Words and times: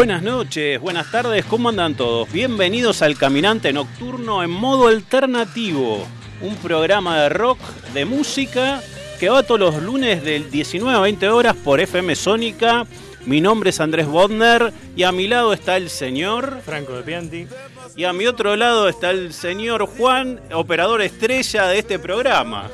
Buenas 0.00 0.22
noches, 0.22 0.80
buenas 0.80 1.10
tardes, 1.10 1.44
¿cómo 1.44 1.68
andan 1.68 1.94
todos? 1.94 2.32
Bienvenidos 2.32 3.02
al 3.02 3.18
Caminante 3.18 3.70
Nocturno 3.70 4.42
en 4.42 4.48
modo 4.48 4.88
alternativo, 4.88 6.06
un 6.40 6.56
programa 6.56 7.20
de 7.20 7.28
rock, 7.28 7.58
de 7.92 8.06
música, 8.06 8.80
que 9.18 9.28
va 9.28 9.42
todos 9.42 9.60
los 9.60 9.82
lunes 9.82 10.24
del 10.24 10.50
19 10.50 10.96
a 10.96 11.02
20 11.02 11.28
horas 11.28 11.54
por 11.54 11.80
FM 11.80 12.16
Sónica. 12.16 12.86
Mi 13.26 13.42
nombre 13.42 13.68
es 13.68 13.80
Andrés 13.80 14.06
Bodner 14.06 14.72
y 14.96 15.02
a 15.02 15.12
mi 15.12 15.28
lado 15.28 15.52
está 15.52 15.76
el 15.76 15.90
señor 15.90 16.62
Franco 16.64 16.94
de 16.94 17.02
Pianti. 17.02 17.46
y 17.94 18.04
a 18.04 18.14
mi 18.14 18.26
otro 18.26 18.56
lado 18.56 18.88
está 18.88 19.10
el 19.10 19.34
señor 19.34 19.84
Juan, 19.84 20.40
operador 20.54 21.02
estrella 21.02 21.66
de 21.66 21.78
este 21.78 21.98
programa. 21.98 22.70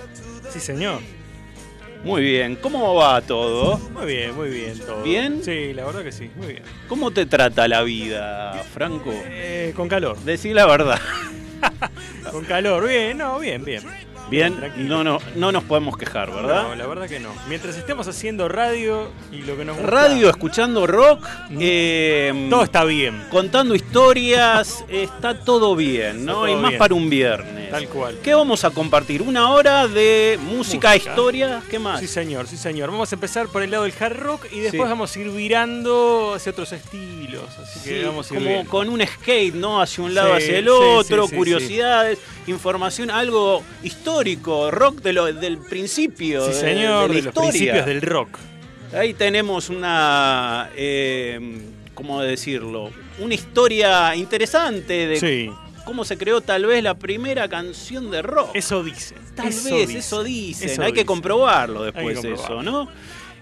Sí, 0.48 0.60
señor. 0.60 1.00
Muy 2.04 2.22
bien, 2.22 2.56
¿cómo 2.56 2.94
va 2.94 3.20
todo? 3.20 3.78
Muy 3.92 4.06
bien, 4.06 4.34
muy 4.34 4.48
bien 4.50 4.78
todo. 4.78 5.02
¿Bien? 5.02 5.42
Sí, 5.42 5.72
la 5.74 5.84
verdad 5.84 6.02
que 6.02 6.12
sí, 6.12 6.30
muy 6.36 6.48
bien. 6.48 6.62
¿Cómo 6.88 7.10
te 7.10 7.26
trata 7.26 7.66
la 7.66 7.82
vida, 7.82 8.52
Franco? 8.72 9.12
Eh, 9.12 9.72
con 9.74 9.88
calor. 9.88 10.16
Decí 10.20 10.52
la 10.52 10.66
verdad. 10.66 11.00
Con 12.30 12.44
calor, 12.44 12.86
bien, 12.86 13.18
no, 13.18 13.38
bien, 13.38 13.64
bien. 13.64 13.82
Bien, 14.28 14.54
no, 14.76 15.04
no, 15.04 15.18
no 15.36 15.52
nos 15.52 15.62
podemos 15.62 15.96
quejar, 15.96 16.32
¿verdad? 16.32 16.64
No, 16.64 16.74
la 16.74 16.86
verdad 16.88 17.08
que 17.08 17.20
no. 17.20 17.30
Mientras 17.48 17.76
estemos 17.76 18.08
haciendo 18.08 18.48
radio 18.48 19.12
y 19.30 19.42
lo 19.42 19.56
que 19.56 19.64
nos 19.64 19.76
gusta, 19.76 19.90
Radio, 19.90 20.28
escuchando 20.28 20.86
rock, 20.86 21.24
eh, 21.60 22.48
todo 22.50 22.64
está 22.64 22.82
bien. 22.84 23.22
contando 23.30 23.76
historias, 23.76 24.84
está 24.88 25.38
todo 25.38 25.76
bien, 25.76 26.26
¿no? 26.26 26.32
todo 26.32 26.48
y 26.48 26.56
más 26.56 26.70
bien. 26.70 26.78
para 26.78 26.94
un 26.94 27.08
viernes. 27.08 27.65
Tal 27.70 27.88
cual. 27.88 28.18
¿Qué 28.22 28.34
vamos 28.34 28.64
a 28.64 28.70
compartir? 28.70 29.22
¿Una 29.22 29.50
hora 29.50 29.88
de 29.88 30.38
música, 30.42 30.90
Música. 30.90 30.96
historia? 30.96 31.62
¿Qué 31.70 31.78
más? 31.78 32.00
Sí, 32.00 32.06
señor, 32.06 32.46
sí, 32.46 32.56
señor. 32.56 32.90
Vamos 32.90 33.10
a 33.12 33.16
empezar 33.16 33.48
por 33.48 33.62
el 33.62 33.70
lado 33.70 33.84
del 33.84 33.92
hard 33.98 34.16
rock 34.18 34.46
y 34.52 34.60
después 34.60 34.82
Sí. 34.82 34.88
vamos 34.88 35.14
a 35.16 35.18
ir 35.20 35.30
virando 35.30 36.34
hacia 36.34 36.52
otros 36.52 36.72
estilos. 36.72 37.44
Así 37.62 37.80
que 37.80 37.98
Sí, 38.00 38.04
vamos 38.04 38.30
a 38.30 38.34
ir 38.34 38.38
como 38.40 38.50
viendo. 38.50 38.70
con 38.70 38.88
un 38.88 39.06
skate, 39.06 39.54
¿no? 39.54 39.80
Hacia 39.80 40.04
un 40.04 40.14
lado, 40.14 40.34
hacia 40.34 40.58
el 40.58 40.68
otro, 40.68 41.28
curiosidades, 41.28 42.18
información, 42.46 43.10
algo 43.10 43.62
histórico, 43.82 44.70
rock 44.70 45.00
de 45.02 45.12
lo- 45.12 45.32
del 45.32 45.58
principio. 45.58 46.42
Sí, 46.46 46.52
de- 46.52 46.60
señor, 46.60 47.08
de, 47.08 47.14
de, 47.16 47.22
la 47.22 47.30
los 47.32 47.34
principios 47.34 47.86
del 47.86 48.02
rock. 48.02 48.38
Ahí 48.94 49.14
tenemos 49.14 49.68
una, 49.68 50.70
eh, 50.76 51.40
¿cómo 51.94 52.22
decirlo? 52.22 52.90
Una 53.18 53.34
historia 53.34 54.14
interesante 54.14 55.06
de 55.08 55.18
Sí, 55.20 55.50
cómo 55.86 56.04
se 56.04 56.18
creó 56.18 56.42
tal 56.42 56.66
vez 56.66 56.82
la 56.82 56.92
primera 56.94 57.48
canción 57.48 58.10
de 58.10 58.20
rock. 58.20 58.50
eso 58.54 58.84
dicen. 58.84 59.16
tal 59.34 59.48
eso 59.48 59.64
vez, 59.64 59.86
dicen, 59.88 59.96
eso 59.96 60.22
dicen. 60.22 60.68
eso 60.68 60.82
Hay 60.82 60.92
que 60.92 61.06
comprobarlo 61.06 61.84
Hay 61.84 61.92
que 61.92 62.00
después 62.02 62.24
eso. 62.24 62.62
¿no? 62.62 62.88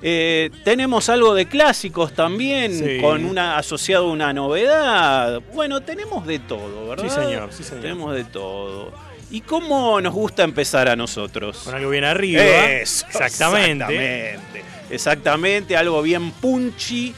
Eh, 0.06 0.50
tenemos 0.64 1.08
algo 1.08 1.34
de 1.34 1.46
clásicos 1.46 2.12
también, 2.12 2.78
Sí. 2.78 3.00
con 3.00 3.24
una 3.24 3.56
asociado 3.56 4.08
a 4.08 4.12
una 4.12 4.32
novedad. 4.34 5.40
Bueno, 5.54 5.80
tenemos 5.80 6.26
de 6.26 6.38
todo, 6.40 6.88
¿verdad? 6.88 7.04
Sí, 7.04 7.10
señor, 7.10 7.48
sí, 7.52 7.64
señor. 7.64 7.80
Tenemos 7.82 8.14
de 8.14 8.24
todo. 8.24 8.92
¿Y 9.30 9.40
cómo 9.40 10.00
nos 10.02 10.12
gusta 10.12 10.44
empezar 10.44 10.88
a 10.88 10.94
nosotros? 10.94 11.56
Con 11.64 11.74
algo 11.74 11.90
bien 11.90 12.04
arriba. 12.04 12.42
Eso, 12.42 13.06
Exactamente. 13.06 13.84
Exactamente. 13.84 14.64
Exactamente, 14.90 15.76
algo 15.76 16.02
bien 16.02 16.30
punchy. 16.32 17.14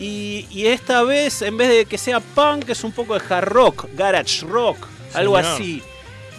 Y, 0.00 0.46
y 0.50 0.66
esta 0.66 1.02
vez, 1.02 1.42
en 1.42 1.56
vez 1.58 1.68
de 1.68 1.84
que 1.84 1.98
sea 1.98 2.18
punk, 2.20 2.68
es 2.70 2.82
un 2.84 2.90
poco 2.92 3.18
de 3.18 3.22
hard 3.28 3.44
rock, 3.48 3.86
garage 3.94 4.46
rock, 4.46 4.78
algo 5.14 5.36
Señor. 5.36 5.52
así. 5.54 5.82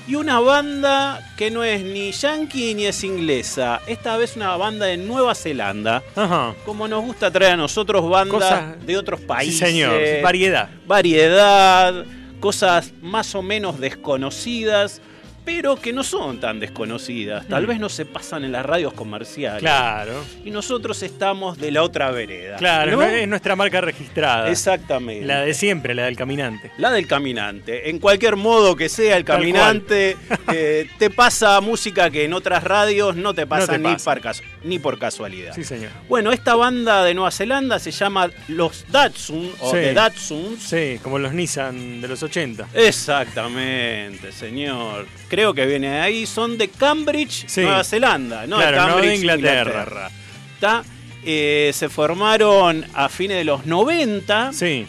Y 0.07 0.15
una 0.15 0.39
banda 0.39 1.21
que 1.37 1.51
no 1.51 1.63
es 1.63 1.83
ni 1.83 2.11
yankee 2.11 2.73
ni 2.73 2.85
es 2.87 3.03
inglesa. 3.03 3.79
Esta 3.85 4.17
vez 4.17 4.35
una 4.35 4.57
banda 4.57 4.87
de 4.87 4.97
Nueva 4.97 5.35
Zelanda. 5.35 6.01
Ajá. 6.15 6.55
Como 6.65 6.87
nos 6.87 7.03
gusta 7.05 7.29
traer 7.31 7.53
a 7.53 7.57
nosotros 7.57 8.09
bandas 8.09 8.41
Cosas- 8.41 8.85
de 8.85 8.97
otros 8.97 9.21
países. 9.21 9.59
Sí, 9.59 9.65
señor. 9.65 9.93
Variedad. 10.23 10.69
Variedad, 10.87 12.03
cosas 12.39 12.91
más 13.01 13.35
o 13.35 13.43
menos 13.43 13.79
desconocidas, 13.79 15.01
pero 15.43 15.75
que 15.75 15.91
no 15.93 16.03
son 16.03 16.39
tan 16.39 16.59
desconocidas. 16.59 17.47
Tal 17.47 17.63
Mm. 17.63 17.67
vez 17.67 17.79
no 17.79 17.89
se 17.89 18.05
pasan 18.05 18.43
en 18.45 18.51
las 18.51 18.65
radios 18.65 18.93
comerciales. 18.93 19.59
Claro. 19.61 20.23
Y 20.45 20.51
nosotros 20.51 21.01
estamos 21.03 21.57
de 21.57 21.71
la 21.71 21.83
otra 21.83 22.11
vereda. 22.11 22.57
Claro, 22.57 23.01
es 23.01 23.27
nuestra 23.27 23.55
marca 23.55 23.81
registrada. 23.81 24.49
Exactamente. 24.49 25.25
La 25.25 25.41
de 25.41 25.53
siempre, 25.53 25.95
la 25.95 26.05
del 26.05 26.15
caminante. 26.15 26.71
La 26.77 26.91
del 26.91 27.07
caminante. 27.07 27.89
En 27.89 27.99
cualquier 27.99 28.35
modo 28.35 28.75
que 28.75 28.87
sea 28.89 29.17
el 29.17 29.23
caminante, 29.25 30.17
eh, 30.53 30.87
te 30.99 31.09
pasa 31.09 31.59
música 31.61 32.09
que 32.09 32.25
en 32.25 32.33
otras 32.33 32.63
radios 32.63 33.15
no 33.15 33.33
te 33.33 33.47
pasa, 33.47 33.71
te 33.73 33.77
ni, 33.79 33.83
pasa. 33.85 34.11
por 34.13 34.21
casu- 34.21 34.43
ni 34.63 34.79
por 34.79 34.99
casualidad. 34.99 35.53
Sí, 35.55 35.63
señor. 35.63 35.89
Bueno, 36.07 36.31
esta 36.31 36.55
banda 36.55 37.03
de 37.03 37.13
Nueva 37.13 37.31
Zelanda 37.31 37.79
se 37.79 37.91
llama 37.91 38.29
Los 38.47 38.85
Datsun 38.89 39.51
o 39.59 39.71
Sí. 39.71 39.77
The 39.77 39.93
Datsuns. 39.93 40.59
Sí, 40.63 40.99
como 41.01 41.17
los 41.19 41.33
Nissan 41.33 42.01
de 42.01 42.07
los 42.07 42.21
80. 42.23 42.67
Exactamente, 42.73 44.31
señor. 44.31 45.05
Creo 45.31 45.53
que 45.53 45.65
viene 45.65 45.89
de 45.89 45.99
ahí. 46.01 46.25
Son 46.25 46.57
de 46.57 46.67
Cambridge, 46.67 47.45
Sí. 47.47 47.61
Nueva 47.61 47.85
Zelanda, 47.85 48.45
no 48.45 48.57
Claro, 48.57 48.71
de 48.71 48.77
no 48.77 48.85
de 48.87 48.91
Cambridge, 48.93 49.15
Inglaterra. 49.19 50.09
Está, 50.55 50.83
eh, 51.23 51.71
se 51.73 51.87
formaron 51.87 52.85
a 52.93 53.07
fines 53.07 53.37
de 53.37 53.45
los 53.45 53.65
90. 53.65 54.51
Sí, 54.53 54.85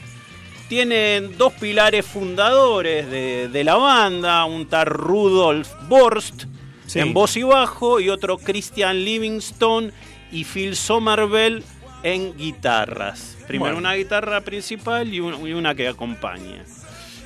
Tienen 0.68 1.36
dos 1.38 1.52
pilares 1.54 2.04
fundadores 2.06 3.08
de, 3.10 3.48
de 3.48 3.62
la 3.64 3.74
banda, 3.76 4.44
un 4.46 4.66
tal 4.66 4.86
Rudolf 4.86 5.68
Borst 5.86 6.44
Sí. 6.86 6.98
en 6.98 7.12
voz 7.14 7.36
y 7.36 7.42
bajo 7.42 8.00
y 8.00 8.08
otro 8.08 8.36
Christian 8.38 9.04
Livingstone 9.04 9.92
y 10.32 10.44
Phil 10.44 10.74
Somerville 10.74 11.62
en 12.02 12.36
guitarras. 12.36 13.36
Primero 13.46 13.74
Bueno. 13.74 13.78
una 13.88 13.94
guitarra 13.94 14.40
principal 14.40 15.12
y, 15.12 15.20
un- 15.20 15.46
y 15.46 15.52
una 15.52 15.74
que 15.74 15.86
acompaña. 15.88 16.64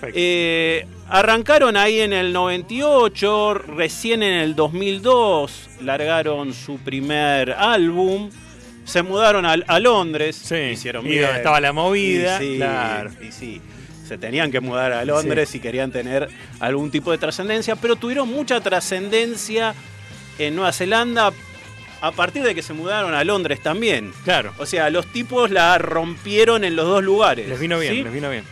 Perfecto. 0.01 0.15
Eh, 0.21 0.87
arrancaron 1.09 1.77
ahí 1.77 2.01
en 2.01 2.13
el 2.13 2.33
98, 2.33 3.55
recién 3.55 4.23
en 4.23 4.35
el 4.35 4.55
2002 4.55 5.69
largaron 5.83 6.53
su 6.55 6.79
primer 6.79 7.53
álbum, 7.53 8.31
se 8.85 9.03
mudaron 9.03 9.45
a, 9.47 9.57
a 9.67 9.81
Londres, 9.81 10.37
sí. 10.37 10.55
hicieron 10.73 11.05
y 11.07 11.11
bien. 11.11 11.23
donde 11.23 11.37
estaba 11.39 11.61
la 11.61 11.73
movida. 11.73 12.43
Y 12.43 12.47
sí, 12.53 12.57
Claro. 12.57 13.11
y 13.27 13.33
sí, 13.33 13.61
se 14.07 14.17
tenían 14.19 14.51
que 14.53 14.61
mudar 14.61 14.93
a 14.93 15.05
Londres 15.05 15.49
si 15.49 15.59
querían 15.61 15.91
tener 15.91 16.29
algún 16.61 16.91
tipo 16.91 17.11
de 17.11 17.19
trascendencia, 17.19 17.77
pero 17.77 17.97
tuvieron 17.97 18.29
mucha 18.29 18.61
trascendencia 18.61 19.75
en 20.39 20.55
Nueva 20.55 20.73
Zelanda 20.73 21.33
a 22.03 22.13
partir 22.13 22.43
de 22.45 22.55
que 22.55 22.63
se 22.63 22.75
mudaron 22.75 23.15
a 23.15 23.25
Londres 23.25 23.61
también. 23.63 24.13
Claro. 24.25 24.53
O 24.59 24.67
sea, 24.67 24.91
los 24.91 25.07
tipos 25.13 25.51
la 25.51 25.79
rompieron 25.79 26.63
en 26.63 26.77
los 26.77 26.87
dos 26.87 27.03
lugares. 27.03 27.49
Les 27.49 27.59
vino 27.59 27.79
bien, 27.79 27.95
¿sí? 27.95 28.03
les 28.03 28.13
vino 28.13 28.31
bien. 28.31 28.45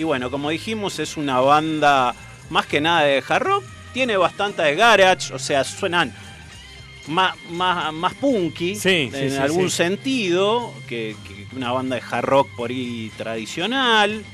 Y 0.00 0.02
bueno, 0.02 0.30
como 0.30 0.48
dijimos, 0.48 0.98
es 0.98 1.18
una 1.18 1.40
banda 1.40 2.14
más 2.48 2.64
que 2.64 2.80
nada 2.80 3.02
de 3.02 3.22
hard 3.28 3.42
rock. 3.42 3.64
Tiene 3.92 4.16
bastante 4.16 4.62
de 4.62 4.74
garage, 4.74 5.34
o 5.34 5.38
sea, 5.38 5.62
suenan 5.62 6.10
más, 7.06 7.34
más, 7.50 7.92
más 7.92 8.14
punky 8.14 8.76
Sí, 8.76 9.10
en 9.12 9.30
sí, 9.32 9.36
algún 9.36 9.68
sí. 9.68 9.76
sentido 9.76 10.72
que, 10.88 11.14
que 11.28 11.54
una 11.54 11.72
banda 11.72 11.96
de 11.96 12.02
hard 12.10 12.24
rock 12.24 12.48
por 12.56 12.70
ahí 12.70 13.12
tradicional. 13.18 14.24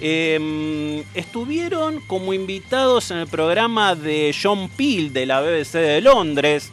Eh, 0.00 1.02
estuvieron 1.14 2.00
como 2.06 2.32
invitados 2.32 3.10
en 3.10 3.16
el 3.18 3.26
programa 3.26 3.96
de 3.96 4.32
John 4.40 4.68
Peel 4.68 5.12
de 5.12 5.26
la 5.26 5.40
BBC 5.40 5.72
de 5.72 6.00
Londres, 6.02 6.70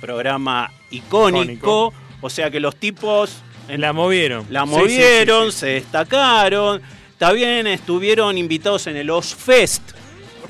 programa 0.00 0.72
icónico, 0.90 1.42
Icónico. 1.44 1.94
o 2.22 2.28
sea 2.28 2.50
que 2.50 2.58
los 2.58 2.74
tipos 2.74 3.36
en 3.68 3.80
La 3.80 3.92
movieron. 3.92 4.46
la 4.50 4.64
movieron, 4.64 5.52
se 5.52 5.66
destacaron. 5.68 6.82
También 7.26 7.68
estuvieron 7.68 8.36
invitados 8.36 8.88
en 8.88 8.96
el 8.96 9.08
Ozfest, 9.08 9.92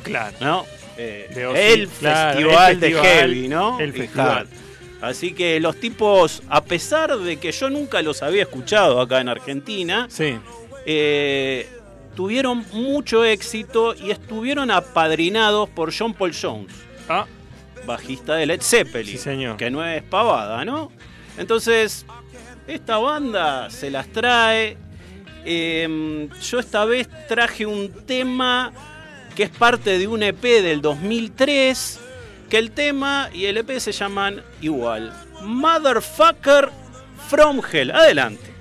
Claro. 0.02 0.34
¿no? 0.40 0.64
Eh, 0.96 1.26
el, 1.28 1.34
claro, 1.34 1.54
el 1.54 1.88
festival 1.88 2.80
de 2.80 2.86
festival, 2.92 3.04
heavy, 3.04 3.48
¿no? 3.48 3.78
el 3.78 3.92
festival. 3.92 4.48
Así 5.02 5.34
que 5.34 5.60
los 5.60 5.76
tipos, 5.78 6.42
a 6.48 6.64
pesar 6.64 7.14
de 7.18 7.36
que 7.36 7.52
yo 7.52 7.68
nunca 7.68 8.00
los 8.00 8.22
había 8.22 8.44
escuchado 8.44 9.02
acá 9.02 9.20
en 9.20 9.28
Argentina, 9.28 10.06
Sí. 10.08 10.38
eh, 10.86 11.68
tuvieron 12.16 12.64
mucho 12.72 13.22
éxito 13.22 13.94
y 13.94 14.10
estuvieron 14.10 14.70
apadrinados 14.70 15.68
por 15.68 15.92
John 15.94 16.14
Paul 16.14 16.32
Jones, 16.34 16.72
Ah, 17.06 17.26
bajista 17.84 18.34
de 18.36 18.46
Led 18.46 18.62
Zeppelin, 18.62 19.12
Sí, 19.12 19.18
señor. 19.18 19.58
que 19.58 19.70
no 19.70 19.84
es 19.86 20.02
pavada, 20.04 20.64
¿no? 20.64 20.90
Entonces, 21.36 22.06
esta 22.66 22.96
banda 22.96 23.68
se 23.68 23.90
las 23.90 24.06
trae 24.08 24.78
Em, 25.44 26.28
yo 26.40 26.58
esta 26.58 26.84
vez 26.84 27.08
traje 27.28 27.66
un 27.66 27.90
tema 28.06 28.72
que 29.34 29.44
es 29.44 29.50
parte 29.50 29.98
de 29.98 30.06
un 30.06 30.22
EP 30.22 30.42
del 30.42 30.82
2003, 30.82 32.00
que 32.48 32.58
el 32.58 32.70
tema 32.70 33.30
y 33.32 33.46
el 33.46 33.56
EP 33.56 33.78
se 33.80 33.92
llaman 33.92 34.42
igual. 34.60 35.12
Motherfucker 35.42 36.70
from 37.28 37.60
Hell. 37.72 37.90
Adelante. 37.90 38.52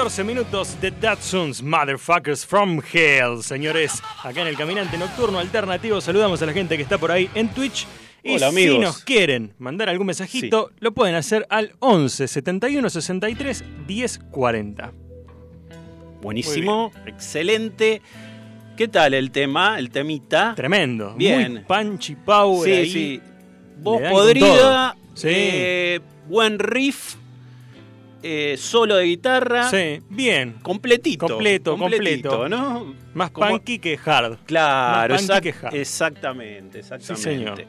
14 0.00 0.24
minutos 0.24 0.80
de 0.80 0.90
Datsuns 0.92 1.62
Motherfuckers 1.62 2.46
from 2.46 2.80
Hell. 2.90 3.42
Señores, 3.42 4.02
acá 4.24 4.40
en 4.40 4.46
el 4.46 4.56
Caminante 4.56 4.96
Nocturno 4.96 5.38
Alternativo 5.38 6.00
saludamos 6.00 6.40
a 6.40 6.46
la 6.46 6.54
gente 6.54 6.78
que 6.78 6.82
está 6.82 6.96
por 6.96 7.12
ahí 7.12 7.28
en 7.34 7.50
Twitch. 7.50 7.86
Y 8.22 8.38
si 8.38 8.78
nos 8.78 9.04
quieren 9.04 9.52
mandar 9.58 9.90
algún 9.90 10.06
mensajito, 10.06 10.70
lo 10.78 10.94
pueden 10.94 11.16
hacer 11.16 11.46
al 11.50 11.74
11 11.80 12.28
71 12.28 12.88
63 12.88 13.64
10 13.86 14.18
40. 14.30 14.92
Buenísimo, 16.22 16.92
excelente. 17.04 18.00
¿Qué 18.78 18.88
tal 18.88 19.12
el 19.12 19.30
tema, 19.30 19.78
el 19.78 19.90
temita? 19.90 20.54
Tremendo. 20.54 21.12
Bien. 21.14 21.52
Muy 21.52 21.60
punchy 21.64 22.14
power. 22.14 22.86
Sí, 22.86 22.90
sí. 22.90 23.20
Voz 23.76 24.00
podrida. 24.10 24.96
Sí. 25.12 25.28
Eh, 25.30 26.00
buen 26.26 26.58
riff 26.58 27.16
eh, 28.22 28.56
solo 28.58 28.96
de 28.96 29.04
guitarra. 29.04 29.70
Sí, 29.70 30.00
bien. 30.08 30.56
Completito. 30.62 31.26
Completo, 31.26 31.76
completo. 31.76 32.48
¿no? 32.48 32.94
Más 33.14 33.30
punky 33.30 33.78
que 33.78 33.98
hard. 34.04 34.38
Claro, 34.46 35.14
exactamente, 35.14 36.80
exactamente. 36.80 37.14
Sí, 37.14 37.22
señor. 37.22 37.64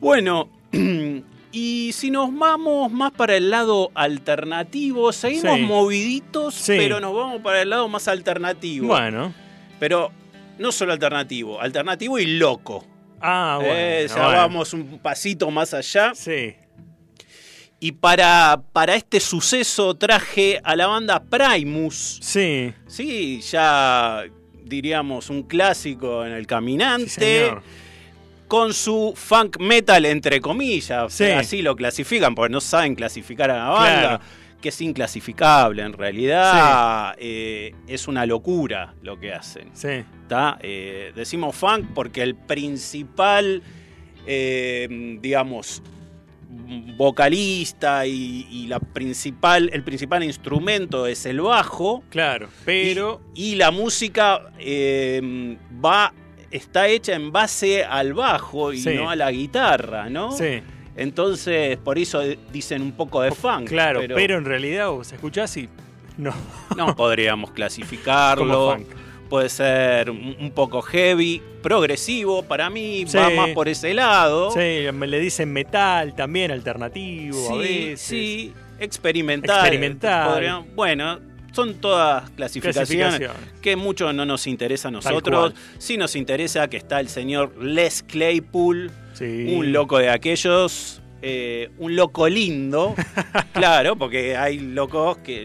Bueno, 0.00 0.48
y 1.52 1.90
si 1.92 2.10
nos 2.10 2.34
vamos 2.36 2.90
más 2.90 3.12
para 3.12 3.36
el 3.36 3.50
lado 3.50 3.90
alternativo, 3.94 5.12
seguimos 5.12 5.60
moviditos, 5.60 6.64
pero 6.66 7.00
nos 7.00 7.14
vamos 7.14 7.42
para 7.42 7.62
el 7.62 7.70
lado 7.70 7.88
más 7.88 8.08
alternativo. 8.08 8.88
Bueno. 8.88 9.34
Pero 9.78 10.10
no 10.58 10.72
solo 10.72 10.92
alternativo, 10.92 11.60
alternativo 11.60 12.18
y 12.18 12.38
loco. 12.38 12.86
Ah, 13.20 13.56
bueno. 13.60 13.74
Eh, 13.76 14.06
ya 14.08 14.26
vamos 14.26 14.72
un 14.72 14.98
pasito 14.98 15.50
más 15.50 15.74
allá. 15.74 16.14
Sí. 16.14 16.54
Y 17.82 17.92
para, 17.92 18.62
para 18.72 18.94
este 18.94 19.20
suceso 19.20 19.94
traje 19.94 20.60
a 20.62 20.76
la 20.76 20.86
banda 20.86 21.22
Primus. 21.22 22.18
Sí. 22.22 22.74
Sí, 22.86 23.40
ya 23.40 24.24
diríamos 24.62 25.30
un 25.30 25.44
clásico 25.44 26.24
en 26.24 26.32
el 26.32 26.46
caminante. 26.46 27.54
con 28.46 28.74
su 28.74 29.14
funk 29.16 29.58
metal, 29.60 30.04
entre 30.06 30.40
comillas. 30.40 31.20
Así 31.20 31.62
lo 31.62 31.74
clasifican, 31.76 32.34
porque 32.34 32.52
no 32.52 32.60
saben 32.60 32.94
clasificar 32.94 33.50
a 33.50 33.56
la 33.56 33.68
banda. 33.70 34.20
que 34.60 34.68
es 34.68 34.80
inclasificable. 34.82 35.82
En 35.82 35.94
realidad 35.94 37.14
eh, 37.18 37.74
es 37.86 38.08
una 38.08 38.26
locura 38.26 38.94
lo 39.02 39.18
que 39.18 39.32
hacen. 39.32 39.70
Sí. 39.72 40.04
Eh, 40.60 41.12
decimos 41.14 41.56
funk 41.56 41.86
porque 41.94 42.22
el 42.22 42.34
principal, 42.34 43.62
eh, 44.26 45.16
digamos, 45.20 45.82
vocalista 46.96 48.06
y, 48.06 48.66
la 48.68 48.80
principal, 48.80 49.70
el 49.72 49.82
principal 49.82 50.22
instrumento 50.24 51.06
es 51.06 51.26
el 51.26 51.40
bajo. 51.40 52.02
Claro, 52.10 52.48
pero. 52.64 53.20
Y, 53.34 53.56
la 53.56 53.70
música 53.70 54.42
va, 55.84 56.12
está 56.50 56.88
hecha 56.88 57.14
en 57.14 57.32
base 57.32 57.84
al 57.84 58.14
bajo 58.14 58.72
y 58.72 58.82
no 58.82 59.10
a 59.10 59.16
la 59.16 59.30
guitarra, 59.30 60.08
¿no? 60.10 60.32
Sí. 60.32 60.62
Entonces, 60.96 61.78
por 61.78 61.98
eso 61.98 62.20
dicen 62.52 62.82
un 62.82 62.92
poco 62.92 63.22
de 63.22 63.30
funk. 63.30 63.68
Claro, 63.68 64.00
pero, 64.14 64.36
en 64.36 64.44
realidad 64.44 64.90
vos 64.90 65.12
escuchás 65.12 65.56
y 65.56 65.68
no. 66.18 66.34
No 66.76 66.94
podríamos 66.94 67.52
clasificarlo. 67.52 68.76
Puede 69.30 69.48
ser 69.48 70.10
un 70.10 70.52
poco 70.54 70.82
heavy, 70.82 71.40
progresivo, 71.62 72.42
para 72.42 72.68
mí 72.68 73.04
va 73.04 73.30
más 73.30 73.50
por 73.50 73.68
ese 73.68 73.94
lado. 73.94 74.50
Sí, 74.50 74.86
me 74.92 75.06
le 75.06 75.20
dicen 75.20 75.52
metal 75.52 76.14
también, 76.16 76.50
alternativo 76.50 77.38
sí, 77.48 77.54
a 77.54 77.56
veces. 77.56 78.00
Sí, 78.00 78.52
experimental. 78.80 79.60
Experimental. 79.60 80.64
bueno, 80.74 81.20
son 81.52 81.74
todas 81.74 82.28
clasificaciones, 82.30 83.30
que 83.60 83.76
mucho 83.76 84.12
no 84.12 84.24
nos 84.24 84.46
interesa 84.46 84.88
a 84.88 84.90
nosotros. 84.90 85.54
Sí 85.78 85.96
nos 85.96 86.16
interesa 86.16 86.68
que 86.68 86.76
está 86.76 87.00
el 87.00 87.08
señor 87.08 87.62
Les 87.62 88.02
Claypool, 88.02 88.90
un 89.20 89.72
loco 89.72 89.98
de 89.98 90.10
aquellos, 90.10 91.02
eh, 91.22 91.70
un 91.78 91.96
loco 91.96 92.28
lindo, 92.28 92.94
claro, 93.52 93.96
porque 93.96 94.36
hay 94.36 94.58
locos 94.58 95.18
que 95.18 95.44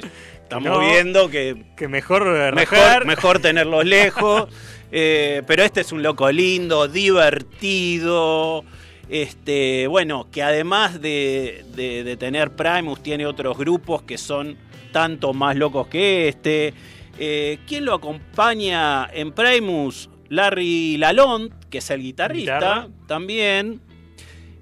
estamos 0.57 0.79
viendo 0.79 1.29
que, 1.29 1.65
que 1.75 1.87
mejor, 1.87 2.53
mejor, 2.53 3.05
mejor 3.05 3.39
tenerlos 3.39 3.85
lejos. 3.85 4.47
Eh, 4.97 5.41
pero 5.45 5.63
este 5.63 5.81
es 5.81 5.91
un 5.91 6.01
loco 6.03 6.31
lindo, 6.31 6.87
divertido. 6.87 8.63
Este, 9.09 9.87
bueno, 9.87 10.27
que 10.31 10.41
además 10.41 11.01
de, 11.01 11.65
de, 11.75 12.15
tener 12.15 12.51
Primus, 12.51 13.03
tiene 13.03 13.25
otros 13.25 13.57
grupos 13.57 14.03
que 14.03 14.17
son 14.17 14.57
tanto 14.93 15.33
más 15.33 15.57
locos 15.57 15.87
que 15.87 16.29
este. 16.29 16.73
Eh, 17.19 17.57
¿Quién 17.67 17.83
lo 17.83 17.93
acompaña 17.93 19.09
en 19.11 19.33
Primus? 19.33 20.09
Larry 20.29 20.97
Lalonde, 20.97 21.55
que 21.69 21.79
es 21.79 21.89
el 21.89 22.01
guitarrista 22.01 22.87
también. 23.07 23.81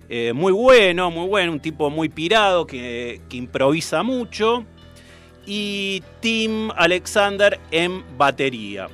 Eh, 0.09 0.33
muy 0.33 0.51
bueno, 0.51 1.09
muy 1.09 1.27
bueno, 1.27 1.53
un 1.53 1.59
tipo 1.59 1.89
muy 1.89 2.09
pirado 2.09 2.67
que, 2.67 3.21
improvisa 3.31 4.03
mucho. 4.03 4.65
Y 5.45 6.03
Tim 6.19 6.71
Alexander 6.71 7.59
en 7.71 8.03
batería. 8.17 8.87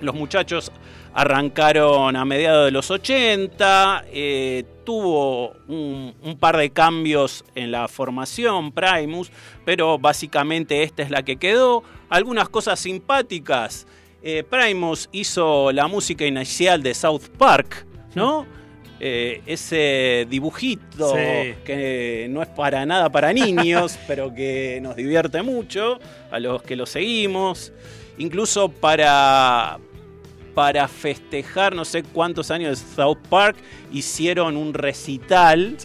Los 0.00 0.14
muchachos 0.14 0.70
arrancaron 1.14 2.14
a 2.14 2.24
mediados 2.26 2.66
de 2.66 2.70
los 2.70 2.90
80, 2.90 4.04
eh, 4.12 4.64
tuvo 4.84 5.54
un, 5.66 6.36
par 6.38 6.58
de 6.58 6.68
cambios 6.68 7.42
en 7.54 7.72
la 7.72 7.88
formación 7.88 8.70
Primus, 8.70 9.30
pero 9.64 9.98
básicamente 9.98 10.82
esta 10.82 11.02
es 11.02 11.10
la 11.10 11.22
que 11.22 11.36
quedó. 11.36 11.82
Algunas 12.10 12.50
cosas 12.50 12.78
simpáticas 12.78 13.86
eh, 14.22 14.44
Primus 14.44 15.08
hizo 15.10 15.72
la 15.72 15.86
música 15.86 16.26
inicial 16.26 16.82
de 16.82 16.92
South 16.92 17.28
Park, 17.38 17.86
¿no? 18.14 18.46
Eh, 18.98 19.42
ese 19.44 20.26
dibujito 20.30 21.12
que 21.64 22.26
no 22.30 22.42
es 22.42 22.48
para 22.48 22.86
nada 22.86 23.10
para 23.10 23.32
niños, 23.32 23.98
pero 24.06 24.34
que 24.34 24.78
nos 24.82 24.96
divierte 24.96 25.42
mucho 25.42 25.98
a 26.30 26.38
los 26.38 26.62
que 26.62 26.76
lo 26.76 26.86
seguimos. 26.86 27.72
Incluso 28.18 28.70
para, 28.70 29.78
para 30.54 30.88
festejar 30.88 31.74
no 31.74 31.84
sé 31.84 32.02
cuántos 32.02 32.50
años 32.50 32.80
de 32.80 32.94
South 32.94 33.18
Park, 33.28 33.56
hicieron 33.92 34.56
un 34.56 34.72
recital. 34.72 35.76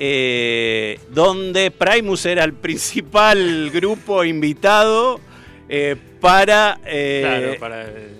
Eh, 0.00 1.00
donde 1.10 1.72
Primus 1.72 2.24
era 2.24 2.44
el 2.44 2.52
principal 2.52 3.68
grupo 3.74 4.22
invitado 4.22 5.18
eh, 5.68 5.96
para, 6.20 6.78
eh, 6.86 7.58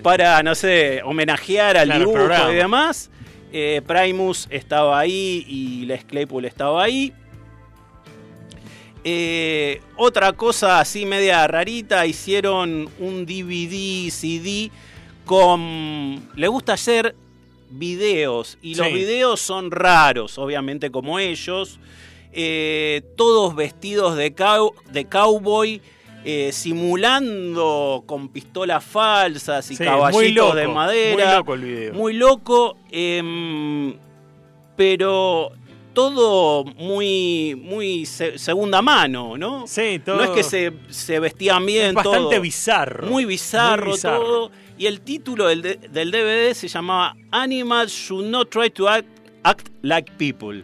para, 0.02 0.42
no 0.42 0.54
sé, 0.54 1.00
homenajear 1.04 1.76
al 1.78 1.98
dibujo 1.98 2.50
y 2.50 2.54
demás. 2.54 3.10
Eh, 3.52 3.82
Primus 3.86 4.46
estaba 4.50 4.98
ahí 4.98 5.44
y 5.48 5.86
Les 5.86 6.04
Claypool 6.04 6.44
estaba 6.44 6.82
ahí. 6.82 7.12
otra 9.96 10.32
cosa 10.32 10.80
así 10.80 11.06
media 11.06 11.46
rarita, 11.46 12.06
hicieron 12.06 12.90
un 12.98 13.24
DVD, 13.24 14.10
CD 14.10 14.70
con... 15.24 16.28
Le 16.36 16.48
gusta 16.48 16.74
hacer 16.74 17.14
videos 17.70 18.58
y 18.62 18.74
los 18.74 18.92
videos 18.92 19.40
son 19.40 19.70
raros, 19.70 20.38
obviamente 20.38 20.90
como 20.90 21.18
ellos. 21.18 21.78
todos 23.16 23.54
vestidos 23.56 24.16
de, 24.16 24.34
de 24.90 25.04
cowboy 25.06 25.80
eh, 26.30 26.52
simulando 26.52 28.04
con 28.04 28.28
pistolas 28.28 28.84
falsas 28.84 29.70
y 29.70 29.78
caballitos 29.78 30.54
de 30.56 30.68
madera. 30.68 31.24
Muy 31.24 31.34
loco 31.34 31.54
el 31.54 31.60
video. 31.62 31.94
Muy 31.94 32.12
loco, 32.12 32.76
em, 32.90 33.96
pero 34.76 35.52
todo 35.94 36.64
muy, 36.64 37.58
muy 37.58 38.04
segunda 38.04 38.82
mano, 38.82 39.38
¿no? 39.38 39.66
Sí, 39.66 40.02
todo. 40.04 40.16
No 40.16 40.24
es 40.24 40.30
que 40.32 40.42
se, 40.90 41.18
vestían 41.18 41.64
bien. 41.64 41.86
Es 41.86 41.94
bastante 41.94 42.40
bizarro. 42.40 43.06
Muy 43.06 43.24
bizarro, 43.24 43.96
todo. 43.96 44.50
Y 44.76 44.84
el 44.84 45.00
título 45.00 45.46
del, 45.46 45.62
del, 45.62 46.10
DVD 46.10 46.52
se 46.52 46.68
llamaba 46.68 47.16
Animals 47.30 47.90
Should 47.90 48.26
Not 48.26 48.50
Try 48.50 48.68
to 48.68 48.86
act 48.86 49.68
Like 49.80 50.12
People. 50.18 50.62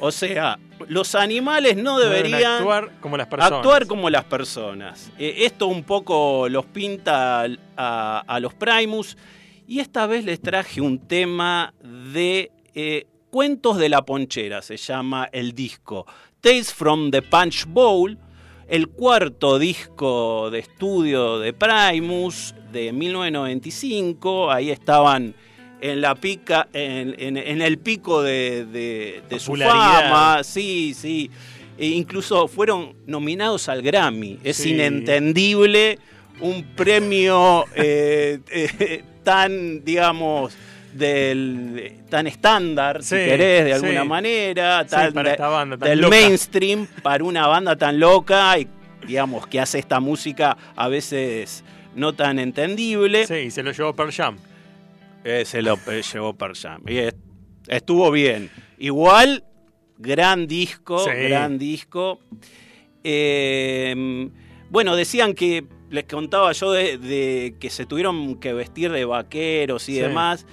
O 0.00 0.10
sea, 0.10 0.58
los 0.88 1.14
animales 1.14 1.76
no 1.76 1.98
deberían 1.98 2.56
actuar 2.58 2.92
como 3.00 3.16
las 3.16 3.26
personas. 3.26 3.52
Actuar 3.58 3.86
como 3.86 4.10
las 4.10 4.24
personas. 4.24 5.12
Eh, 5.18 5.34
esto 5.40 5.66
un 5.66 5.84
poco 5.84 6.48
los 6.48 6.66
pinta 6.66 7.46
a, 7.76 8.38
los 8.40 8.54
Primus. 8.54 9.16
Y 9.66 9.80
esta 9.80 10.06
vez 10.06 10.24
les 10.24 10.40
traje 10.40 10.80
un 10.80 10.98
tema 10.98 11.72
de 11.82 12.50
eh, 12.74 13.06
Cuentos 13.30 13.78
de 13.78 13.88
la 13.88 14.02
Ponchera, 14.02 14.60
se 14.60 14.76
llama 14.76 15.28
el 15.32 15.54
disco. 15.54 16.06
Tales 16.40 16.74
from 16.74 17.10
the 17.10 17.22
Punch 17.22 17.64
Bowl, 17.66 18.18
el 18.68 18.88
cuarto 18.88 19.58
disco 19.58 20.50
de 20.50 20.58
estudio 20.58 21.38
de 21.38 21.54
Primus 21.54 22.54
de 22.72 22.92
1995. 22.92 24.50
Ahí 24.50 24.70
estaban 24.70 25.34
en 25.82 26.00
la 26.00 26.14
pica, 26.14 26.68
en, 26.72 27.36
el 27.36 27.78
pico 27.78 28.22
de, 28.22 29.20
su 29.38 29.56
fama, 29.56 30.42
sí, 30.44 30.94
sí. 30.94 31.30
E 31.76 31.86
incluso 31.86 32.46
fueron 32.46 32.94
nominados 33.06 33.68
al 33.68 33.82
Grammy. 33.82 34.38
Es 34.44 34.64
inentendible 34.64 35.98
un 36.40 36.62
premio 36.76 37.64
eh, 37.74 38.38
eh, 38.50 39.02
tan, 39.24 39.84
digamos, 39.84 40.54
del 40.92 41.96
tan 42.08 42.28
estándar, 42.28 43.02
si 43.02 43.16
querés, 43.16 43.64
de 43.64 43.74
alguna 43.74 44.04
manera, 44.04 44.86
tan, 44.86 45.12
del 45.80 46.06
mainstream 46.08 46.86
para 47.02 47.24
una 47.24 47.48
banda 47.48 47.74
tan 47.74 47.98
loca 47.98 48.56
y 48.58 48.68
digamos 49.06 49.48
que 49.48 49.58
hace 49.58 49.80
esta 49.80 49.98
música 49.98 50.56
a 50.76 50.86
veces 50.86 51.64
no 51.96 52.12
tan 52.12 52.38
entendible. 52.38 53.26
Sí, 53.26 53.50
se 53.50 53.64
lo 53.64 53.72
llevó 53.72 53.94
Pearl 53.94 54.12
Jam. 54.12 54.36
Eh, 55.24 55.44
se 55.44 55.62
lo 55.62 55.78
llevó 55.84 56.34
per 56.34 56.56
Jam. 56.56 56.82
Y 56.88 56.98
estuvo 57.68 58.10
bien. 58.10 58.50
Igual, 58.78 59.44
gran 59.98 60.46
disco, 60.46 61.04
gran 61.04 61.58
disco. 61.58 62.20
Eh, 63.04 64.30
bueno, 64.70 64.96
decían 64.96 65.34
que, 65.34 65.64
les 65.92 66.04
contaba 66.04 66.52
yo 66.52 66.72
de, 66.72 67.54
que 67.60 67.70
se 67.70 67.84
tuvieron 67.84 68.36
que 68.36 68.54
vestir 68.54 68.90
de 68.90 69.04
vaqueros 69.04 69.88
y 69.88 69.94
demás. 69.94 70.46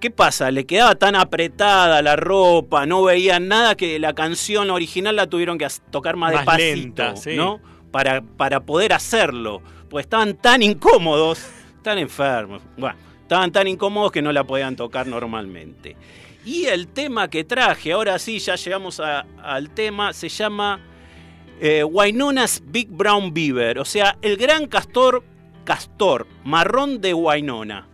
¿Qué 0.00 0.10
pasa? 0.10 0.50
Le 0.50 0.64
quedaba 0.64 0.94
tan 0.94 1.14
apretada 1.14 2.00
la 2.02 2.16
ropa, 2.16 2.86
no 2.86 3.02
veían 3.02 3.48
nada 3.48 3.76
que 3.76 3.98
la 3.98 4.14
canción 4.14 4.70
original 4.70 5.16
la 5.16 5.26
tuvieron 5.26 5.58
que 5.58 5.66
tocar 5.90 6.16
más, 6.16 6.32
despacito, 6.32 7.14
¿no? 7.34 7.60
Para, 7.90 8.22
para 8.22 8.60
poder 8.60 8.92
hacerlo. 8.92 9.60
Pues 9.90 10.06
estaban 10.06 10.34
tan 10.34 10.62
incómodos, 10.62 11.46
tan 11.82 11.98
enfermos. 11.98 12.62
Bueno, 12.76 12.96
Estaban 13.28 13.52
tan 13.52 13.68
incómodos 13.68 14.10
que 14.10 14.22
no 14.22 14.32
la 14.32 14.44
podían 14.44 14.74
tocar 14.74 15.06
normalmente. 15.06 15.96
Y 16.46 16.64
el 16.64 16.88
tema 16.88 17.28
que 17.28 17.44
traje, 17.44 17.92
ahora 17.92 18.18
sí, 18.18 18.38
ya 18.38 18.54
llegamos 18.54 19.00
al 19.00 19.68
tema, 19.68 20.14
se 20.14 20.30
llama 20.30 20.80
eh, 21.60 21.84
Wainona's 21.84 22.62
Big 22.64 22.88
Brown 22.88 23.34
Beaver, 23.34 23.80
o 23.80 23.84
sea, 23.84 24.16
el 24.22 24.38
gran 24.38 24.66
castor, 24.66 25.22
castor 25.64 26.26
marrón 26.42 27.02
de 27.02 27.12
Wainona. 27.12 27.86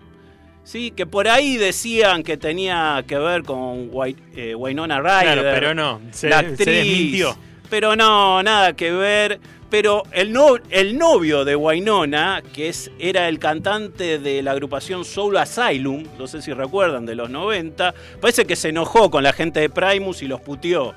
Sí, 0.63 0.93
que 0.93 1.05
por 1.05 1.27
ahí 1.27 1.57
decían 1.57 2.23
que 2.23 2.37
tenía 2.37 3.03
que 3.05 3.19
ver 3.19 3.43
con 3.43 3.91
eh, 4.37 4.55
Wainona 4.55 5.01
Ryder. 5.01 5.41
Claro, 5.41 5.43
pero 5.43 5.75
no, 5.75 6.01
se, 6.13 6.29
la 6.29 6.39
actriz, 6.39 7.27
Pero 7.71 7.97
no, 7.97 8.43
nada 8.43 8.75
que 8.75 8.93
ver. 8.93 9.41
Pero 9.71 10.05
el, 10.13 10.33
no, 10.33 10.57
el 10.71 10.97
novio 10.97 11.45
de 11.45 11.57
Wainona, 11.57 12.43
que 12.53 12.69
es, 12.69 12.93
era 13.01 13.29
el 13.29 13.41
cantante 13.41 14.21
de 14.21 14.41
la 14.41 14.53
agrupación 14.53 15.05
Soul 15.05 15.37
Asylum, 15.37 16.05
no 16.17 16.29
sé 16.29 16.43
si 16.43 16.53
recuerdan, 16.53 17.07
de 17.07 17.17
los 17.17 17.29
90, 17.29 17.93
parece 18.21 18.45
que 18.45 18.55
se 18.55 18.69
enojó 18.69 19.11
con 19.11 19.25
la 19.25 19.33
gente 19.33 19.59
de 19.59 19.71
Primus 19.71 20.23
y 20.23 20.29
los 20.29 20.41
puteó. 20.41 20.95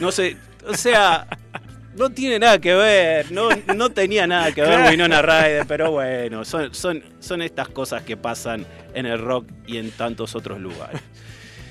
No 0.00 0.10
sé, 0.10 0.36
o 0.66 0.74
sea, 0.74 1.28
no 1.96 2.10
tiene 2.10 2.38
nada 2.38 2.58
que 2.58 2.74
ver, 2.74 3.30
no, 3.30 3.50
no 3.74 3.90
tenía 3.90 4.26
nada 4.26 4.52
que 4.52 4.62
ver 4.62 4.90
Winona 4.90 5.22
Ryder, 5.22 5.66
pero 5.66 5.92
bueno, 5.92 6.44
son, 6.44 6.74
son, 6.74 7.02
son 7.20 7.42
estas 7.42 7.68
cosas 7.68 8.02
que 8.02 8.16
pasan 8.16 8.66
en 8.94 9.06
el 9.06 9.20
rock 9.20 9.46
y 9.66 9.76
en 9.76 9.90
tantos 9.90 10.34
otros 10.34 10.60
lugares. 10.60 11.00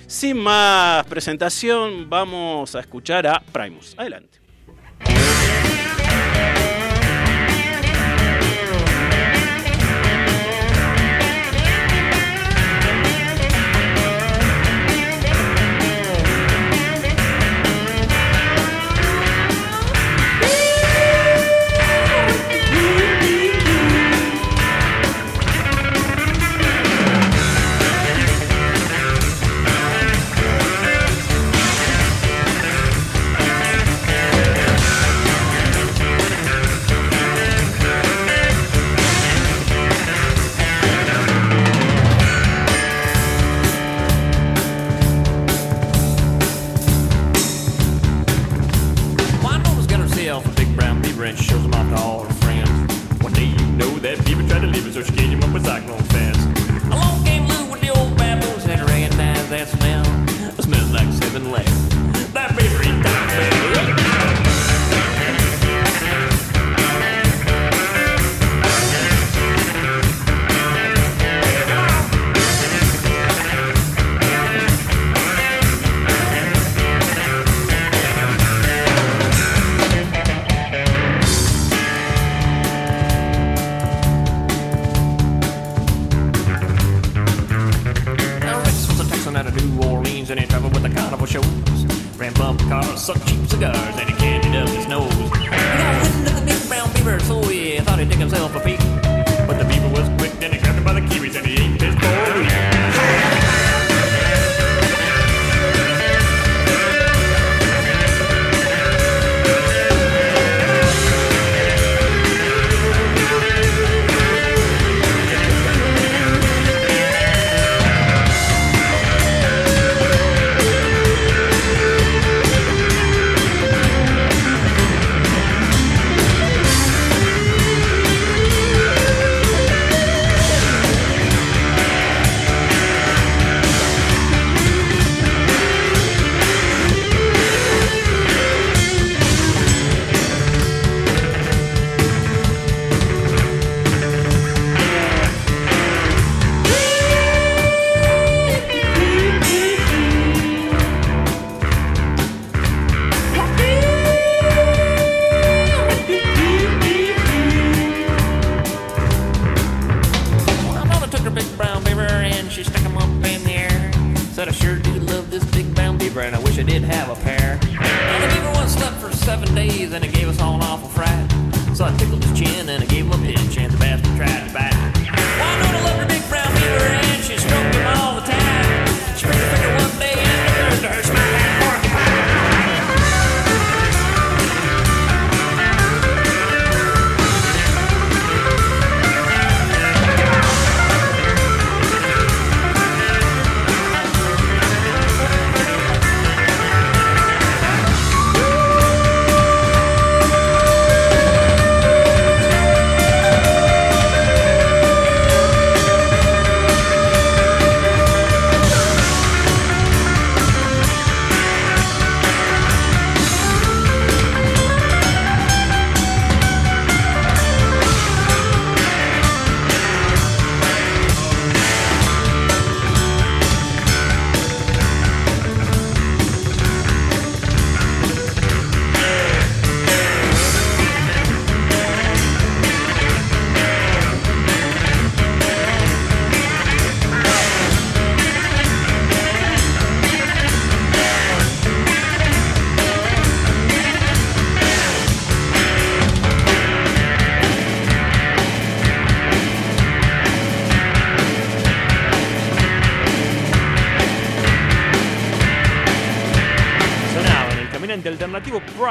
Sin 0.07 0.39
más 0.39 1.05
presentación, 1.05 2.09
vamos 2.09 2.75
a 2.75 2.79
escuchar 2.79 3.27
a 3.27 3.41
Primus. 3.51 3.93
Adelante. 3.97 4.39
suck 93.07 93.25
cheap 93.25 93.47
cigars 93.47 93.77
and 93.77 94.09
he 94.09 94.15
candied 94.17 94.53
up 94.53 94.67
his 94.67 94.85
nose. 94.85 95.13
He 95.13 95.47
got 95.47 96.01
wind 96.03 96.27
of 96.27 96.35
the 96.35 96.43
big 96.45 96.67
brown 96.67 96.91
beaver, 96.91 97.19
so 97.21 97.41
he 97.43 97.79
thought 97.79 97.99
he'd 97.99 98.09
dig 98.09 98.17
himself 98.17 98.53
a 98.53 98.59
peek. 98.59 98.79
But 99.47 99.57
the 99.57 99.63
beaver 99.63 99.87
was 99.87 100.09
quick, 100.17 100.33
and 100.41 100.53
he 100.53 100.59
grabbed 100.59 100.77
him 100.77 100.83
by 100.83 100.91
the 100.91 100.99
kiwis 101.07 101.37
and 101.37 101.47
he 101.47 101.53
ate 101.53 101.81
his 101.81 101.96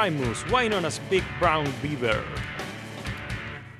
Primus, 0.07 0.45
Why 0.49 0.69
Not 0.69 0.85
a 0.85 0.91
Big 1.09 1.23
Brown 1.37 1.65
Beaver. 1.83 2.23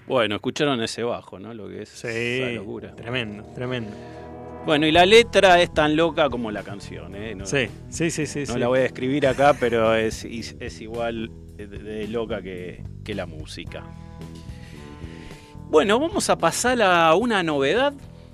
Bueno, 0.07 0.35
escucharon 0.35 0.81
ese 0.81 1.03
bajo, 1.03 1.39
¿no? 1.39 1.53
Lo 1.53 1.69
que 1.69 1.83
es 1.83 1.89
sí, 1.89 2.53
locura. 2.53 2.93
Tremendo, 2.93 3.45
tremendo. 3.55 3.95
Bueno, 4.65 4.85
y 4.87 4.91
la 4.91 5.05
letra 5.05 5.61
es 5.61 5.73
tan 5.73 5.95
loca 5.95 6.29
como 6.29 6.51
la 6.51 6.63
canción, 6.63 7.15
¿eh? 7.15 7.37
sí, 7.45 7.69
sí, 7.87 8.11
sí, 8.11 8.25
sí. 8.25 8.43
No 8.45 8.57
la 8.57 8.67
voy 8.67 8.79
a 8.79 8.85
escribir 8.85 9.25
acá, 9.25 9.55
pero 9.57 9.95
es, 9.95 10.25
es 10.25 10.81
igual 10.81 11.31
de, 11.55 12.07
loca 12.09 12.41
que, 12.41 12.83
la 13.05 13.25
música. 13.25 13.85
Bueno, 15.69 15.97
vamos 15.97 16.29
a 16.29 16.37
pasar 16.37 16.81
a 16.81 17.15
una 17.15 17.41
novedad. 17.41 17.93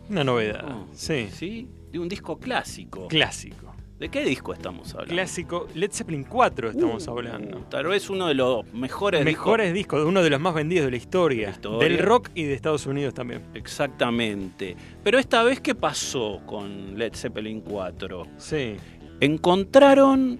Una 0.10 0.24
novedad, 0.24 0.66
oh, 0.68 0.88
sí. 0.94 1.28
Sí, 1.32 1.70
de 1.92 2.00
un 2.00 2.10
disco 2.10 2.40
clásico. 2.40 3.08
Clásico. 3.08 3.73
¿De 4.04 4.10
qué 4.10 4.26
disco 4.26 4.52
estamos 4.52 4.92
hablando? 4.96 5.14
Clásico, 5.14 5.68
Led 5.76 5.90
Zeppelin 5.94 6.26
4 6.26 6.72
estamos 6.72 7.08
uh, 7.08 7.12
hablando. 7.12 7.60
Tal 7.70 7.88
vez 7.88 8.10
uno 8.10 8.28
de 8.28 8.34
los 8.34 8.66
mejores 8.74 9.24
Mejores 9.24 9.74
discos, 9.74 10.04
uno 10.06 10.22
de 10.22 10.30
los 10.30 10.42
más 10.42 10.54
vendidos 10.54 10.84
de 10.84 10.92
la 10.92 10.98
historia, 10.98 11.58
Del 11.80 12.00
rock 12.00 12.30
y 12.36 12.44
de 12.44 12.54
Estados 12.54 12.86
Unidos 12.86 13.14
también. 13.14 13.44
Exactamente. 13.54 14.76
Pero 15.06 15.20
esta 15.20 15.42
vez, 15.44 15.62
¿qué 15.62 15.74
pasó 15.74 16.42
con 16.46 17.00
Led 17.00 17.14
Zeppelin 17.16 17.62
4? 17.62 18.28
Sí. 18.36 18.76
Encontraron 19.22 20.38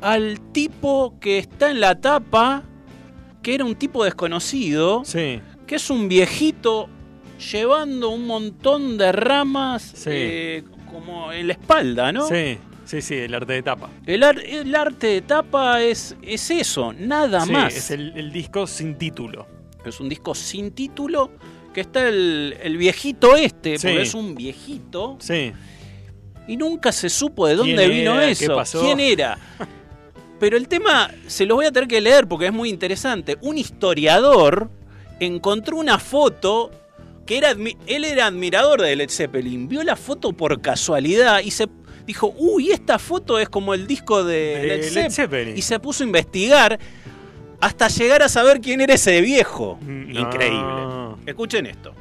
al 0.00 0.38
tipo 0.52 1.18
que 1.18 1.38
está 1.38 1.72
en 1.72 1.80
la 1.80 2.00
tapa, 2.00 2.62
que 3.42 3.56
era 3.56 3.64
un 3.64 3.74
tipo 3.74 4.04
desconocido, 4.04 5.04
sí. 5.04 5.40
que 5.66 5.74
es 5.74 5.90
un 5.90 6.06
viejito 6.06 6.88
llevando 7.50 8.10
un 8.10 8.28
montón 8.28 8.96
de 8.96 9.10
ramas 9.10 9.82
sí. 9.82 10.10
Eh, 10.12 10.64
como 10.92 11.32
en 11.32 11.46
la 11.46 11.52
espalda, 11.54 12.12
¿no? 12.12 12.26
Sí. 12.26 12.58
Sí, 12.84 13.02
sí, 13.02 13.14
el 13.14 13.32
arte 13.32 13.52
de 13.52 13.62
tapa. 13.62 13.88
El, 14.04 14.24
arte 14.74 15.06
de 15.06 15.20
tapa 15.22 15.80
es, 15.80 16.16
es 16.22 16.50
eso, 16.50 16.92
nada 16.92 17.42
sí, 17.42 17.52
más. 17.52 17.76
Es 17.76 17.92
el, 17.92 18.32
disco 18.32 18.66
sin 18.66 18.96
título. 18.96 19.46
Es 19.84 20.00
un 20.00 20.08
disco 20.08 20.34
sin 20.34 20.72
título 20.72 21.30
que 21.72 21.82
está 21.82 22.08
el, 22.08 22.76
viejito 22.76 23.36
este, 23.36 23.78
porque 23.78 24.02
es 24.02 24.12
un 24.12 24.34
viejito. 24.34 25.18
Sí. 25.20 25.52
Y 26.48 26.56
nunca 26.56 26.90
se 26.90 27.08
supo 27.08 27.46
de 27.46 27.54
dónde 27.54 27.88
vino 27.88 28.20
eso. 28.20 28.48
¿Qué 28.48 28.54
pasó? 28.54 28.80
¿Quién 28.80 28.98
era? 28.98 29.38
Pero 30.40 30.56
el 30.56 30.66
tema 30.66 31.12
se 31.28 31.46
los 31.46 31.54
voy 31.54 31.66
a 31.66 31.70
tener 31.70 31.86
que 31.86 32.00
leer 32.00 32.26
porque 32.26 32.46
es 32.46 32.52
muy 32.52 32.70
interesante. 32.70 33.36
Un 33.42 33.56
historiador 33.56 34.68
encontró 35.20 35.76
una 35.76 35.98
foto 35.98 36.72
era, 37.38 37.50
él 37.50 38.04
era 38.04 38.26
admirador 38.26 38.82
de 38.82 38.96
Led 38.96 39.10
Zeppelin, 39.10 39.68
vio 39.68 39.82
la 39.82 39.96
foto 39.96 40.32
por 40.32 40.60
casualidad 40.60 41.40
y 41.40 41.50
se 41.50 41.68
dijo, 42.06 42.34
uy, 42.36 42.70
esta 42.70 42.98
foto 42.98 43.38
es 43.38 43.48
como 43.48 43.74
el 43.74 43.86
disco 43.86 44.24
de, 44.24 44.90
Led, 44.92 45.10
Zeppelin. 45.10 45.56
Y 45.56 45.62
se 45.62 45.78
puso 45.78 46.02
a 46.02 46.06
investigar 46.06 46.78
hasta 47.60 47.88
llegar 47.88 48.22
a 48.22 48.28
saber 48.28 48.60
quién 48.60 48.80
era 48.80 48.94
ese 48.94 49.20
viejo. 49.20 49.78
Mm, 49.82 50.16
Increíble. 50.16 50.72
Escuchen 51.26 51.66
esto. 51.66 51.92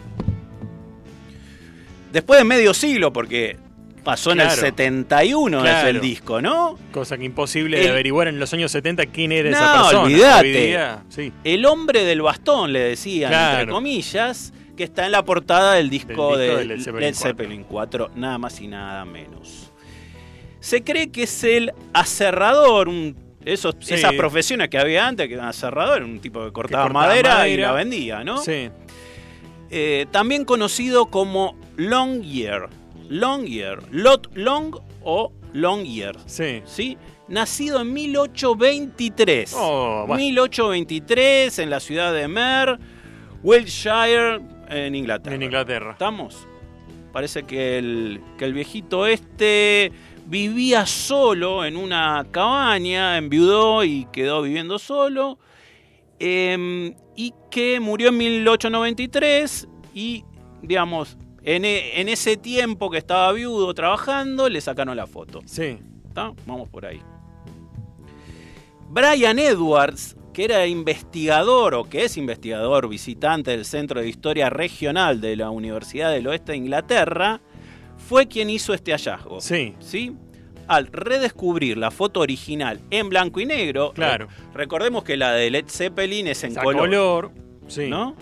Después 2.11 2.39
de 2.39 2.45
medio 2.45 2.73
siglo, 2.73 3.13
porque 3.13 3.57
pasó 4.03 4.31
en 4.31 4.39
el 4.39 4.49
71 4.49 5.65
es 5.65 5.83
el 5.85 6.01
disco, 6.01 6.41
¿no? 6.41 6.77
Cosa 6.91 7.17
que 7.17 7.25
imposible 7.25 7.79
de 7.79 7.89
averiguar 7.89 8.27
en 8.27 8.39
los 8.39 8.51
años 8.53 8.71
70 8.71 9.05
quién 9.07 9.31
era 9.31 9.49
esa 9.49 9.73
persona. 9.73 10.01
Olvídate. 10.01 10.79
El 11.43 11.65
hombre 11.65 12.03
del 12.03 12.21
bastón, 12.21 12.73
le 12.73 12.79
decían, 12.79 13.31
entre 13.33 13.71
comillas, 13.71 14.53
que 14.79 14.85
está 14.85 15.05
en 15.05 15.11
la 15.11 15.25
portada 15.25 15.73
del 15.73 15.89
disco, 15.89 16.37
de, 16.37 16.63
Led 16.63 17.13
Zeppelin, 17.13 17.65
4. 17.65 18.11
nada 18.15 18.37
más 18.37 18.61
y 18.61 18.67
nada 18.69 19.03
menos. 19.03 19.73
Se 20.61 20.85
cree 20.85 21.11
que 21.11 21.23
es 21.23 21.43
el 21.43 21.73
aserrador, 21.91 22.89
esos, 23.43 23.75
esas 23.89 24.13
profesiones 24.13 24.69
que 24.69 24.77
había 24.77 25.05
antes, 25.05 25.27
que 25.27 25.33
eran 25.33 25.47
aserrador, 25.47 26.01
un 26.01 26.21
tipo 26.21 26.45
que 26.45 26.53
cortaba, 26.53 26.87
madera, 26.87 27.45
y 27.49 27.57
la 27.57 27.73
vendía, 27.73 28.23
¿no? 28.23 28.37
Sí. 28.37 28.69
Eh, 29.69 30.05
también 30.11 30.45
conocido 30.45 31.07
como 31.07 31.57
Long 31.75 32.21
Year. 32.21 32.69
Long 33.09 33.43
Year. 33.43 33.79
Lot 33.91 34.33
Long 34.33 34.77
o 35.03 35.33
Long 35.51 35.83
Year. 35.83 36.15
Sí. 36.25 36.61
¿Sí? 36.63 36.97
Nacido 37.27 37.81
en 37.81 37.91
1823. 37.91 39.57
1823 40.07 41.59
en 41.59 41.69
la 41.69 41.81
ciudad 41.81 42.13
de 42.13 42.29
Mer, 42.29 42.79
Wiltshire, 43.43 44.39
en 44.69 44.95
Inglaterra. 44.95 45.35
En 45.35 45.43
Inglaterra. 45.43 45.91
¿Estamos? 45.91 46.47
Parece 47.11 47.43
que 47.43 47.77
el, 47.77 48.21
que 48.37 48.45
el 48.45 48.53
viejito 48.53 49.07
este 49.07 49.91
vivía 50.27 50.85
solo 50.85 51.65
en 51.65 51.75
una 51.75 52.25
cabaña, 52.29 53.17
enviudó 53.17 53.83
y 53.83 54.07
quedó 54.11 54.43
viviendo 54.43 54.77
solo. 54.77 55.39
Em, 56.19 56.93
y 57.15 57.33
que 57.49 57.79
murió 57.79 58.09
en 58.09 58.17
1893 58.17 59.67
y, 59.93 60.23
digamos, 60.61 61.17
en, 61.43 61.65
e, 61.65 61.99
en, 62.01 62.09
ese 62.09 62.37
tiempo 62.37 62.91
que 62.91 62.97
estaba 62.97 63.31
viudo 63.31 63.73
trabajando, 63.73 64.49
le 64.49 64.61
sacaron 64.61 64.95
la 64.95 65.07
foto. 65.07 65.41
Sí. 65.45 65.79
¿Está? 66.07 66.33
Vamos 66.45 66.69
por 66.69 66.85
ahí. 66.85 67.01
Brian 68.89 69.39
Edwards 69.39 70.15
que 70.33 70.45
era 70.45 70.65
investigador 70.67 71.75
o 71.75 71.83
que 71.85 72.05
es 72.05 72.17
investigador 72.17 72.87
visitante 72.87 73.51
del 73.51 73.65
Centro 73.65 74.01
de 74.01 74.07
Historia 74.07 74.49
Regional 74.49 75.21
de 75.21 75.35
la 75.35 75.49
Universidad 75.49 76.11
del 76.11 76.27
Oeste 76.27 76.53
de 76.53 76.59
Inglaterra, 76.59 77.41
fue 77.97 78.27
quien 78.27 78.49
hizo 78.49 78.73
este 78.73 78.91
hallazgo. 78.91 79.41
Sí. 79.41 79.75
¿Sí? 79.79 80.13
Al 80.67 80.87
redescubrir 80.87 81.77
la 81.77 81.91
foto 81.91 82.19
original 82.19 82.79
en 82.91 83.09
blanco 83.09 83.39
y 83.39 83.45
negro, 83.45 83.91
claro. 83.93 84.27
recordemos 84.53 85.03
que 85.03 85.17
la 85.17 85.33
de 85.33 85.49
Led 85.49 85.65
Zeppelin 85.67 86.27
es 86.27 86.43
en 86.43 86.53
color, 86.53 86.77
color. 86.77 87.31
Sí. 87.67 87.87
¿no? 87.87 88.15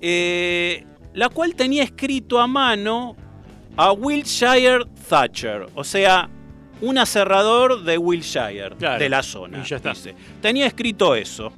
Eh, 0.00 0.84
la 1.14 1.28
cual 1.28 1.54
tenía 1.54 1.84
escrito 1.84 2.40
a 2.40 2.46
mano 2.46 3.16
a 3.76 3.92
Wiltshire 3.92 4.84
Thatcher, 5.08 5.66
o 5.74 5.84
sea, 5.84 6.28
un 6.82 6.98
aserrador 6.98 7.82
de 7.84 7.96
Wilshire, 7.96 8.74
de 8.76 9.08
la 9.08 9.22
zona. 9.22 9.64
Tenía 10.42 10.66
escrito 10.66 11.14
eso. 11.14 11.52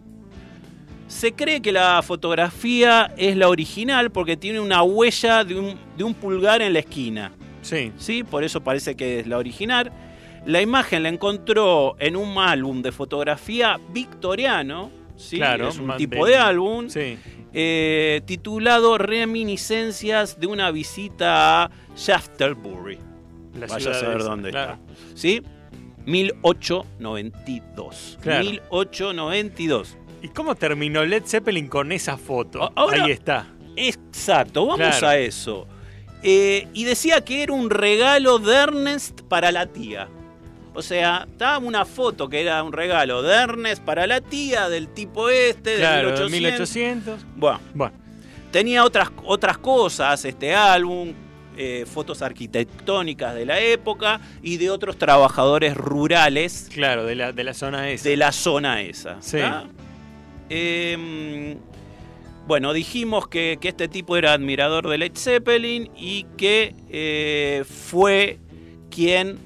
Se 1.09 1.33
cree 1.33 1.61
que 1.61 1.73
la 1.73 2.03
fotografía 2.03 3.13
es 3.17 3.37
la 3.37 3.49
original 3.49 4.11
porque 4.11 4.37
tiene 4.37 4.61
una 4.61 4.83
huella 4.83 5.45
de 5.45 5.77
un, 6.05 6.15
pulgar 6.15 6.63
en 6.63 6.73
la 6.73 6.79
esquina. 6.81 7.33
Sí. 7.63 7.93
sí. 7.97 8.23
Por 8.23 8.45
eso 8.45 8.63
parece 8.63 8.95
que 8.95 9.21
es 9.21 9.27
la 9.27 9.39
original. 9.39 9.91
La 10.47 10.61
imagen 10.61 11.03
la 11.03 11.09
encontró 11.09 11.97
en 11.99 12.17
un 12.17 12.39
álbum 12.39 12.83
de 12.83 12.93
fotografía 12.93 13.81
victoriano. 13.91 14.91
¿sí? 15.17 15.37
Claro, 15.37 15.69
es 15.69 15.79
un 15.79 15.97
tipo 15.97 16.27
de 16.27 16.37
álbum. 16.37 16.87
Eh, 17.57 18.21
titulado 18.27 18.99
Reminiscencias 18.99 20.39
de 20.39 20.49
una 20.49 20.71
visita 20.71 21.65
a 21.65 21.71
Shaftesbury. 21.97 23.14
Vaya 23.55 23.91
a 23.91 23.95
saber 23.95 24.23
dónde 24.23 24.51
está. 24.51 24.79
¿Sí? 25.15 25.43
1892. 26.07 28.19
1892. 28.25 29.97
¿Y 30.23 30.29
cómo 30.29 30.55
terminó 30.55 31.05
Led 31.05 31.25
Zeppelin 31.27 31.69
con 31.69 31.93
esa 31.93 32.17
foto? 32.17 32.73
Ahí 32.77 33.11
está. 33.11 33.49
Exacto, 33.77 34.67
vamos 34.67 35.03
a 35.03 35.19
eso. 35.19 35.67
Eh, 36.23 36.69
y 36.73 36.85
decía 36.85 37.23
que 37.23 37.43
era 37.43 37.53
un 37.53 37.69
regalo 37.69 38.39
de 38.39 38.55
Ernest 38.55 39.21
para 39.23 39.53
la 39.53 39.67
tía. 39.67 40.09
O 40.73 40.83
sea, 40.83 41.27
estaba 41.31 41.59
una 41.59 41.85
foto 41.85 42.29
que 42.29 42.41
era 42.41 42.63
un 42.63 42.73
regalo 42.73 43.23
de 43.23 43.35
Ernest 43.35 43.85
para 43.85 44.07
la 44.07 44.21
tía 44.21 44.69
del 44.69 44.89
tipo 44.89 45.29
este, 45.29 45.77
de 45.77 45.87
1800. 45.87 46.31
1800. 46.31 47.27
Bueno, 47.37 47.61
bueno. 47.75 47.95
Tenía 48.51 48.85
otras, 48.85 49.11
otras 49.25 49.59
cosas 49.59 50.25
este 50.25 50.55
álbum, 50.55 51.13
eh, 51.57 51.87
fotos 51.87 52.23
arquitectónicas 52.23 53.35
de 53.35 53.47
la 53.47 53.61
época 53.61 54.21
y 54.43 54.57
de 54.57 54.71
otros 54.71 54.99
trabajadores 54.99 55.77
rurales. 55.77 56.69
Claro, 56.73 57.05
de 57.05 57.15
la, 57.15 57.33
de 57.33 57.45
la 57.45 57.55
zona 57.55 57.91
esa. 57.91 58.09
De 58.09 58.17
la 58.17 58.33
zona 58.33 58.83
esa. 58.83 59.19
Em, 60.49 61.57
bueno, 62.47 62.73
dijimos 62.73 63.29
que, 63.29 63.59
este 63.63 63.89
tipo 63.89 64.17
era 64.17 64.33
admirador 64.33 64.89
de 64.89 64.99
Led 64.99 65.13
Zeppelin 65.17 65.91
y 65.97 66.25
que 66.37 66.75
eh, 66.91 67.65
fue 67.65 68.39
quien 68.91 69.39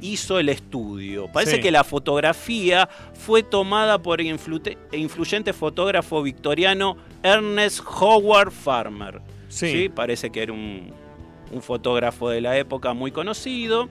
hizo 0.00 0.38
el 0.38 0.48
estudio. 0.48 1.28
Parece 1.32 1.60
que 1.60 1.70
la 1.70 1.82
fotografía 1.82 2.88
fue 3.14 3.42
tomada 3.42 4.02
por 4.02 4.20
el 4.20 4.38
influyente 4.92 5.52
fotógrafo 5.52 6.22
victoriano 6.22 6.96
Ernest 7.22 7.80
Howard 7.80 8.50
Farmer. 8.50 9.20
¿sí? 9.48 9.88
Parece 9.88 10.30
que 10.30 10.42
era 10.42 10.52
un, 10.52 10.92
un 11.54 11.62
fotógrafo 11.62 12.28
de 12.28 12.40
la 12.40 12.58
época 12.58 12.92
muy 12.92 13.12
conocido, 13.12 13.88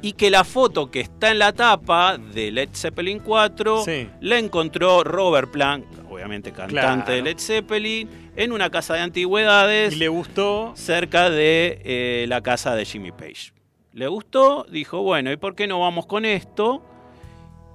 y 0.00 0.12
que 0.12 0.30
la 0.30 0.44
foto 0.44 0.90
que 0.90 1.00
está 1.00 1.30
en 1.30 1.38
la 1.38 1.52
tapa 1.52 2.18
de 2.18 2.52
Led 2.52 2.68
Zeppelin 2.72 3.18
4 3.18 3.84
la 4.20 4.38
encontró 4.38 5.02
Robert 5.02 5.50
Plant, 5.50 5.84
obviamente 6.08 6.52
cantante 6.52 7.12
de 7.12 7.22
Led 7.22 7.38
Zeppelin, 7.38 8.08
en 8.36 8.52
una 8.52 8.70
casa 8.70 8.94
de 8.94 9.00
antigüedades. 9.00 9.94
Y 9.94 9.96
le 9.96 10.08
gustó. 10.08 10.72
Cerca 10.76 11.30
de 11.30 11.80
eh, 11.84 12.26
la 12.28 12.40
casa 12.42 12.76
de 12.76 12.84
Jimmy 12.84 13.10
Page. 13.10 13.52
Le 13.92 14.06
gustó, 14.06 14.64
dijo, 14.70 15.02
bueno, 15.02 15.32
¿y 15.32 15.36
por 15.36 15.56
qué 15.56 15.66
no 15.66 15.80
vamos 15.80 16.06
con 16.06 16.24
esto? 16.24 16.82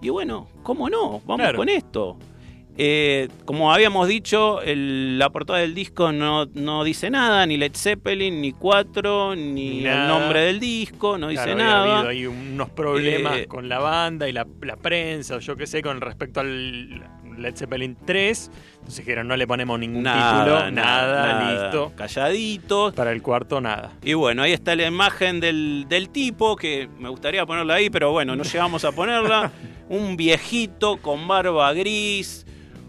Y 0.01 0.09
bueno, 0.09 0.47
¿cómo 0.63 0.89
no? 0.89 1.21
Vamos 1.25 1.53
con 1.53 1.67
esto. 1.67 2.17
Eh, 2.75 3.29
como 3.45 3.71
habíamos 3.71 4.07
dicho, 4.07 4.59
la 4.65 5.29
portada 5.29 5.59
del 5.59 5.75
disco 5.75 6.11
no, 6.11 6.45
no, 6.45 6.83
dice 6.83 7.11
nada, 7.11 7.45
ni 7.45 7.57
Led 7.57 7.75
Zeppelin, 7.75 8.41
ni 8.41 8.51
Cuatro, 8.51 9.35
ni, 9.35 9.85
el 9.85 10.07
nombre 10.07 10.45
del 10.45 10.59
disco, 10.59 11.17
no 11.19 11.27
dice 11.27 11.53
nada. 11.53 11.99
Ha 11.99 11.99
habido 12.01 12.31
unos 12.31 12.69
problemas 12.71 13.37
eh, 13.37 13.45
con 13.47 13.69
la 13.69 13.77
banda 13.77 14.27
y 14.27 14.31
la, 14.31 14.45
prensa, 14.81 15.35
o 15.35 15.39
yo 15.39 15.55
qué 15.55 15.67
sé, 15.67 15.83
con 15.83 16.01
respecto 16.01 16.39
al 16.39 17.03
Led 17.37 17.55
Zeppelin 17.55 17.95
3. 18.05 18.51
Entonces 18.73 19.05
dijeron, 19.05 19.27
no 19.27 19.37
le 19.37 19.45
ponemos 19.45 19.79
ningún 19.79 20.03
título, 20.03 20.71
nada, 20.71 21.51
listo. 21.51 21.93
Calladitos. 21.95 22.93
Para 22.95 23.11
el 23.11 23.21
cuarto, 23.21 23.61
nada. 23.61 23.91
Y 24.03 24.15
bueno, 24.15 24.41
ahí 24.41 24.51
está 24.51 24.75
la 24.75 24.87
imagen 24.87 25.39
del, 25.39 25.85
del 25.87 26.09
tipo, 26.09 26.55
que 26.55 26.89
me 26.99 27.09
gustaría 27.09 27.45
ponerla 27.45 27.75
ahí, 27.75 27.91
pero 27.91 28.11
bueno, 28.11 28.35
no 28.35 28.43
llegamos 28.43 28.83
a 28.83 28.91
ponerla. 28.91 29.51
Un 29.89 30.17
viejito 30.17 30.97
con 30.97 31.27
barba 31.27 31.71
gris 31.73 32.42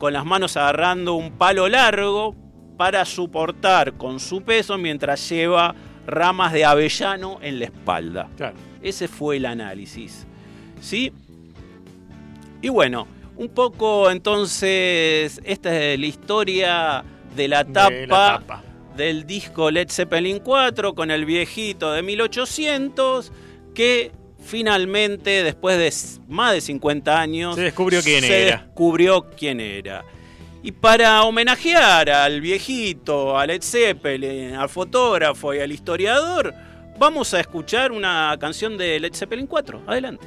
con 0.05 0.13
las 0.13 0.27
manos 0.27 0.59
agarrando 0.59 1.15
un 1.15 1.31
palo 1.31 1.67
largo 1.67 2.37
para 2.77 3.07
soportar 3.07 3.95
con 3.95 4.21
su 4.21 4.43
peso 4.43 4.77
mientras 4.77 5.27
lleva 5.31 5.75
ramas 6.07 6.53
de 6.53 6.67
avellano 6.67 7.39
en 7.41 7.59
la 7.59 7.65
espalda. 7.65 8.29
Ese 8.83 9.09
fue 9.09 9.39
el 9.39 9.47
análisis. 9.47 10.27
¿Sí? 10.79 11.11
Y 12.61 12.69
bueno, 12.69 13.09
un 13.39 13.49
poco 13.49 14.11
entonces, 14.11 15.41
esta 15.43 15.75
es 15.75 15.99
la 15.99 16.07
historia 16.07 17.05
de 17.35 17.49
la 17.49 17.65
tapa, 17.65 18.63
del 18.95 19.25
disco 19.25 19.71
Led 19.71 19.89
Zeppelin 19.89 20.41
4 20.41 20.95
con 20.95 21.11
el 21.11 21.25
viejito 21.25 21.93
de 21.93 22.03
1800 22.03 23.33
que 23.75 24.13
finalmente, 24.45 25.43
después 25.43 25.79
de 25.79 25.93
más 26.29 26.53
de 26.53 26.61
50 26.61 27.21
años, 27.21 27.55
se 27.57 27.63
descubrió 27.63 28.03
quién 28.03 28.23
se 28.23 28.47
era. 28.47 28.57
descubrió 28.59 29.27
quién 29.37 29.61
era. 29.61 30.05
Y 30.63 30.73
para 30.73 31.23
homenajear 31.25 32.09
al 32.09 32.41
viejito, 32.41 33.39
a 33.39 33.47
Led 33.47 33.63
Zeppelin, 33.63 34.55
al 34.55 34.69
fotógrafo 34.69 35.53
y 35.53 35.61
al 35.61 35.71
historiador, 35.71 36.55
vamos 36.99 37.35
a 37.35 37.41
escuchar 37.41 37.93
una 37.93 38.35
canción 38.41 38.79
de 38.79 38.99
Led 38.99 39.15
Zeppelin 39.15 39.47
4. 39.47 39.83
Adelante. 39.87 40.27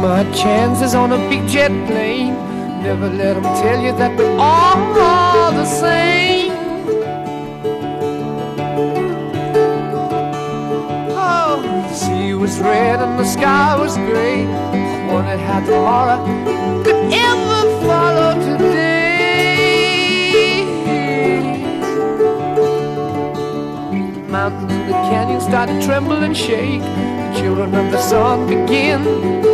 my 0.00 0.24
chances 0.32 0.94
on 0.94 1.12
a 1.12 1.18
big 1.28 1.46
jet 1.46 1.70
plane. 1.86 2.34
Never 2.82 3.08
let 3.08 3.34
them 3.34 3.44
tell 3.62 3.80
you 3.82 3.92
that 3.92 4.16
we're 4.18 4.36
all 4.38 5.52
the 5.52 5.66
same. 5.66 6.39
Red 12.60 13.00
and 13.00 13.18
the 13.18 13.24
sky 13.24 13.76
was 13.78 13.96
gray. 13.96 14.44
I 14.46 15.12
wondered 15.12 15.40
how 15.40 15.60
tomorrow 15.60 16.24
could 16.84 17.12
ever 17.12 17.62
follow 17.86 18.34
today. 18.40 18.90
The 23.92 24.32
mountains 24.32 24.72
and 24.72 24.88
the 24.88 24.94
canyons 25.10 25.44
started 25.44 25.80
to 25.80 25.86
tremble 25.86 26.22
and 26.22 26.36
shake. 26.36 26.80
The 26.80 27.40
children 27.40 27.74
of 27.74 27.90
the 27.90 28.00
sun 28.00 28.46
begin 28.46 29.49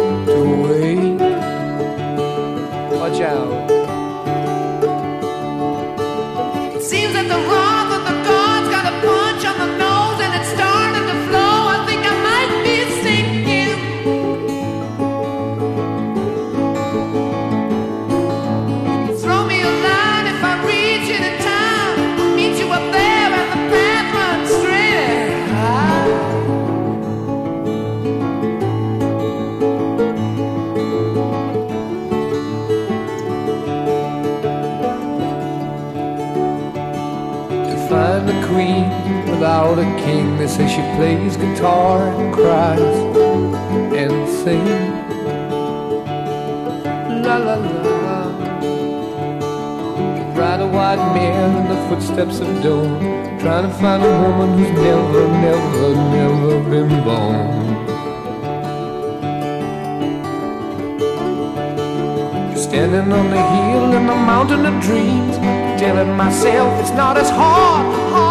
find 37.96 38.28
a 38.28 38.46
queen 38.46 38.86
without 39.30 39.78
a 39.78 39.88
king, 40.04 40.36
they 40.36 40.46
say 40.46 40.66
she 40.68 40.82
plays 40.96 41.34
guitar 41.38 41.96
and 42.18 42.34
cries 42.34 42.96
and 44.02 44.16
sings. 44.40 44.96
La 47.24 47.36
la 47.46 47.56
la. 47.56 48.18
Ride 50.38 50.60
a 50.66 50.68
white 50.76 51.04
mare 51.14 51.48
in 51.60 51.66
the 51.72 51.80
footsteps 51.88 52.40
of 52.40 52.50
dawn, 52.62 53.00
trying 53.40 53.66
to 53.68 53.74
find 53.80 54.02
a 54.04 54.14
woman 54.24 54.48
who's 54.58 54.72
never, 54.88 55.22
never, 55.46 55.86
never 56.16 56.54
been 56.70 56.90
born. 57.04 57.75
Standing 62.76 63.10
on 63.10 63.30
the 63.30 63.42
hill 63.42 63.94
in 63.94 64.06
the 64.06 64.14
mountain 64.14 64.66
of 64.66 64.82
dreams, 64.82 65.38
telling 65.80 66.14
myself 66.14 66.78
it's 66.78 66.90
not 66.90 67.16
as 67.16 67.30
hard, 67.30 67.86
hard, 68.12 68.25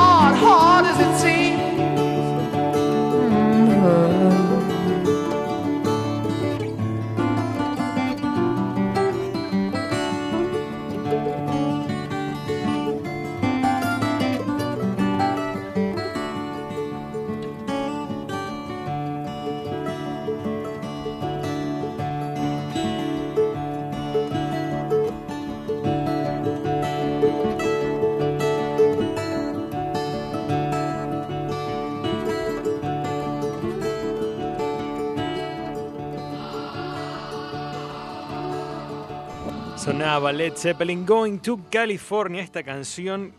Sonaba 40.15 40.31
Led 40.31 40.53
Zeppelin 40.55 41.05
Going 41.05 41.39
to 41.39 41.59
California, 41.69 42.41
esta 42.41 42.63
canción 42.63 43.33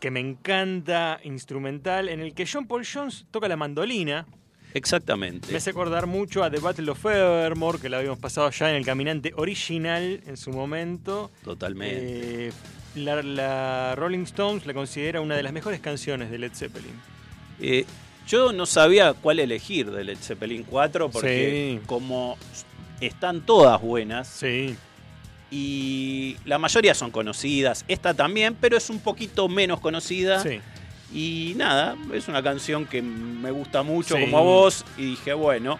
que 0.00 0.10
me 0.10 0.20
encanta, 0.20 1.20
instrumental, 1.22 2.08
en 2.08 2.20
el 2.20 2.32
que 2.32 2.46
John 2.50 2.66
Paul 2.66 2.82
Jones 2.90 3.26
toca 3.30 3.46
la 3.46 3.56
mandolina. 3.58 4.24
Exactamente. 4.72 5.48
Me 5.50 5.58
hace 5.58 5.68
acordar 5.68 6.06
mucho 6.06 6.42
a 6.42 6.50
The 6.50 6.60
Battle 6.60 6.90
of 6.92 7.04
Evermore, 7.04 7.78
que 7.78 7.90
la 7.90 7.98
habíamos 7.98 8.18
pasado 8.20 8.48
ya 8.52 8.70
en 8.70 8.76
el 8.76 8.86
Caminante 8.86 9.34
original 9.36 10.22
en 10.26 10.38
su 10.38 10.50
momento. 10.50 11.30
Totalmente. 11.44 12.46
Eh, 12.46 12.52
la, 12.94 13.22
la 13.22 13.94
Rolling 13.94 14.22
Stones 14.22 14.64
la 14.64 14.72
considera 14.72 15.20
una 15.20 15.36
de 15.36 15.42
las 15.42 15.52
mejores 15.52 15.80
canciones 15.80 16.30
de 16.30 16.38
Led 16.38 16.52
Zeppelin. 16.54 16.94
Eh, 17.60 17.84
Yo 18.26 18.54
no 18.54 18.64
sabía 18.64 19.12
cuál 19.12 19.40
elegir 19.40 19.90
de 19.90 20.04
Led 20.04 20.16
Zeppelin 20.16 20.62
4 20.62 21.10
porque 21.10 21.80
como 21.84 22.38
están 23.02 23.42
todas 23.44 23.78
buenas. 23.82 24.26
Sí. 24.26 24.74
Y 25.56 26.36
la 26.46 26.58
mayoría 26.58 26.94
son 26.94 27.12
conocidas. 27.12 27.84
Esta 27.86 28.12
también, 28.12 28.56
pero 28.60 28.76
es 28.76 28.90
un 28.90 28.98
poquito 28.98 29.48
menos 29.48 29.78
conocida. 29.78 30.40
Sí. 30.40 30.60
Y 31.12 31.54
nada, 31.56 31.94
es 32.12 32.26
una 32.26 32.42
canción 32.42 32.86
que 32.86 33.00
me 33.00 33.52
gusta 33.52 33.84
mucho 33.84 34.18
como 34.18 34.38
a 34.38 34.40
vos. 34.40 34.84
Y 34.98 35.10
dije, 35.10 35.32
bueno, 35.32 35.78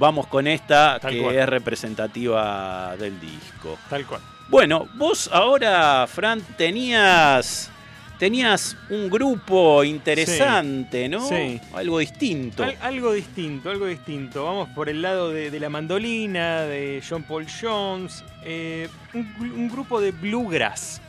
vamos 0.00 0.26
con 0.26 0.48
esta 0.48 0.98
que 1.00 1.40
es 1.40 1.48
representativa 1.48 2.96
del 2.96 3.20
disco. 3.20 3.78
Tal 3.88 4.04
cual. 4.04 4.20
Bueno, 4.48 4.88
vos 4.96 5.30
ahora, 5.32 6.08
Fran, 6.08 6.40
tenías 6.56 7.70
tenías 8.18 8.76
un 8.90 9.10
grupo 9.10 9.84
interesante, 9.84 11.08
¿no? 11.08 11.28
Sí. 11.28 11.60
Algo 11.74 11.98
distinto. 11.98 12.64
algo 12.80 13.12
distinto, 13.12 13.70
algo 13.70 13.86
distinto. 13.86 14.44
Vamos 14.44 14.68
por 14.70 14.88
el 14.88 15.02
lado 15.02 15.30
de, 15.30 15.58
la 15.58 15.68
mandolina, 15.68 16.62
de 16.62 17.02
John 17.06 17.22
Paul 17.22 17.46
Jones. 17.48 18.24
Eh, 18.44 18.88
un, 19.12 19.68
grupo 19.68 20.00
de 20.00 20.12
bluegrass. 20.12 21.00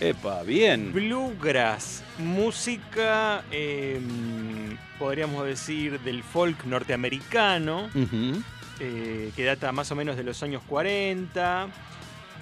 Epa, 0.00 0.42
bien. 0.42 0.92
Bluegrass, 0.92 2.02
música, 2.18 3.42
em, 3.50 4.76
podríamos 4.98 5.44
decir, 5.44 6.00
del 6.00 6.22
folk 6.22 6.64
norteamericano, 6.64 7.90
eh, 8.80 9.30
que 9.36 9.44
data 9.44 9.72
más 9.72 9.90
o 9.92 9.94
menos 9.94 10.16
de 10.16 10.24
los 10.24 10.42
años 10.42 10.62
40 10.66 11.68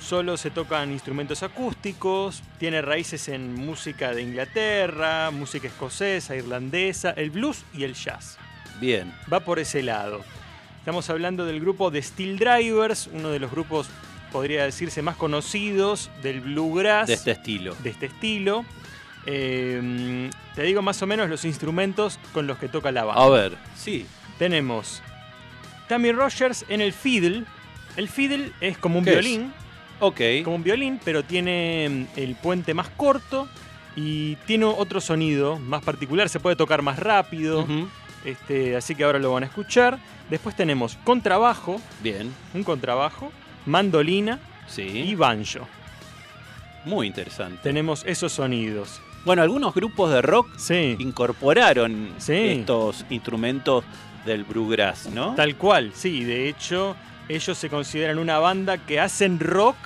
solo 0.01 0.37
se 0.37 0.51
tocan 0.51 0.93
instrumentos 0.93 1.43
acústicos, 1.43 2.43
tiene 2.59 2.83
raíces 2.83 3.29
en 3.29 3.55
música 3.55 4.13
de 4.13 4.23
Inglaterra, 4.23 5.31
música 5.31 5.69
escocesa, 5.69 6.37
irlandesa, 6.37 7.11
el 7.11 7.31
blues 7.31 7.65
y 7.75 7.85
el 7.85 7.95
jazz. 7.95 8.39
Bien. 8.81 9.13
Va 9.33 9.41
por 9.41 9.59
ese 9.59 9.83
lado. 9.83 10.21
Estamos 10.79 11.11
hablando 11.11 11.45
del 11.45 11.61
grupo 11.61 11.91
de 11.91 12.01
Steel 12.03 12.39
Drivers, 12.39 13.09
uno 13.13 13.31
de 13.31 13.39
los 13.39 13.51
grupos, 13.51 13.89
podría 14.33 14.65
decirse, 14.65 15.03
más 15.03 15.17
conocidos 15.17 16.11
del 16.23 16.41
bluegrass. 16.41 17.09
De 17.09 17.15
este 17.15 17.33
estilo. 17.33 17.75
De 17.83 17.91
este 17.91 18.07
estilo. 18.07 18.65
Eh, 19.27 20.31
te 20.55 20.63
digo 20.63 20.81
más 20.81 21.03
o 21.03 21.07
menos 21.07 21.29
los 21.29 21.45
instrumentos 21.45 22.19
con 22.33 22.47
los 22.47 22.57
que 22.59 22.69
toca 22.69 22.91
la 22.93 23.05
banda. 23.05 23.23
A 23.23 23.29
ver, 23.29 23.59
sí. 23.77 24.07
Tenemos 24.39 25.03
Tammy 25.89 26.13
Rogers 26.13 26.65
en 26.69 26.81
el 26.81 26.93
fiddle. 26.93 27.45
El 27.97 28.09
fiddle 28.09 28.53
es 28.61 28.79
como 28.79 29.01
un 29.01 29.05
violín. 29.05 29.53
Ok. 30.01 30.21
Como 30.45 30.57
un 30.57 30.63
violín, 30.63 31.01
pero 31.05 31.23
tiene 31.23 31.89
mm, 32.15 32.19
el 32.19 32.35
puente 32.37 32.75
más 32.75 32.89
corto 32.91 33.49
y 33.97 34.37
tiene 34.47 34.65
otro 34.65 35.01
sonido 35.01 35.59
más 35.59 35.83
particular. 35.83 36.29
Se 36.29 36.41
puede 36.41 36.57
tocar 36.57 36.83
más 36.83 36.99
rápido. 36.99 37.67
este, 38.25 38.77
así 38.77 38.95
que 38.95 39.05
ahora 39.05 39.19
lo 39.19 39.33
van 39.33 39.43
a 39.43 39.47
escuchar. 39.47 39.99
Después 40.31 40.55
tenemos 40.55 40.97
contrabajo. 41.05 41.81
Bien. 42.03 42.33
Un 42.55 42.63
contrabajo. 42.63 43.33
Mandolina. 43.67 44.39
Sí. 44.69 44.83
Y 44.83 45.15
banjo. 45.15 45.67
Muy 46.85 47.07
interesante. 47.07 47.59
Tenemos 47.63 48.05
esos 48.07 48.33
sonidos. 48.33 49.01
Bueno, 49.25 49.43
algunos 49.43 49.75
grupos 49.75 50.11
de 50.13 50.23
rock 50.23 50.49
incorporaron 50.99 52.15
estos 52.27 53.05
instrumentos 53.11 53.85
del 54.25 54.45
bluegrass, 54.45 55.11
¿no? 55.13 55.35
Tal 55.35 55.57
cual, 55.57 55.93
sí. 55.95 56.25
De 56.25 56.49
hecho, 56.49 56.97
ellos 57.29 57.59
se 57.59 57.69
consideran 57.69 58.19
una 58.19 58.39
banda 58.39 58.79
que 58.79 59.01
hacen 59.01 59.39
rock 59.41 59.77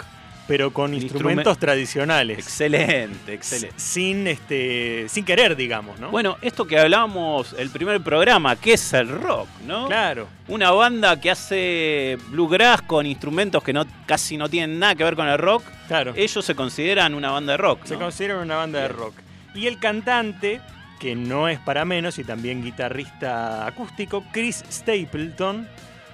pero 0.46 0.72
con 0.72 0.92
instrumentos 0.92 1.56
tradicionales. 1.58 2.38
Excelente, 2.38 3.32
excelente. 3.34 3.78
Sin, 3.78 4.26
este, 4.26 5.08
sin 5.08 5.24
querer, 5.24 5.56
digamos, 5.56 5.98
¿no? 6.00 6.10
Bueno, 6.10 6.36
esto 6.42 6.66
que 6.66 6.78
hablábamos 6.78 7.54
el 7.56 7.70
primer 7.70 8.00
programa, 8.02 8.56
que 8.56 8.74
es 8.74 8.92
el 8.92 9.08
rock, 9.08 9.48
¿no? 9.66 9.86
Claro. 9.86 10.28
Una 10.48 10.70
banda 10.72 11.20
que 11.20 11.30
hace 11.30 12.18
bluegrass 12.28 12.82
con 12.82 13.06
instrumentos 13.06 13.62
que 13.62 13.72
no, 13.72 13.86
casi 14.04 14.36
no 14.36 14.48
tienen 14.48 14.78
nada 14.78 14.94
que 14.94 15.04
ver 15.04 15.16
con 15.16 15.28
el 15.28 15.38
rock. 15.38 15.62
Claro. 15.86 16.12
Ellos 16.16 16.44
se 16.44 16.54
consideran 16.54 17.14
una 17.14 17.30
banda 17.30 17.52
de 17.52 17.58
rock. 17.58 17.84
Se 17.84 17.94
consideran 17.94 18.38
una 18.38 18.56
banda 18.56 18.80
de 18.80 18.88
rock. 18.88 19.14
Y 19.54 19.66
el 19.66 19.78
cantante, 19.78 20.60
que 20.98 21.14
no 21.14 21.48
es 21.48 21.60
para 21.60 21.84
menos 21.84 22.18
y 22.18 22.24
también 22.24 22.62
guitarrista 22.62 23.66
acústico, 23.66 24.24
Chris 24.32 24.64
Stapleton 24.70 25.68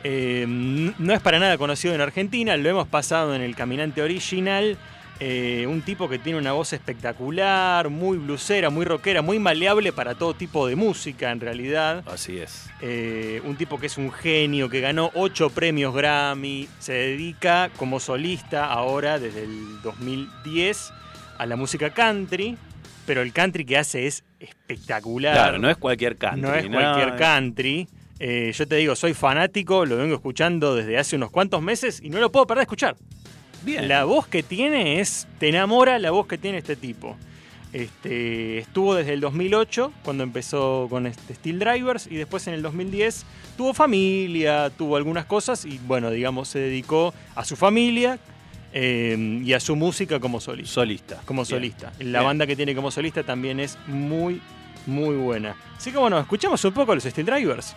eh, 0.04 0.44
no 0.46 1.12
es 1.12 1.20
para 1.20 1.38
nada 1.38 1.58
conocido 1.58 1.94
en 1.94 2.00
Argentina, 2.00 2.56
lo 2.56 2.68
hemos 2.68 2.88
pasado 2.88 3.34
en 3.34 3.42
el 3.42 3.54
Caminante 3.54 4.02
original. 4.02 4.76
Eh, 5.20 5.66
un 5.68 5.82
tipo 5.82 6.08
que 6.08 6.20
tiene 6.20 6.38
una 6.38 6.52
voz 6.52 6.72
espectacular, 6.72 7.88
muy 7.88 8.18
blusera, 8.18 8.70
muy 8.70 8.84
rockera, 8.84 9.20
muy 9.20 9.40
maleable 9.40 9.92
para 9.92 10.14
todo 10.14 10.34
tipo 10.34 10.68
de 10.68 10.76
música 10.76 11.32
en 11.32 11.40
realidad. 11.40 12.04
Así 12.06 12.38
es. 12.38 12.70
Eh, 12.80 13.42
un 13.44 13.56
tipo 13.56 13.80
que 13.80 13.86
es 13.86 13.98
un 13.98 14.12
genio, 14.12 14.68
que 14.68 14.80
ganó 14.80 15.10
ocho 15.14 15.50
premios 15.50 15.92
Grammy, 15.92 16.68
se 16.78 16.92
dedica 16.92 17.68
como 17.76 17.98
solista 17.98 18.66
ahora 18.66 19.18
desde 19.18 19.42
el 19.42 19.82
2010 19.82 20.92
a 21.38 21.46
la 21.46 21.56
música 21.56 21.90
country, 21.90 22.56
pero 23.04 23.20
el 23.22 23.32
country 23.32 23.64
que 23.64 23.76
hace 23.76 24.06
es 24.06 24.22
espectacular. 24.38 25.34
Claro, 25.34 25.58
no 25.58 25.68
es 25.68 25.76
cualquier 25.78 26.16
country. 26.16 26.42
No 26.42 26.54
es 26.54 26.68
cualquier 26.68 27.16
country. 27.16 27.88
Eh, 28.20 28.52
yo 28.54 28.66
te 28.66 28.76
digo, 28.76 28.96
soy 28.96 29.14
fanático, 29.14 29.86
lo 29.86 29.96
vengo 29.96 30.14
escuchando 30.14 30.74
desde 30.74 30.98
hace 30.98 31.16
unos 31.16 31.30
cuantos 31.30 31.62
meses 31.62 32.00
y 32.02 32.10
no 32.10 32.18
lo 32.18 32.32
puedo 32.32 32.46
parar 32.46 32.60
de 32.60 32.64
escuchar. 32.64 32.96
Bien. 33.62 33.88
La 33.88 34.04
voz 34.04 34.26
que 34.26 34.42
tiene 34.42 35.00
es. 35.00 35.26
Te 35.38 35.48
enamora 35.48 35.98
la 35.98 36.10
voz 36.10 36.26
que 36.26 36.38
tiene 36.38 36.58
este 36.58 36.76
tipo. 36.76 37.16
Este, 37.72 38.58
estuvo 38.58 38.94
desde 38.94 39.12
el 39.12 39.20
2008, 39.20 39.92
cuando 40.02 40.24
empezó 40.24 40.86
con 40.88 41.06
este 41.06 41.34
Steel 41.34 41.58
Drivers, 41.58 42.06
y 42.06 42.16
después 42.16 42.46
en 42.46 42.54
el 42.54 42.62
2010 42.62 43.26
tuvo 43.56 43.74
familia, 43.74 44.70
tuvo 44.70 44.96
algunas 44.96 45.26
cosas, 45.26 45.64
y 45.66 45.78
bueno, 45.86 46.10
digamos, 46.10 46.48
se 46.48 46.60
dedicó 46.60 47.12
a 47.34 47.44
su 47.44 47.56
familia 47.56 48.18
eh, 48.72 49.42
y 49.44 49.52
a 49.52 49.60
su 49.60 49.76
música 49.76 50.18
como 50.18 50.40
solista. 50.40 50.72
Solista. 50.72 51.22
Como 51.26 51.44
solista. 51.44 51.92
La 51.98 52.22
banda 52.22 52.46
que 52.46 52.56
tiene 52.56 52.74
como 52.74 52.90
solista 52.90 53.22
también 53.22 53.60
es 53.60 53.76
muy, 53.86 54.40
muy 54.86 55.16
buena. 55.16 55.54
Así 55.76 55.92
que 55.92 55.98
bueno, 55.98 56.18
escuchamos 56.18 56.64
un 56.64 56.72
poco 56.72 56.92
a 56.92 56.94
los 56.94 57.04
Steel 57.04 57.26
Drivers. 57.26 57.76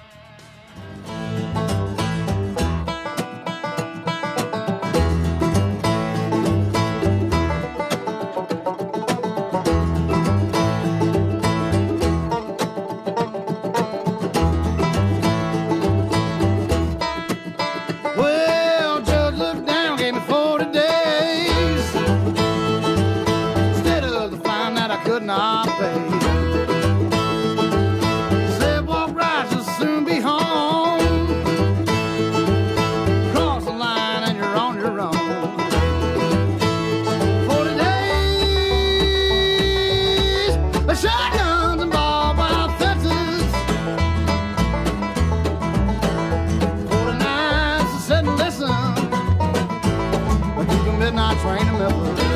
Train 51.39 51.65
them 51.77 52.30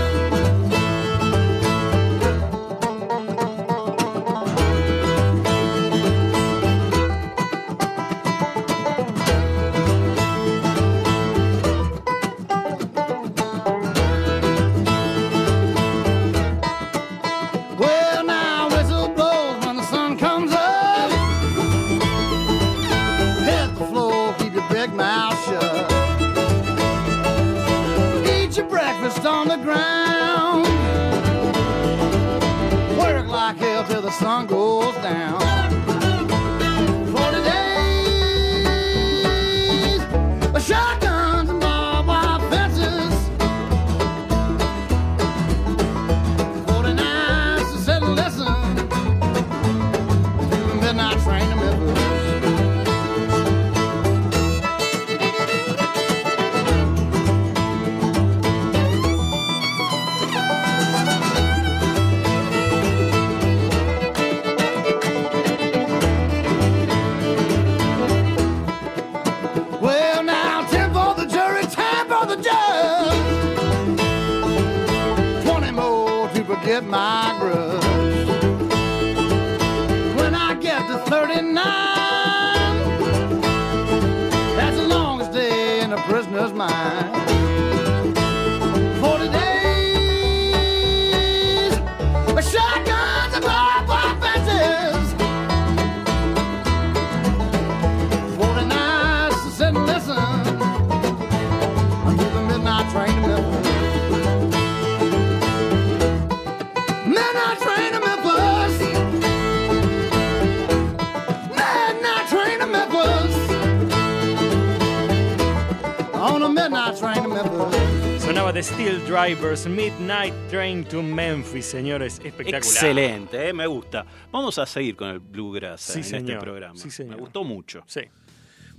The 118.55 118.63
Steel 118.63 119.05
Drivers 119.05 119.67
Midnight 119.67 120.33
Train 120.49 120.85
to 120.85 121.03
Memphis, 121.03 121.65
señores. 121.65 122.21
Espectacular. 122.23 122.55
Excelente, 122.55 123.49
eh, 123.49 123.51
me 123.51 123.67
gusta. 123.67 124.05
Vamos 124.31 124.57
a 124.57 124.65
seguir 124.65 124.95
con 124.95 125.09
el 125.09 125.19
bluegrass 125.19 125.81
Sí, 125.81 125.99
en 125.99 126.15
este 126.15 126.37
programa. 126.37 126.79
Sí, 126.79 126.89
señor. 126.89 127.17
Me 127.17 127.21
gustó 127.21 127.43
mucho. 127.43 127.83
Sí. 127.85 128.03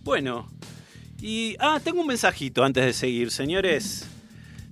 Bueno, 0.03 0.49
y. 1.21 1.57
Ah, 1.59 1.79
tengo 1.85 2.01
un 2.01 2.07
mensajito 2.07 2.65
antes 2.65 2.87
de 2.87 2.95
seguir, 2.95 3.31
señores. 3.31 4.09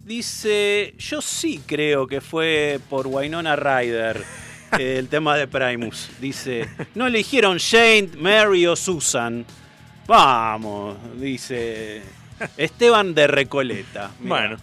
Dice: 0.03 0.95
Yo 0.97 1.21
sí 1.21 1.61
creo 1.67 2.07
que 2.07 2.23
fue 2.23 2.81
por 2.89 3.07
Winona 3.07 3.57
Ryder 3.57 4.25
eh, 4.79 4.97
el 4.99 5.09
tema 5.09 5.37
de 5.37 5.47
Primus. 5.47 6.09
Dice: 6.19 6.67
No 6.95 7.07
eligieron 7.07 7.59
Shane, 7.59 8.09
Mary 8.17 8.67
o 8.67 8.75
Susan. 8.75 9.45
Vamos, 10.07 10.97
dice 11.21 12.01
Esteban 12.57 13.15
de 13.15 13.27
Recoleta. 13.27 14.11
Bueno, 14.21 14.57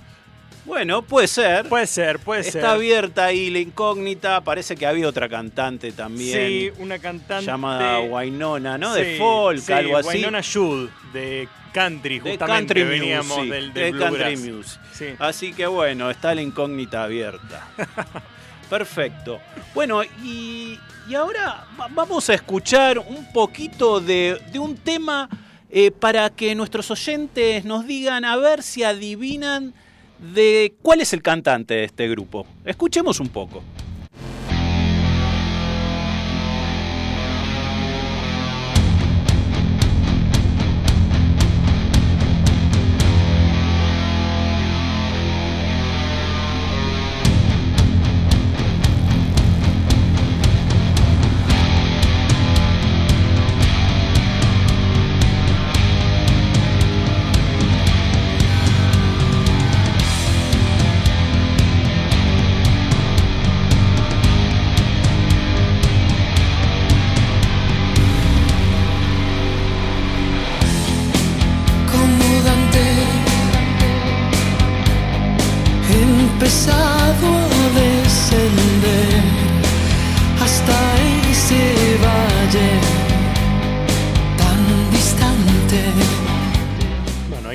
Bueno, 0.71 1.01
puede 1.01 1.27
ser. 1.27 1.67
puede 1.67 1.85
ser, 1.85 2.17
puede 2.19 2.43
ser. 2.43 2.55
Está 2.55 2.71
abierta 2.71 3.25
ahí 3.25 3.49
la 3.49 3.59
incógnita. 3.59 4.39
Parece 4.39 4.77
que 4.77 4.85
había 4.85 5.05
otra 5.05 5.27
cantante 5.27 5.91
también. 5.91 6.37
Sí, 6.47 6.71
una 6.79 6.97
cantante. 6.97 7.45
llamada 7.45 7.99
Winona, 7.99 8.77
¿no? 8.77 8.93
De 8.93 9.17
folk, 9.17 9.59
sí, 9.59 9.73
algo 9.73 9.97
así. 9.97 10.07
Winona 10.19 10.41
Judd, 10.41 10.87
de 11.11 11.49
country, 11.73 12.19
de 12.19 12.31
justamente 12.31 12.73
country 12.73 12.83
veníamos 12.83 13.37
music, 13.39 13.51
del, 13.51 13.73
de 13.73 13.91
country 13.91 14.37
music. 14.37 14.79
Sí. 14.93 15.05
Así 15.19 15.51
que 15.53 15.67
bueno, 15.67 16.09
está 16.09 16.33
la 16.33 16.41
incógnita 16.41 17.03
abierta. 17.03 17.67
Perfecto. 18.69 19.41
Bueno, 19.73 20.01
y, 20.23 20.79
y 21.09 21.15
ahora 21.15 21.65
va- 21.77 21.89
vamos 21.91 22.29
a 22.29 22.33
escuchar 22.33 22.97
un 22.99 23.29
poquito 23.33 23.99
de, 23.99 24.41
de 24.53 24.57
un 24.59 24.77
tema 24.77 25.27
eh, 25.69 25.91
para 25.91 26.29
que 26.29 26.55
nuestros 26.55 26.89
oyentes 26.91 27.65
nos 27.65 27.85
digan 27.85 28.23
a 28.23 28.37
ver 28.37 28.63
si 28.63 28.83
adivinan 28.83 29.73
de 30.21 30.73
cuál 30.81 31.01
es 31.01 31.13
el 31.13 31.21
cantante 31.21 31.73
de 31.73 31.83
este 31.85 32.07
grupo. 32.07 32.45
Escuchemos 32.65 33.19
un 33.19 33.29
poco. 33.29 33.63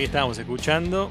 Estábamos 0.06 0.38
escuchando. 0.38 1.10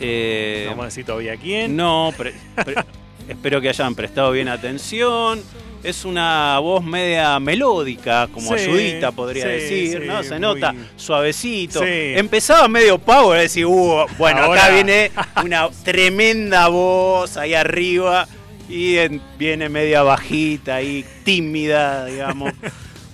Eh, 0.00 0.62
No 0.64 0.70
vamos 0.70 0.82
a 0.84 0.86
decir 0.86 1.04
todavía 1.04 1.36
quién. 1.36 1.76
No, 1.76 2.12
pre- 2.16 2.34
pre- 2.64 2.74
espero 3.28 3.60
que 3.60 3.68
hayan 3.68 3.94
prestado 3.94 4.32
bien 4.32 4.48
atención. 4.48 5.42
Es 5.82 6.04
una 6.04 6.58
voz 6.58 6.84
media 6.84 7.40
melódica, 7.40 8.28
como 8.32 8.48
Sí, 8.54 8.64
ayudita 8.64 9.12
podría 9.12 9.44
sí, 9.44 9.48
decir, 9.50 9.98
sí, 10.02 10.06
¿no? 10.06 10.22
Se 10.22 10.32
muy- 10.32 10.40
nota 10.40 10.74
suavecito. 10.96 11.80
Sí. 11.80 11.86
Empezaba 12.16 12.68
medio 12.68 12.98
power, 12.98 13.40
decir, 13.40 13.64
uh, 13.64 14.04
bueno, 14.18 14.42
Ahora- 14.42 14.64
acá 14.66 14.74
viene 14.74 15.10
una 15.44 15.70
tremenda 15.82 16.68
voz 16.68 17.38
ahí 17.38 17.54
arriba 17.54 18.28
y 18.68 18.96
en- 18.98 19.22
viene 19.38 19.70
media 19.70 20.02
bajita 20.02 20.82
y 20.82 21.02
tímida, 21.24 22.04
digamos. 22.06 22.52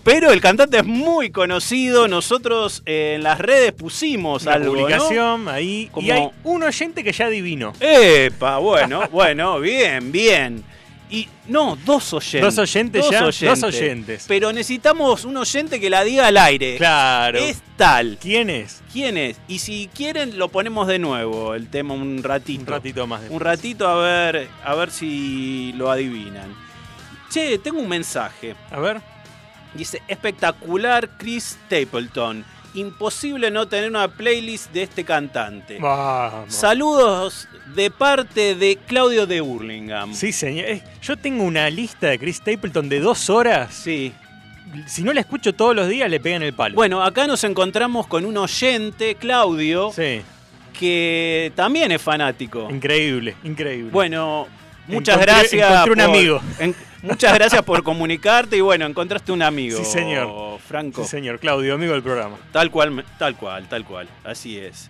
Pero 0.06 0.30
el 0.30 0.40
cantante 0.40 0.78
es 0.78 0.84
muy 0.86 1.30
conocido. 1.30 2.06
Nosotros 2.06 2.80
eh, 2.86 3.14
en 3.16 3.24
las 3.24 3.38
redes 3.40 3.72
pusimos 3.72 4.44
La 4.44 4.52
algo, 4.52 4.66
¿no? 4.66 4.72
publicación 4.82 5.48
ahí. 5.48 5.88
Como- 5.90 6.06
Y 6.06 6.10
hay 6.12 6.28
un 6.44 6.62
oyente 6.62 7.02
que 7.02 7.10
ya 7.10 7.26
adivinó. 7.26 7.72
Epa, 7.80 8.58
bueno, 8.58 9.02
bueno, 9.10 9.58
bien, 9.58 10.12
bien. 10.12 10.62
Y 11.10 11.28
no, 11.48 11.76
dos 11.84 12.12
oyentes. 12.12 12.40
Dos 12.40 12.58
oyentes 12.58 13.04
ya, 13.10 13.22
dos 13.22 13.62
oyentes. 13.64 14.24
Pero 14.28 14.52
necesitamos 14.52 15.24
un 15.24 15.36
oyente 15.38 15.80
que 15.80 15.90
la 15.90 16.04
diga 16.04 16.28
al 16.28 16.36
aire. 16.36 16.76
Claro. 16.76 17.38
Es 17.40 17.60
tal. 17.76 18.16
¿Quién 18.20 18.48
es? 18.48 18.82
¿Quién 18.92 19.16
es? 19.16 19.36
Y 19.48 19.58
si 19.58 19.90
quieren 19.92 20.38
lo 20.38 20.48
ponemos 20.50 20.86
de 20.86 21.00
nuevo 21.00 21.54
el 21.54 21.68
tema 21.68 21.94
un 21.94 22.22
ratito. 22.22 22.60
Un 22.62 22.66
ratito 22.68 23.06
más. 23.08 23.20
Un 23.22 23.24
después. 23.30 23.42
ratito 23.42 23.88
a 23.88 24.02
ver, 24.02 24.48
a 24.64 24.74
ver 24.76 24.90
si 24.92 25.72
lo 25.76 25.90
adivinan. 25.90 26.54
Che, 27.28 27.58
tengo 27.58 27.80
un 27.80 27.88
mensaje. 27.88 28.54
A 28.70 28.78
ver. 28.78 29.00
Dice, 29.76 30.02
espectacular 30.08 31.10
Chris 31.18 31.58
Stapleton. 31.66 32.44
Imposible 32.74 33.50
no 33.50 33.66
tener 33.66 33.88
una 33.88 34.06
playlist 34.08 34.70
de 34.72 34.82
este 34.82 35.02
cantante. 35.04 35.78
Vamos. 35.80 36.54
Saludos 36.54 37.48
de 37.74 37.90
parte 37.90 38.54
de 38.54 38.76
Claudio 38.86 39.26
de 39.26 39.40
Hurlingham. 39.40 40.12
Sí, 40.14 40.30
señor. 40.32 40.66
Eh, 40.66 40.82
Yo 41.02 41.16
tengo 41.16 41.44
una 41.44 41.70
lista 41.70 42.08
de 42.08 42.18
Chris 42.18 42.36
Stapleton 42.36 42.88
de 42.90 43.00
dos 43.00 43.30
horas. 43.30 43.72
Sí. 43.72 44.12
Si 44.86 45.02
no 45.02 45.12
la 45.14 45.20
escucho 45.20 45.54
todos 45.54 45.74
los 45.74 45.88
días, 45.88 46.10
le 46.10 46.20
pegan 46.20 46.42
el 46.42 46.52
palo. 46.52 46.74
Bueno, 46.74 47.02
acá 47.02 47.26
nos 47.26 47.44
encontramos 47.44 48.06
con 48.08 48.26
un 48.26 48.36
oyente, 48.36 49.14
Claudio, 49.14 49.90
Sí. 49.94 50.20
que 50.78 51.52
también 51.54 51.92
es 51.92 52.02
fanático. 52.02 52.68
Increíble, 52.70 53.36
increíble. 53.44 53.90
Bueno, 53.90 54.48
muchas 54.88 55.16
Encontré- 55.16 55.26
gracias. 55.26 55.70
encontré 55.70 55.92
un 55.92 55.98
por- 56.10 56.16
amigo. 56.16 56.40
en- 56.58 56.74
muchas 57.02 57.34
gracias 57.34 57.62
por 57.62 57.82
comunicarte 57.82 58.56
y 58.56 58.60
bueno, 58.60 58.86
encontraste 58.86 59.32
un 59.32 59.42
amigo. 59.42 59.78
Sí, 59.78 59.84
señor. 59.84 60.58
Franco. 60.60 61.02
Sí, 61.04 61.10
señor. 61.10 61.38
Claudio, 61.38 61.74
amigo 61.74 61.92
del 61.92 62.02
programa. 62.02 62.36
Tal 62.52 62.70
cual, 62.70 63.04
tal 63.18 63.36
cual, 63.36 63.68
tal 63.68 63.84
cual. 63.84 64.08
Así 64.24 64.58
es. 64.58 64.88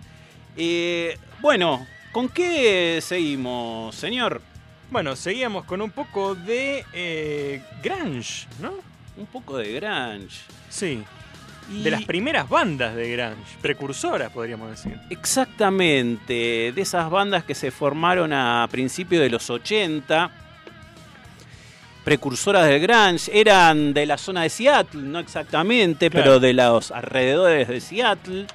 Eh, 0.55 1.17
bueno, 1.39 1.85
¿con 2.11 2.29
qué 2.29 2.99
seguimos, 3.01 3.95
señor? 3.95 4.41
Bueno, 4.89 5.15
seguíamos 5.15 5.65
con 5.65 5.81
un 5.81 5.91
poco 5.91 6.33
de 6.33 6.83
eh, 6.93 7.61
Grunge, 7.83 8.47
¿no? 8.61 8.73
Un 9.17 9.25
poco 9.25 9.57
de 9.57 9.73
grunge. 9.73 10.39
Sí. 10.69 11.03
Y- 11.69 11.83
De 11.83 11.91
las 11.91 12.03
primeras 12.05 12.47
bandas 12.47 12.95
de 12.95 13.11
Grunge. 13.11 13.57
Precursoras, 13.61 14.31
podríamos 14.31 14.69
decir. 14.69 14.97
Exactamente, 15.09 16.71
de 16.73 16.81
esas 16.81 17.09
bandas 17.09 17.43
que 17.43 17.53
se 17.55 17.71
formaron 17.71 18.31
a 18.31 18.67
principios 18.71 19.21
de 19.21 19.29
los 19.29 19.49
80, 19.49 20.31
precursoras 22.05 22.65
del 22.67 22.79
grunge, 22.79 23.29
eran 23.37 23.93
de 23.93 24.05
la 24.05 24.17
zona 24.17 24.43
de 24.43 24.49
Seattle, 24.49 25.01
no 25.01 25.19
exactamente, 25.19 26.09
Claro. 26.09 26.23
pero 26.23 26.39
de 26.39 26.53
los 26.53 26.91
alrededores 26.91 27.67
de 27.67 27.81
Seattle, 27.81 28.45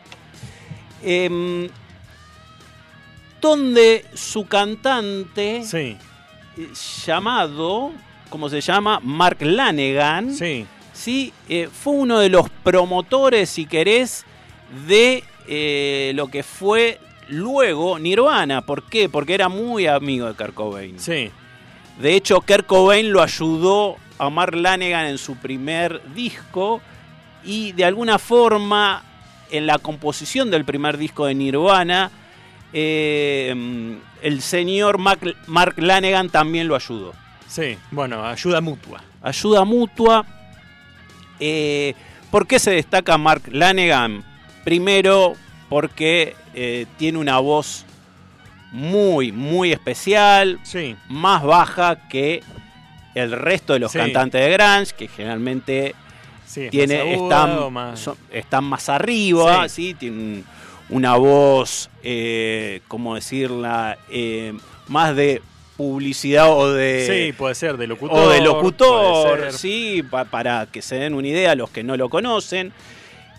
em, 1.03 1.69
donde 3.43 4.07
su 4.15 4.47
cantante 4.47 5.65
Sí, 5.65 5.97
eh, 6.57 6.69
llamado, 7.05 7.93
¿cómo 8.31 8.49
se 8.49 8.61
llama? 8.63 9.01
Mark 9.03 9.39
Lanegan, 9.43 10.33
sí. 10.35 10.67
Sí, 11.03 11.33
eh, 11.49 11.69
fue 11.69 11.95
uno 11.95 12.21
de 12.21 12.29
los 12.29 12.49
promotores, 12.63 13.51
si 13.51 13.67
querés, 13.67 14.25
de 14.87 15.25
eh, 15.49 16.13
lo 16.15 16.29
que 16.29 16.45
fue 16.45 17.01
luego 17.27 17.99
Nirvana. 17.99 18.63
¿Por 18.63 18.85
qué? 18.85 19.09
Porque 19.09 19.35
era 19.35 19.49
muy 19.49 19.89
amigo 19.89 20.29
de 20.29 20.35
Kurt 20.35 20.55
Cobain. 20.55 21.01
Sí. 21.01 21.29
De 21.99 22.15
hecho, 22.15 22.41
Kurt 22.41 22.67
Cobain 22.67 23.11
lo 23.11 23.21
ayudó 23.21 23.97
a 24.17 24.31
Mark 24.31 24.55
Lanegan 24.55 25.07
en 25.07 25.19
su 25.19 25.35
primer 25.35 26.01
disco 26.15 26.81
y 27.43 27.73
de 27.73 27.85
alguna 27.85 28.21
forma 28.21 29.03
en 29.51 29.67
la 29.67 29.79
composición 29.79 30.53
del 30.53 30.65
primer 30.65 30.99
disco 30.99 31.27
de 31.27 31.35
Nirvana, 31.35 32.13
eh, 32.73 33.99
el 34.23 34.41
señor 34.41 34.99
Mark, 34.99 35.35
Mark 35.49 35.75
Lanegan 35.79 36.31
también 36.31 36.69
lo 36.69 36.77
ayudó. 36.77 37.13
Sí, 37.49 37.77
bueno, 37.91 38.25
ayuda 38.25 38.61
mutua. 38.61 39.03
Ayuda 39.21 39.65
mutua. 39.65 40.25
Eh, 41.45 41.95
¿Por 42.31 42.47
qué 42.47 42.61
se 42.61 42.71
destaca 42.71 43.19
Mark 43.19 43.43
Lanegan? 43.51 44.23
Primero, 44.63 45.35
porque 45.69 46.37
eh, 46.55 46.87
tiene 46.99 47.19
una 47.19 47.41
voz 47.41 47.85
muy, 48.71 49.33
muy 49.33 49.73
especial, 49.73 50.61
sí. 50.63 50.97
más 51.09 51.43
baja 51.43 52.09
que 52.09 52.45
el 53.17 53.33
resto 53.33 53.73
de 53.73 53.81
los 53.81 53.93
cantantes 53.93 54.41
de 54.41 54.53
Grunge, 54.53 54.95
que 54.97 55.09
generalmente 55.09 55.97
tiene, 56.71 57.15
están, 57.15 57.73
más... 57.73 58.09
están, 58.31 58.65
más... 58.65 58.89
arriba, 58.89 59.69
sí. 59.69 59.95
tienen 59.95 60.45
una 60.91 61.17
voz, 61.17 61.91
eh, 62.05 62.83
¿cómo 62.87 63.17
decirla? 63.17 63.99
Eh, 64.09 64.55
más 64.87 65.17
de 65.17 65.43
publicidad 65.77 66.51
o 66.51 66.73
de. 66.73 67.07
Sí, 67.07 67.33
puede 67.33 67.55
ser, 67.55 67.77
de 67.77 67.87
locutor. 67.87 68.19
O 68.19 68.31
de 68.31 68.41
locutor, 68.41 69.53
sí, 69.53 70.03
para 70.31 70.67
que 70.67 70.83
se 70.83 70.97
den 70.97 71.15
una 71.15 71.29
idea 71.29 71.55
los 71.55 71.71
que 71.71 71.83
no 71.83 71.97
lo 71.97 72.09
conocen. 72.09 72.73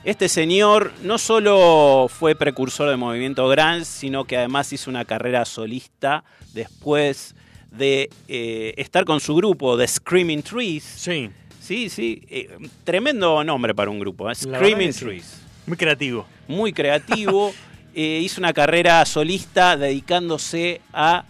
Este 0.04 0.28
señor 0.28 0.92
no 1.04 1.18
solo 1.18 2.08
fue 2.10 2.36
precursor 2.36 2.90
del 2.90 2.98
movimiento 2.98 3.48
grunge, 3.48 3.86
sino 3.86 4.26
que 4.26 4.36
además 4.36 4.74
hizo 4.74 4.90
una 4.90 5.06
carrera 5.06 5.46
solista 5.46 6.26
después 6.54 7.36
de 7.72 8.10
eh, 8.28 8.74
estar 8.76 9.06
con 9.06 9.22
su 9.22 9.34
grupo, 9.36 9.78
The 9.78 9.88
Screaming 9.88 10.44
Trees. 10.44 10.84
Sí. 10.84 11.30
Sí, 11.62 11.90
sí. 11.90 12.22
Eh, 12.30 12.50
tremendo 12.84 13.42
nombre 13.46 13.74
para 13.74 13.90
un 13.90 14.00
grupo, 14.00 14.30
¿eh? 14.30 14.36
Screaming 14.36 14.92
Trees. 14.92 15.42
Muy 15.66 15.78
creativo. 15.78 16.26
Muy 16.50 16.74
creativo. 16.74 17.54
hizo 17.96 18.42
una 18.42 18.52
carrera 18.52 19.06
solista 19.06 19.78
dedicándose 19.78 20.82
a 20.92 21.24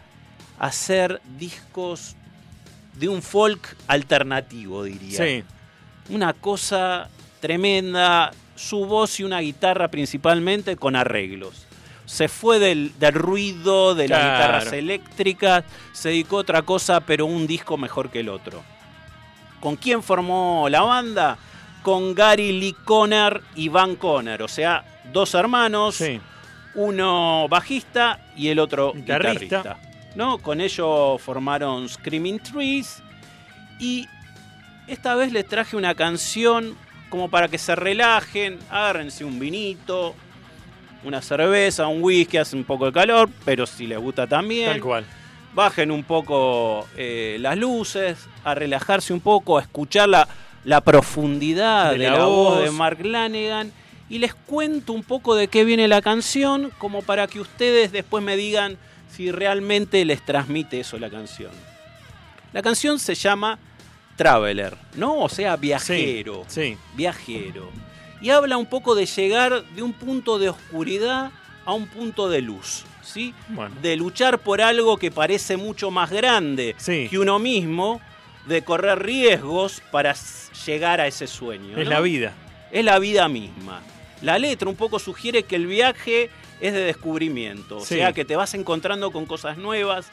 hacer 0.63 1.21
discos 1.37 2.15
de 2.93 3.09
un 3.09 3.21
folk 3.21 3.75
alternativo, 3.87 4.85
diría. 4.85 5.17
Sí. 5.17 5.43
Una 6.07 6.31
cosa 6.31 7.09
tremenda, 7.41 8.31
su 8.55 8.85
voz 8.85 9.19
y 9.19 9.25
una 9.25 9.41
guitarra 9.41 9.89
principalmente 9.89 10.77
con 10.77 10.95
arreglos. 10.95 11.67
Se 12.05 12.29
fue 12.29 12.59
del, 12.59 12.93
ruido, 13.11 13.93
de 13.93 14.07
las 14.07 14.19
guitarras 14.19 14.71
eléctricas, 14.71 15.65
se 15.91 16.09
dedicó 16.09 16.37
a 16.37 16.41
otra 16.41 16.61
cosa, 16.61 17.01
pero 17.01 17.25
un 17.25 17.45
disco 17.45 17.75
mejor 17.75 18.09
que 18.09 18.21
el 18.21 18.29
otro. 18.29 18.63
¿Con 19.59 19.75
quién 19.75 20.01
formó 20.01 20.67
la 20.69 20.81
banda? 20.81 21.37
Con 21.81 22.15
Gary 22.15 22.53
Lee 22.53 22.75
Conner 22.85 23.41
y 23.55 23.67
Van 23.67 23.97
Conner, 23.97 24.41
o 24.41 24.47
sea, 24.47 24.85
dos 25.11 25.33
hermanos, 25.33 26.01
uno 26.75 27.47
bajista 27.49 28.27
y 28.37 28.47
el 28.47 28.59
otro 28.59 28.93
guitarrista. 28.93 29.77
¿No? 30.15 30.37
Con 30.37 30.61
ellos 30.61 31.21
formaron 31.21 31.87
Screaming 31.89 32.39
Trees 32.39 33.01
y 33.79 34.07
esta 34.87 35.15
vez 35.15 35.31
les 35.31 35.47
traje 35.47 35.75
una 35.75 35.95
canción 35.95 36.75
como 37.09 37.29
para 37.29 37.47
que 37.47 37.57
se 37.57 37.75
relajen, 37.75 38.57
agárrense 38.69 39.23
un 39.23 39.39
vinito, 39.39 40.15
una 41.03 41.21
cerveza, 41.21 41.87
un 41.87 42.01
whisky, 42.01 42.37
hace 42.37 42.55
un 42.55 42.63
poco 42.63 42.87
de 42.87 42.93
calor, 42.93 43.29
pero 43.45 43.65
si 43.65 43.87
les 43.87 43.99
gusta 43.99 44.27
también. 44.27 44.71
Tal 44.71 44.81
cual. 44.81 45.05
Bajen 45.53 45.91
un 45.91 46.03
poco 46.03 46.87
eh, 46.97 47.37
las 47.39 47.57
luces, 47.57 48.27
a 48.43 48.55
relajarse 48.55 49.13
un 49.13 49.19
poco, 49.19 49.59
a 49.59 49.61
escuchar 49.61 50.09
la, 50.09 50.27
la 50.63 50.81
profundidad 50.81 51.91
de, 51.91 52.09
la, 52.09 52.25
voz 52.25 52.63
de 52.63 52.71
Mark 52.71 53.05
Lanegan. 53.05 53.71
Y 54.09 54.19
les 54.19 54.33
cuento 54.33 54.93
un 54.93 55.03
poco 55.03 55.35
de 55.35 55.47
qué 55.47 55.63
viene 55.63 55.87
la 55.87 56.01
canción, 56.01 56.71
como 56.77 57.01
para 57.01 57.27
que 57.27 57.39
ustedes 57.39 57.91
después 57.91 58.23
me 58.23 58.35
digan 58.35 58.77
si 59.15 59.31
realmente 59.31 60.03
les 60.05 60.23
transmite 60.23 60.79
eso 60.79 60.97
la 60.97 61.09
canción. 61.09 61.51
La 62.51 62.61
canción 62.61 62.99
se 62.99 63.15
llama 63.15 63.59
Traveler, 64.15 64.75
¿no? 64.95 65.19
O 65.19 65.29
sea, 65.29 65.55
viajero. 65.55 66.45
Sí, 66.47 66.77
Viajero. 66.95 67.69
Y 68.21 68.29
habla 68.29 68.57
un 68.57 68.65
poco 68.65 68.95
de 68.95 69.05
llegar 69.05 69.63
de 69.65 69.83
un 69.83 69.93
punto 69.93 70.39
de 70.39 70.49
oscuridad 70.49 71.31
a 71.65 71.73
un 71.73 71.87
punto 71.87 72.29
de 72.29 72.41
luz, 72.41 72.85
¿sí? 73.01 73.33
De 73.81 73.95
luchar 73.95 74.39
por 74.39 74.61
algo 74.61 74.97
que 74.97 75.11
parece 75.11 75.57
mucho 75.57 75.91
más 75.91 76.09
grande 76.09 76.75
que 76.85 77.19
uno 77.19 77.39
mismo, 77.39 78.01
de 78.47 78.63
correr 78.63 78.99
riesgos 79.03 79.81
para 79.91 80.15
llegar 80.65 81.01
a 81.01 81.07
ese 81.07 81.27
sueño. 81.27 81.77
Es 81.77 81.87
la 81.87 82.01
vida. 82.01 82.33
Es 82.71 82.83
la 82.83 82.99
vida 82.99 83.27
misma. 83.27 83.81
La 84.21 84.39
letra 84.39 84.69
un 84.69 84.75
poco 84.75 84.99
sugiere 84.99 85.43
que 85.43 85.55
el 85.55 85.67
viaje 85.67 86.29
es 86.63 86.73
de 86.73 86.79
descubrimiento, 86.85 87.77
o 87.79 87.85
sea 87.85 88.13
que 88.13 88.23
te 88.23 88.37
vas 88.37 88.53
encontrando 88.53 89.11
con 89.11 89.25
cosas 89.25 89.57
nuevas, 89.57 90.07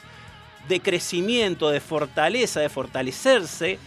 de 0.67 0.81
crecimiento, 0.81 1.69
de 1.69 1.79
fortaleza, 1.79 2.59
de 2.59 2.67
fortalecerse, 2.67 3.79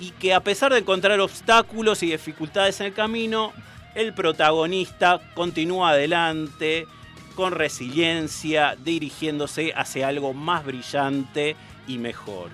y 0.00 0.12
que 0.12 0.32
a 0.32 0.40
pesar 0.40 0.72
de 0.72 0.78
encontrar 0.78 1.20
obstáculos 1.20 2.02
y 2.02 2.10
dificultades 2.10 2.80
en 2.80 2.86
el 2.86 2.94
camino, 2.94 3.52
el 3.94 4.14
protagonista 4.14 5.20
continúa 5.34 5.90
adelante 5.90 6.86
con 7.34 7.52
resiliencia, 7.52 8.74
dirigiéndose 8.82 9.74
hacia 9.76 10.08
algo 10.08 10.32
más 10.32 10.64
brillante 10.64 11.56
y 11.86 11.98
mejor. 11.98 12.48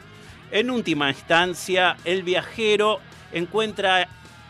En 0.51 0.69
última 0.69 1.11
instancia, 1.11 1.97
el 2.05 2.25
viajero 2.25 2.99
encuentra 3.33 4.09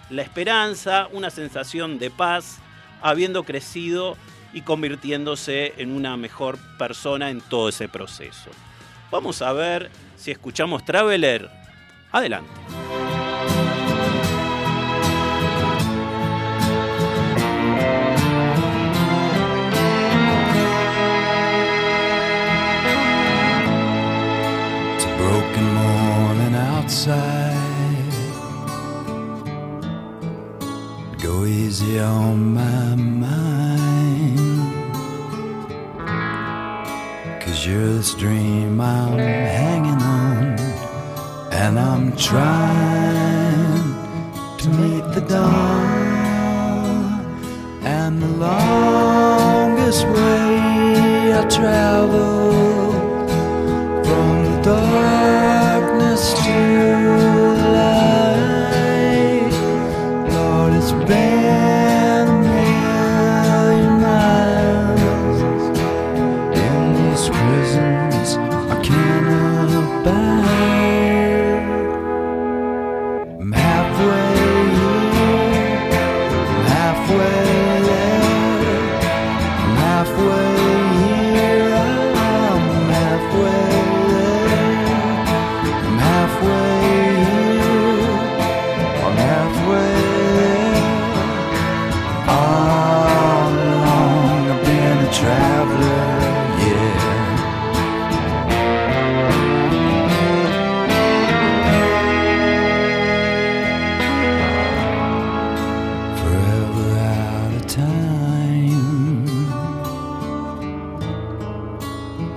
la 0.08 0.22
esperanza, 0.22 1.08
una 1.12 1.28
sensación 1.28 1.98
de 1.98 2.10
paz, 2.10 2.58
habiendo 3.02 3.42
crecido 3.42 4.16
y 4.54 4.62
convirtiéndose 4.62 5.74
en 5.76 5.90
una 5.90 6.16
mejor 6.16 6.58
persona 6.78 7.28
en 7.28 7.40
todo 7.42 7.68
ese 7.68 7.88
proceso. 7.88 8.50
Vamos 9.10 9.42
a 9.42 9.52
ver 9.52 9.90
si 10.16 10.30
escuchamos 10.30 10.84
Traveler. 10.84 11.50
Adelante. 12.12 12.50
This 37.64 38.12
dream 38.12 38.78
I'm 38.78 39.16
hanging 39.16 40.02
on, 40.02 40.58
and 41.50 41.78
I'm 41.78 42.14
trying 42.14 43.94
to 44.58 44.68
meet 44.68 45.04
the 45.14 45.22
dawn. 45.22 46.60
And 47.82 48.20
the 48.20 48.28
longest 48.28 50.04
way 50.08 51.32
I 51.32 51.46
travel 51.48 52.43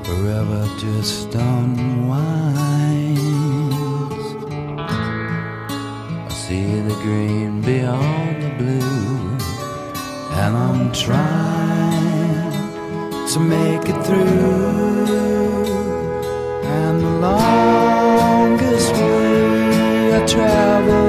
forever 0.07 0.63
just 0.79 1.35
unwinds. 1.35 2.07
I 4.79 6.29
see 6.29 6.79
the 6.79 6.95
green 7.03 7.61
beyond 7.61 8.41
the 8.43 8.51
blue, 8.59 9.37
and 10.41 10.55
I'm 10.65 10.93
trying 10.93 12.51
to 13.33 13.39
make 13.39 13.89
it 13.93 13.99
through. 14.05 14.87
And 16.79 17.01
the 17.01 17.13
longest 17.27 18.93
way 18.93 20.15
I 20.15 20.25
travel. 20.25 21.06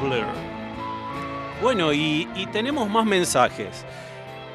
Traveler. 0.00 0.24
Bueno, 1.62 1.92
y, 1.92 2.28
y 2.36 2.46
tenemos 2.46 2.88
más 2.88 3.04
mensajes. 3.04 3.84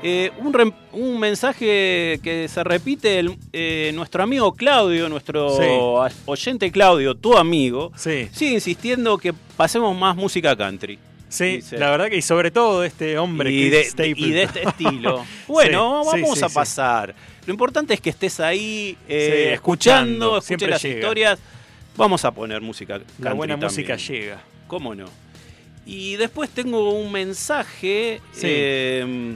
Eh, 0.06 0.32
un, 0.40 1.18
mensaje 1.20 2.20
que 2.22 2.48
se 2.50 2.64
repite, 2.64 3.20
el- 3.20 3.38
eh, 3.54 3.92
nuestro 3.94 4.24
amigo 4.24 4.54
Claudio, 4.54 5.08
nuestro 5.08 5.50
Sí. 5.58 6.12
oyente 6.26 6.72
Claudio, 6.72 7.16
tu 7.16 7.38
amigo, 7.38 7.92
Sí. 7.96 8.28
sigue 8.34 8.54
insistiendo 8.56 9.18
que 9.18 9.34
pasemos 9.56 9.96
más 9.98 10.16
música 10.16 10.56
country. 10.56 11.00
Sí, 11.30 11.56
Dice. 11.58 11.78
la 11.80 11.90
verdad 11.90 12.10
que 12.10 12.18
y 12.18 12.22
sobre 12.22 12.52
todo 12.52 12.84
este 12.84 13.18
hombre 13.18 13.50
y, 13.52 13.58
Keith 13.62 13.72
de, 13.72 13.84
Stapleton. 13.86 14.24
y 14.26 14.32
de 14.32 14.44
este 14.44 14.64
estilo. 14.68 15.26
Bueno, 15.48 16.04
Sí, 16.04 16.22
vamos 16.22 16.44
a 16.44 16.50
pasar. 16.50 17.16
Lo 17.48 17.54
importante 17.54 17.94
es 17.94 18.02
que 18.02 18.10
estés 18.12 18.40
ahí 18.40 18.98
eh, 19.08 19.52
escuchando, 19.54 20.38
escuchando, 20.38 20.42
siempre 20.42 20.68
las 20.70 20.82
llega. 20.84 20.96
historias. 21.00 21.40
Vamos 21.96 22.24
a 22.26 22.32
poner 22.32 22.62
música 22.62 22.96
country 23.00 23.24
La 23.24 23.34
buena 23.34 23.54
también. 23.54 23.70
música 23.72 23.96
llega. 23.96 24.42
¿Cómo 24.68 24.94
no? 24.96 25.06
Y 25.86 26.16
después 26.16 26.50
tengo 26.50 26.92
un 26.94 27.12
mensaje 27.12 28.22
Sí. 28.32 28.42
eh, 28.50 29.36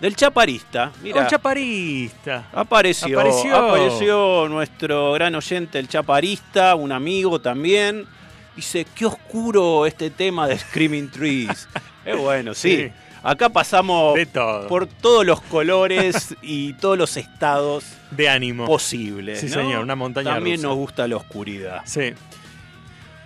del 0.00 0.16
chaparista. 0.16 0.92
Mira, 1.02 1.22
Un 1.22 1.26
chaparista. 1.26 2.48
apareció, 2.52 3.18
Apareció. 3.20 3.56
apareció 3.56 4.48
nuestro 4.48 5.12
gran 5.12 5.34
oyente, 5.34 5.78
el 5.78 5.88
chaparista, 5.88 6.74
un 6.74 6.92
amigo 6.92 7.40
también. 7.40 8.06
Dice, 8.54 8.86
qué 8.94 9.04
oscuro 9.06 9.84
este 9.86 10.10
tema 10.10 10.46
de 10.48 10.58
Screaming 10.58 11.10
Trees. 11.10 11.68
Es 12.06 12.16
bueno, 12.16 12.54
sí. 12.54 12.76
Sí. 12.76 12.92
Acá 13.24 13.48
pasamos 13.48 14.14
De 14.14 14.26
todo. 14.26 14.68
por 14.68 14.86
todos 14.86 15.26
los 15.26 15.40
colores 15.40 16.36
y 16.40 16.72
todos 16.74 16.96
los 16.96 17.16
estados 17.16 17.84
De 18.12 18.28
ánimo. 18.28 18.64
posibles. 18.66 19.40
Sí, 19.40 19.46
¿no? 19.46 19.54
señor, 19.54 19.82
una 19.82 19.96
montaña 19.96 20.34
También 20.34 20.56
rusa. 20.58 20.68
nos 20.68 20.76
gusta 20.76 21.08
la 21.08 21.16
oscuridad. 21.16 21.82
Sí. 21.84 22.12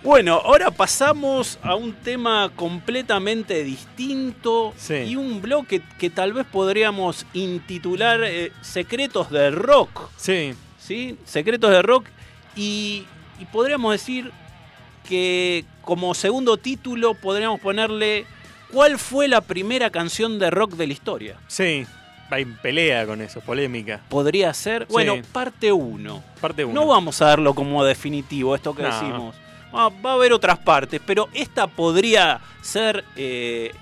Bueno, 0.03 0.41
ahora 0.43 0.71
pasamos 0.71 1.59
a 1.61 1.75
un 1.75 1.93
tema 1.93 2.51
completamente 2.55 3.63
distinto 3.63 4.73
Sí. 4.75 4.95
y 4.95 5.15
un 5.15 5.41
bloque 5.43 5.81
que 5.99 6.09
tal 6.09 6.33
vez 6.33 6.45
podríamos 6.51 7.25
intitular 7.33 8.23
eh, 8.23 8.51
Secretos 8.61 9.29
del 9.29 9.53
Rock, 9.55 10.09
Sí. 10.17 10.53
¿sí? 10.79 11.17
Secretos 11.25 11.69
del 11.69 11.83
Rock 11.83 12.07
y, 12.55 13.05
y 13.39 13.45
podríamos 13.51 13.91
decir 13.91 14.31
que 15.07 15.65
como 15.83 16.15
segundo 16.15 16.57
título 16.57 17.13
podríamos 17.13 17.59
ponerle 17.59 18.25
¿Cuál 18.71 18.97
fue 18.97 19.27
la 19.27 19.41
primera 19.41 19.89
canción 19.89 20.39
de 20.39 20.49
rock 20.49 20.75
de 20.75 20.87
la 20.87 20.93
historia? 20.93 21.35
Sí. 21.47 21.85
Hay 22.29 22.45
pelea 22.45 23.05
con 23.05 23.19
eso, 23.19 23.41
polémica. 23.41 23.99
Podría 24.07 24.53
ser, 24.53 24.85
bueno, 24.89 25.15
parte 25.33 25.73
1. 25.73 26.23
Parte 26.39 26.63
1. 26.63 26.73
No 26.73 26.87
vamos 26.87 27.21
a 27.21 27.25
darlo 27.25 27.53
como 27.53 27.83
definitivo, 27.83 28.55
esto 28.55 28.73
que 28.73 28.83
No. 28.83 28.87
decimos. 28.87 29.35
Ah, 29.73 29.89
va 30.05 30.11
a 30.11 30.13
haber 30.15 30.33
otras 30.33 30.57
partes, 30.59 30.99
pero 31.05 31.29
esta 31.33 31.67
podría 31.67 32.39
ser, 32.61 33.03
eh, 33.15 33.73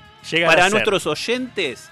para 0.46 0.64
ser. 0.64 0.72
nuestros 0.74 1.08
oyentes, 1.08 1.90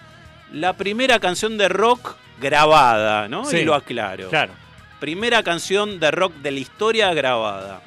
la 0.51 0.73
primera 0.73 1.19
canción 1.19 1.57
de 1.57 1.67
rock 1.69 2.15
grabada, 2.39 3.27
¿no? 3.27 3.45
Sí. 3.45 3.57
Y 3.57 3.65
lo 3.65 3.73
aclaro. 3.73 4.29
Claro. 4.29 4.53
Primera 4.99 5.43
canción 5.43 5.99
de 5.99 6.11
rock 6.11 6.33
de 6.35 6.51
la 6.51 6.59
historia 6.59 7.13
grabada. 7.13 7.81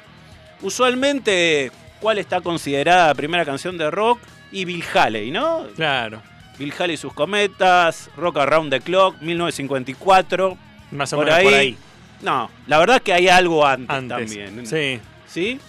Usualmente, 0.61 1.71
¿cuál 1.99 2.17
está 2.17 2.41
considerada 2.41 3.07
la 3.07 3.15
primera 3.15 3.43
canción 3.45 3.77
de 3.77 3.89
rock? 3.91 4.19
Y 4.51 4.65
Bill 4.65 4.83
Haley, 4.93 5.31
¿no? 5.31 5.65
Claro. 5.75 6.21
Bill 6.57 6.73
Haley 6.77 6.93
y 6.93 6.97
sus 6.97 7.13
cometas, 7.13 8.09
Rock 8.17 8.37
Around 8.37 8.71
the 8.71 8.81
Clock, 8.81 9.19
1954. 9.21 10.57
Más 10.91 11.11
o 11.13 11.15
Por 11.17 11.25
menos 11.25 11.39
ahí, 11.39 11.45
por 11.45 11.53
ahí. 11.53 11.77
No, 12.21 12.51
la 12.67 12.77
verdad 12.79 13.01
que 13.01 13.13
hay 13.13 13.27
algo 13.29 13.65
antes, 13.65 13.89
Antes. 13.89 14.17
también. 14.17 14.65
Sí. 14.67 14.99
¿Sí? 15.27 15.59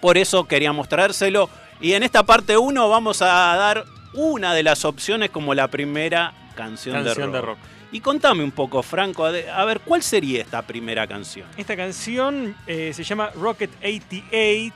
Por 0.00 0.18
eso 0.18 0.44
queríamos 0.46 0.88
traérselo. 0.88 1.48
Y 1.80 1.92
en 1.92 2.02
esta 2.02 2.22
parte 2.24 2.56
1 2.56 2.88
vamos 2.88 3.22
a 3.22 3.26
dar 3.56 3.84
una 4.14 4.54
de 4.54 4.62
las 4.62 4.84
opciones 4.84 5.30
como 5.30 5.54
la 5.54 5.68
primera 5.68 6.32
canción, 6.54 6.94
Canción 7.04 7.30
de, 7.32 7.38
de 7.38 7.42
rock. 7.42 7.58
rock. 7.58 7.58
Y 7.92 8.00
contame 8.00 8.42
un 8.42 8.50
poco, 8.50 8.82
Franco, 8.82 9.24
a 9.26 9.64
ver, 9.64 9.80
¿cuál 9.80 10.02
sería 10.02 10.40
esta 10.42 10.62
primera 10.62 11.06
canción? 11.06 11.46
Esta 11.56 11.76
canción 11.76 12.54
eh, 12.66 12.92
se 12.94 13.04
llama 13.04 13.30
Rocket 13.34 13.70
88. 13.80 14.74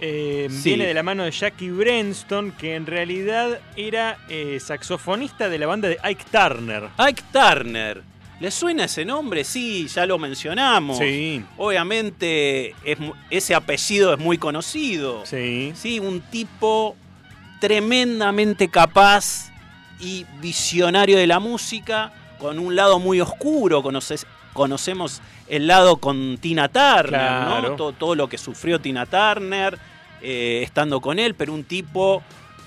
eh, 0.00 0.48
Sí. 0.50 0.70
Viene 0.70 0.86
de 0.86 0.94
la 0.94 1.02
mano 1.02 1.24
de 1.24 1.30
Jackie 1.30 1.70
Brenston, 1.70 2.52
que 2.52 2.74
en 2.76 2.86
realidad 2.86 3.58
era 3.76 4.18
eh, 4.28 4.58
saxofonista 4.60 5.48
de 5.48 5.58
la 5.58 5.66
banda 5.66 5.88
de 5.88 5.98
Ike 6.02 6.24
Turner. 6.30 6.88
Ike 6.98 7.22
Turner. 7.32 8.02
¿Le 8.42 8.50
suena 8.50 8.86
ese 8.86 9.04
nombre? 9.04 9.44
Sí, 9.44 9.86
ya 9.86 10.04
lo 10.04 10.18
mencionamos. 10.18 10.98
Sí. 10.98 11.44
Obviamente 11.56 12.70
es 12.84 12.98
ese 13.30 13.54
apellido 13.54 14.12
es 14.12 14.18
muy 14.18 14.36
conocido. 14.36 15.24
Sí. 15.24 15.72
Sí, 15.76 16.00
un 16.00 16.20
tipo 16.22 16.96
tremendamente 17.60 18.68
capaz 18.68 19.52
y 20.00 20.26
visionario 20.40 21.16
de 21.16 21.28
la 21.28 21.38
música, 21.38 22.12
con 22.40 22.58
un 22.58 22.74
lado 22.74 22.98
muy 22.98 23.20
oscuro. 23.20 23.80
Conoces- 23.84 24.26
conocemos 24.52 25.22
el 25.46 25.68
lado 25.68 25.98
con 25.98 26.36
Tina 26.38 26.66
Turner, 26.68 27.06
Claro. 27.06 27.68
¿no? 27.70 27.76
Todo, 27.76 27.92
todo 27.92 28.14
lo 28.16 28.28
que 28.28 28.38
sufrió 28.38 28.80
Tina 28.80 29.06
Turner 29.06 29.78
eh, 30.20 30.62
estando 30.64 31.00
con 31.00 31.20
él, 31.20 31.34
pero 31.36 31.54
un 31.54 31.62
tipo 31.62 32.22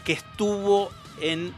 que 0.06 0.14
estuvo 0.14 0.90
en 1.22 1.54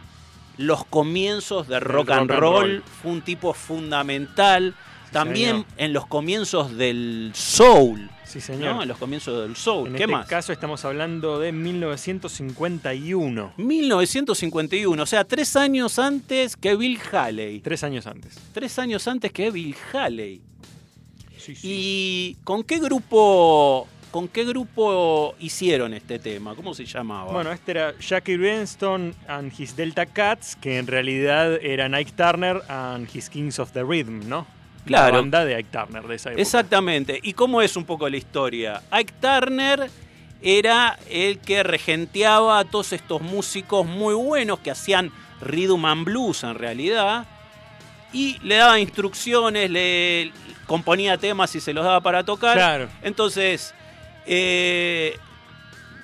los 0.57 0.85
comienzos 0.85 1.67
de 1.67 1.79
rock, 1.79 2.09
and, 2.11 2.29
rock 2.29 2.31
and 2.31 2.39
roll, 2.41 2.69
roll. 2.71 2.83
fue 3.01 3.11
un 3.11 3.21
tipo 3.21 3.53
fundamental. 3.53 4.75
También 5.11 5.51
señor. 5.51 5.65
en 5.77 5.93
los 5.93 6.05
comienzos 6.05 6.75
del 6.77 7.31
soul, 7.33 8.09
Sí, 8.25 8.41
señor. 8.41 8.75
¿no? 8.75 8.81
En 8.83 8.89
los 8.89 8.97
comienzos 8.97 9.41
del 9.47 9.55
soul. 9.55 9.87
En 9.87 9.93
¿Qué 9.95 10.03
este 10.03 10.11
más? 10.11 10.27
caso 10.27 10.51
estamos 10.51 10.83
hablando 10.83 11.39
de 11.39 11.53
1951. 11.53 13.53
1951, 13.57 15.01
o 15.01 15.05
sea, 15.05 15.23
tres 15.23 15.55
años 15.55 15.97
antes 15.97 16.57
que 16.57 16.75
Bill 16.75 16.99
Haley. 17.11 17.61
Tres 17.61 17.83
años 17.85 18.05
antes. 18.05 18.35
Tres 18.53 18.77
años 18.79 19.07
antes 19.07 19.31
que 19.31 19.49
Bill 19.49 19.75
Haley. 19.93 20.41
Sí, 21.37 21.53
¿Y 21.63 22.37
con 22.43 22.63
qué 22.63 22.79
grupo, 22.79 23.87
con 24.11 24.27
qué 24.27 24.43
grupo 24.45 25.35
hicieron 25.39 25.93
este 25.93 26.19
tema? 26.19 26.55
¿Cómo 26.55 26.73
se 26.73 26.85
llamaba? 26.85 27.31
Bueno, 27.31 27.51
este 27.51 27.71
era 27.71 27.93
Jackie 27.99 28.37
Brenston 28.37 29.13
and 29.27 29.51
his 29.57 29.75
Delta 29.75 30.05
Cats, 30.05 30.55
que 30.55 30.77
en 30.77 30.87
realidad 30.87 31.53
eran 31.61 31.93
Ike 31.93 32.11
Turner 32.13 32.61
and 32.69 33.07
his 33.13 33.29
Kings 33.29 33.59
of 33.59 33.71
the 33.71 33.83
Rhythm, 33.83 34.27
¿no? 34.27 34.47
Claro. 34.85 35.13
La 35.13 35.21
banda 35.21 35.45
de 35.45 35.55
Ike 35.55 35.69
Turner 35.71 36.03
de 36.03 36.15
esa 36.15 36.29
época. 36.29 36.41
Exactamente. 36.41 37.19
¿Y 37.21 37.33
cómo 37.33 37.61
es 37.61 37.75
un 37.75 37.85
poco 37.85 38.09
la 38.09 38.17
historia? 38.17 38.81
Ike 38.91 39.13
Turner 39.19 39.89
era 40.41 40.97
el 41.09 41.39
que 41.39 41.63
regenteaba 41.63 42.59
a 42.59 42.65
todos 42.65 42.93
estos 42.93 43.21
músicos 43.21 43.85
muy 43.85 44.13
buenos 44.13 44.59
que 44.59 44.71
hacían 44.71 45.11
rhythm 45.41 45.85
and 45.85 46.05
blues 46.05 46.43
en 46.43 46.55
realidad 46.55 47.25
y 48.13 48.39
le 48.43 48.55
daba 48.55 48.79
instrucciones, 48.79 49.69
le 49.69 50.31
componía 50.65 51.17
temas 51.17 51.53
y 51.55 51.59
se 51.59 51.73
los 51.73 51.83
daba 51.83 52.01
para 52.01 52.23
tocar. 52.23 52.55
Claro. 52.55 52.89
Entonces 53.01 53.73
eh, 54.27 55.17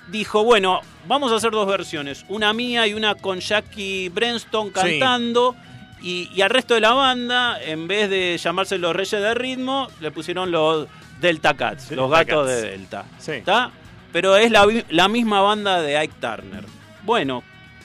dijo, 0.08 0.44
bueno, 0.44 0.80
vamos 1.06 1.32
a 1.32 1.36
hacer 1.36 1.50
dos 1.50 1.66
versiones, 1.66 2.24
una 2.28 2.52
mía 2.52 2.86
y 2.86 2.94
una 2.94 3.14
con 3.14 3.40
Jackie 3.40 4.08
Brenston 4.08 4.70
cantando. 4.70 5.54
Y, 6.02 6.42
al 6.42 6.50
resto 6.50 6.74
de 6.74 6.80
la 6.80 6.92
banda, 6.92 7.58
en 7.62 7.88
vez 7.88 8.10
de 8.10 8.36
llamarse 8.36 8.76
los 8.76 8.94
Reyes 8.94 9.22
de 9.22 9.34
Ritmo, 9.34 9.88
le 10.00 10.10
pusieron 10.10 10.50
los 10.50 10.86
Delta 11.18 11.54
Cats, 11.54 11.92
los 11.92 12.10
gatos 12.10 12.46
de 12.46 12.60
Delta. 12.60 13.06
¿Está? 13.26 13.70
Pero 14.12 14.36
es 14.36 14.50
la, 14.50 14.66
la 14.90 15.08
misma 15.08 15.40
banda 15.40 15.80
de 15.80 15.96
Ike 15.96 16.14
Turner. 16.20 16.64
Bueno, 17.04 17.42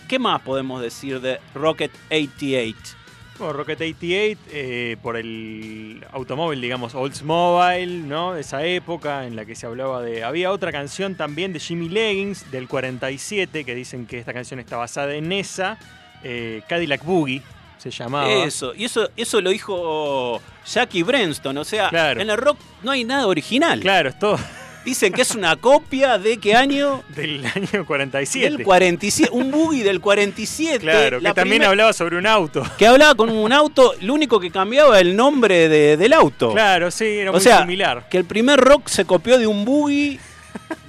¿qué 0.09 0.19
más 0.19 0.41
podemos 0.41 0.81
decir 0.81 1.21
de 1.21 1.39
Rocket 1.55 1.91
88? 2.11 2.98
Bueno, 3.39 3.53
Rocket 3.53 3.79
88, 3.79 4.41
eh, 4.51 4.97
por 5.01 5.15
el 5.15 6.05
automóvil, 6.11 6.59
digamos, 6.59 6.93
Oldsmobile, 6.93 8.01
¿no? 8.05 8.33
De 8.33 8.41
esa 8.41 8.65
época 8.65 9.25
en 9.25 9.37
la 9.37 9.45
que 9.45 9.55
se 9.55 9.65
hablaba 9.65 10.01
de... 10.01 10.25
Había 10.25 10.51
otra 10.51 10.73
canción 10.73 11.15
también 11.15 11.53
de 11.53 11.59
Jimmy 11.61 11.87
Leggins, 11.87 12.51
del 12.51 12.67
47, 12.67 13.63
que 13.63 13.75
dicen 13.75 14.05
que 14.05 14.19
esta 14.19 14.33
canción 14.33 14.59
está 14.59 14.75
basada 14.75 15.15
en 15.15 15.31
esa, 15.31 15.77
eh, 16.21 16.63
Cadillac 16.67 17.05
Boogie 17.05 17.41
se 17.77 17.91
llamaba. 17.91 18.29
Eso, 18.29 18.73
y 18.75 18.83
eso, 18.83 19.09
eso 19.15 19.39
lo 19.39 19.51
dijo 19.51 20.41
Jackie 20.65 21.03
Brenston, 21.03 21.57
o 21.57 21.63
sea, 21.63 21.89
en 22.11 22.29
el 22.29 22.37
rock 22.37 22.59
no 22.83 22.91
hay 22.91 23.05
nada 23.05 23.25
original. 23.27 23.79
Claro, 23.79 24.09
es 24.09 24.19
todo... 24.19 24.37
Dicen 24.85 25.11
que 25.13 25.21
es 25.21 25.35
una 25.35 25.55
copia 25.57 26.17
de 26.17 26.37
qué 26.37 26.55
año? 26.55 27.03
Del 27.09 27.45
año 27.45 27.85
47. 27.85 28.49
Del 28.57 28.63
47, 28.63 29.31
un 29.33 29.51
buggy 29.51 29.81
del 29.81 29.99
47. 29.99 30.79
Claro, 30.79 31.19
que 31.19 31.33
también 31.33 31.63
hablaba 31.63 31.93
sobre 31.93 32.17
un 32.17 32.25
auto. 32.25 32.63
Que 32.77 32.87
hablaba 32.87 33.15
con 33.15 33.29
un 33.29 33.51
auto, 33.51 33.93
lo 34.01 34.13
único 34.13 34.39
que 34.39 34.49
cambiaba 34.51 34.99
el 34.99 35.15
nombre 35.15 35.67
del 35.97 36.13
auto. 36.13 36.53
Claro, 36.53 36.91
sí, 36.91 37.05
era 37.05 37.31
muy 37.31 37.41
similar. 37.41 38.07
Que 38.09 38.17
el 38.17 38.25
primer 38.25 38.59
rock 38.59 38.87
se 38.87 39.05
copió 39.05 39.37
de 39.37 39.47
un 39.47 39.65
buggy 39.65 40.19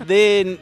de 0.07 0.59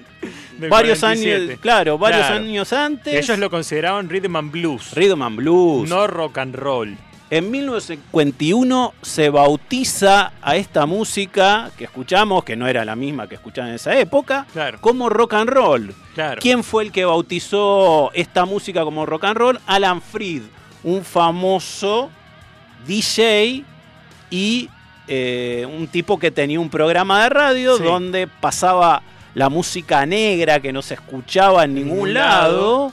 varios 0.68 1.04
años, 1.04 1.58
claro, 1.60 1.98
varios 1.98 2.26
años 2.26 2.72
antes. 2.72 3.14
ellos 3.14 3.38
lo 3.38 3.50
consideraban 3.50 4.08
rhythm 4.08 4.36
and 4.36 4.50
blues. 4.50 4.92
Rhythm 4.94 5.22
and 5.22 5.36
blues. 5.36 5.88
No 5.88 6.06
rock 6.06 6.38
and 6.38 6.54
roll. 6.54 6.96
En 7.30 7.50
1951 7.50 8.94
se 9.02 9.28
bautiza 9.28 10.32
a 10.40 10.56
esta 10.56 10.86
música 10.86 11.70
que 11.76 11.84
escuchamos, 11.84 12.42
que 12.42 12.56
no 12.56 12.66
era 12.66 12.86
la 12.86 12.96
misma 12.96 13.28
que 13.28 13.34
escuchaban 13.34 13.68
en 13.70 13.76
esa 13.76 13.98
época, 13.98 14.46
como 14.80 15.10
rock 15.10 15.34
and 15.34 15.50
roll. 15.50 15.94
¿Quién 16.40 16.64
fue 16.64 16.84
el 16.84 16.92
que 16.92 17.04
bautizó 17.04 18.10
esta 18.14 18.46
música 18.46 18.82
como 18.82 19.04
rock 19.04 19.24
and 19.24 19.36
roll? 19.36 19.60
Alan 19.66 20.00
Freed, 20.00 20.42
un 20.84 21.04
famoso 21.04 22.10
DJ 22.86 23.62
y 24.30 24.70
eh, 25.06 25.66
un 25.70 25.86
tipo 25.88 26.18
que 26.18 26.30
tenía 26.30 26.58
un 26.58 26.70
programa 26.70 27.22
de 27.24 27.28
radio 27.28 27.76
donde 27.76 28.26
pasaba 28.26 29.02
la 29.34 29.50
música 29.50 30.06
negra 30.06 30.60
que 30.60 30.72
no 30.72 30.80
se 30.80 30.94
escuchaba 30.94 31.64
en 31.64 31.74
ningún, 31.74 32.14
lado, 32.14 32.90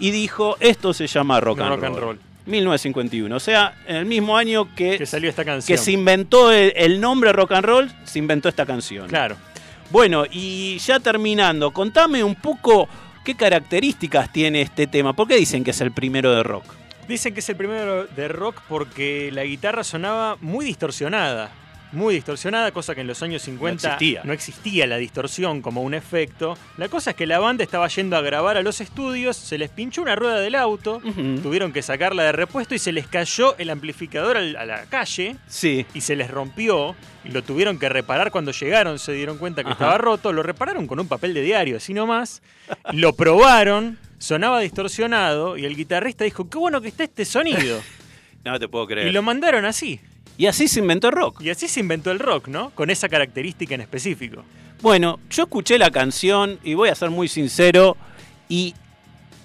y 0.00 0.10
dijo, 0.10 0.56
esto 0.58 0.92
se 0.92 1.06
llama 1.06 1.40
rock, 1.40 1.60
and 1.60 1.96
roll. 1.96 2.18
1951. 2.48 3.34
O 3.34 3.40
sea, 3.40 3.74
en 3.86 3.96
el 3.96 4.06
mismo 4.06 4.36
año 4.36 4.74
que, 4.74 5.04
salió 5.06 5.30
esta 5.30 5.44
canción. 5.44 5.76
Que 5.76 5.82
se 5.82 5.92
inventó 5.92 6.50
el, 6.50 7.00
nombre 7.00 7.32
rock 7.32 7.52
and 7.52 7.64
roll, 7.64 7.92
se 8.04 8.18
inventó 8.18 8.48
esta 8.48 8.66
canción. 8.66 9.08
Claro. 9.08 9.36
Bueno, 9.90 10.24
y 10.30 10.78
ya 10.78 11.00
terminando, 11.00 11.70
contame 11.70 12.22
un 12.24 12.34
poco 12.34 12.88
qué 13.24 13.34
características 13.34 14.32
tiene 14.32 14.62
este 14.62 14.86
tema. 14.86 15.14
¿Por 15.14 15.28
qué 15.28 15.36
dicen 15.36 15.64
que 15.64 15.70
es 15.70 15.80
el 15.80 15.92
primero 15.92 16.34
de 16.34 16.42
rock? 16.42 16.64
Dicen 17.06 17.32
que 17.32 17.40
es 17.40 17.48
el 17.48 17.56
primero 17.56 18.06
de 18.06 18.28
rock 18.28 18.60
porque 18.68 19.30
la 19.32 19.44
guitarra 19.44 19.82
sonaba 19.84 20.36
muy 20.40 20.66
distorsionada 20.66 21.50
muy 21.92 22.14
distorsionada, 22.14 22.70
cosa 22.72 22.94
que 22.94 23.00
en 23.00 23.06
los 23.06 23.22
años 23.22 23.42
50 23.42 23.98
no 24.24 24.32
existía. 24.32 24.86
la 24.86 24.96
distorsión 24.96 25.62
como 25.62 25.82
un 25.82 25.94
efecto. 25.94 26.56
La 26.76 26.88
cosa 26.88 27.10
es 27.10 27.16
que 27.16 27.26
la 27.26 27.38
banda 27.38 27.64
estaba 27.64 27.88
yendo 27.88 28.16
a 28.16 28.20
grabar 28.20 28.56
a 28.56 28.62
los 28.62 28.80
estudios, 28.80 29.36
se 29.36 29.58
les 29.58 29.70
pinchó 29.70 30.02
una 30.02 30.16
rueda 30.16 30.40
del 30.40 30.54
auto, 30.54 31.00
tuvieron 31.42 31.72
que 31.72 31.82
sacarla 31.82 32.24
de 32.24 32.32
repuesto 32.32 32.74
y 32.74 32.78
se 32.78 32.92
les 32.92 33.06
cayó 33.06 33.56
el 33.58 33.70
amplificador 33.70 34.36
a 34.36 34.66
la 34.66 34.84
calle 34.86 35.36
sí. 35.46 35.86
y 35.94 36.00
se 36.00 36.16
les 36.16 36.30
rompió 36.30 36.94
y 37.24 37.30
lo 37.30 37.42
tuvieron 37.42 37.78
que 37.78 37.88
reparar 37.88 38.30
cuando 38.30 38.52
llegaron, 38.52 38.98
se 38.98 39.12
dieron 39.12 39.38
cuenta 39.38 39.64
que 39.64 39.72
estaba 39.72 39.98
roto, 39.98 40.32
lo 40.32 40.42
repararon 40.42 40.86
con 40.86 41.00
un 41.00 41.08
papel 41.08 41.34
de 41.34 41.42
diario, 41.42 41.76
así 41.76 41.94
nomás, 41.94 42.42
lo 42.92 43.14
probaron, 43.14 43.98
sonaba 44.18 44.60
distorsionado 44.60 45.56
y 45.56 45.64
el 45.64 45.76
guitarrista 45.76 46.24
dijo, 46.24 46.48
qué 46.48 46.58
bueno 46.58 46.80
que 46.80 46.88
está 46.88 47.04
este 47.04 47.24
sonido. 47.24 47.80
no 48.44 48.58
te 48.58 48.68
puedo 48.68 48.86
creer. 48.86 49.08
Y 49.08 49.12
lo 49.12 49.22
mandaron 49.22 49.64
así. 49.64 50.00
Y 50.38 50.46
así 50.46 50.68
se 50.68 50.78
inventó 50.78 51.08
el 51.08 51.14
rock. 51.14 51.42
Y 51.42 51.50
así 51.50 51.66
se 51.66 51.80
inventó 51.80 52.12
el 52.12 52.20
rock, 52.20 52.46
¿no? 52.46 52.70
Con 52.70 52.90
esa 52.90 53.08
característica 53.08 53.74
en 53.74 53.80
específico. 53.80 54.44
Bueno, 54.80 55.18
yo 55.28 55.42
escuché 55.42 55.78
la 55.78 55.90
canción 55.90 56.60
y 56.62 56.74
voy 56.74 56.90
a 56.90 56.94
ser 56.94 57.10
muy 57.10 57.26
sincero 57.26 57.96
y 58.48 58.72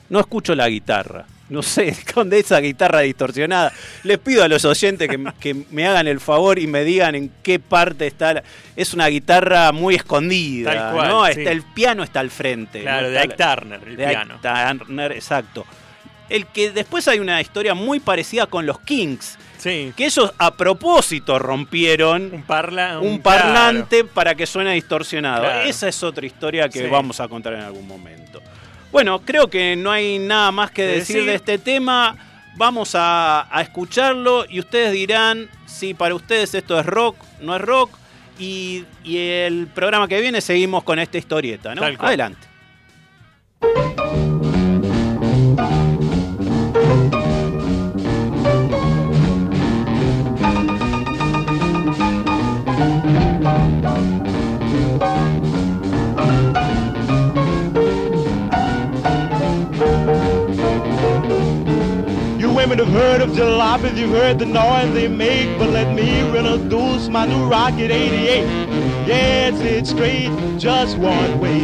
no 0.09 0.19
escucho 0.19 0.53
la 0.53 0.69
guitarra. 0.69 1.25
No 1.49 1.63
sé, 1.63 1.97
con 2.13 2.31
esa 2.31 2.59
guitarra 2.59 2.99
distorsionada. 2.99 3.73
Les 4.03 4.19
pido 4.19 4.43
a 4.43 4.47
los 4.47 4.65
oyentes 4.65 5.09
que, 5.39 5.65
me 5.71 5.87
hagan 5.87 6.07
el 6.07 6.19
favor 6.19 6.59
y 6.59 6.67
me 6.67 6.83
digan 6.83 7.15
en 7.15 7.31
qué 7.41 7.57
parte 7.57 8.05
está. 8.05 8.43
Es 8.75 8.93
una 8.93 9.07
guitarra 9.07 9.71
muy 9.71 9.95
escondida, 9.95 10.93
¿no? 10.93 11.25
Está, 11.25 11.51
el 11.51 11.63
piano 11.63 12.03
está 12.03 12.19
al 12.19 12.29
frente. 12.29 12.81
Claro, 12.81 13.09
de 13.09 13.17
Ike 13.19 13.35
Turner, 13.35 13.81
el 13.83 13.95
piano. 13.95 14.35
Ike 14.35 14.77
Turner, 14.77 15.11
exacto. 15.11 15.65
El 16.29 16.45
que 16.45 16.69
después 16.69 17.07
hay 17.07 17.17
una 17.17 17.41
historia 17.41 17.73
muy 17.73 17.99
parecida 17.99 18.45
con 18.45 18.67
los 18.67 18.79
Kings 18.79 19.39
que 19.63 20.05
ellos 20.05 20.33
a 20.37 20.51
propósito 20.55 21.39
rompieron 21.39 22.29
un, 22.33 22.43
parla, 22.43 22.99
un, 22.99 23.19
parlante 23.19 24.03
para 24.03 24.35
que 24.35 24.45
suene 24.45 24.73
distorsionado. 24.73 25.49
Esa 25.61 25.87
es 25.87 26.03
otra 26.03 26.25
historia 26.25 26.69
que 26.69 26.87
vamos 26.87 27.19
a 27.19 27.27
contar 27.27 27.53
en 27.53 27.61
algún 27.61 27.87
momento. 27.87 28.41
Bueno, 28.91 29.21
creo 29.21 29.49
que 29.49 29.75
no 29.75 29.91
hay 29.91 30.19
nada 30.19 30.51
más 30.51 30.71
que 30.71 30.83
decir, 30.83 31.25
de 31.25 31.35
este 31.35 31.57
tema. 31.57 32.15
Vamos 32.55 32.91
a, 32.93 33.47
escucharlo 33.59 34.45
y 34.47 34.59
ustedes 34.59 34.91
dirán 34.91 35.49
si 35.65 35.95
para 35.95 36.13
ustedes 36.13 36.53
esto 36.53 36.79
es 36.79 36.85
rock, 36.85 37.15
no 37.41 37.55
es 37.55 37.61
rock. 37.61 37.97
Y, 38.37 38.85
el 39.05 39.67
programa 39.67 40.07
que 40.07 40.19
viene 40.19 40.41
seguimos 40.41 40.83
con 40.83 40.99
esta 40.99 41.17
historieta, 41.17 41.73
¿no? 41.73 41.83
Adelante. 41.83 42.47
Jalopies, 63.33 63.97
you've 63.97 64.11
heard 64.11 64.39
the 64.39 64.45
noise 64.45 64.93
they 64.93 65.07
make, 65.07 65.57
but 65.57 65.69
let 65.69 65.93
me 65.95 66.21
introduce 66.21 67.07
my 67.09 67.25
new 67.25 67.45
Rocket 67.45 67.91
88. 67.91 68.43
Yes, 69.07 69.59
it's 69.61 69.89
straight, 69.89 70.31
just 70.59 70.97
one 70.97 71.39
way. 71.39 71.63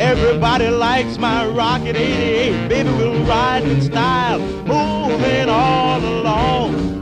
Everybody 0.00 0.68
likes 0.68 1.18
my 1.18 1.46
Rocket 1.46 1.96
88. 1.96 2.68
Baby, 2.68 2.90
we'll 2.90 3.22
ride 3.24 3.64
in 3.64 3.82
style, 3.82 4.40
moving 4.40 5.48
all 5.48 6.00
along. 6.00 7.01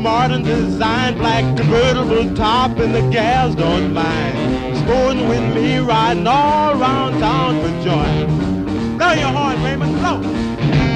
Smart 0.00 0.30
and 0.30 0.46
designed, 0.46 1.18
black 1.18 1.44
convertible 1.58 2.34
top, 2.34 2.78
and 2.78 2.94
the 2.94 3.02
gals 3.10 3.54
don't 3.54 3.92
mind. 3.92 4.78
Sporting 4.78 5.28
with 5.28 5.54
me, 5.54 5.76
riding 5.78 6.26
all 6.26 6.70
around 6.80 7.20
town 7.20 7.60
for 7.60 7.68
joy. 7.84 8.96
Blow 8.96 9.12
your 9.12 9.28
horn, 9.28 9.62
Raymond, 9.62 9.94
blow. 10.00 10.89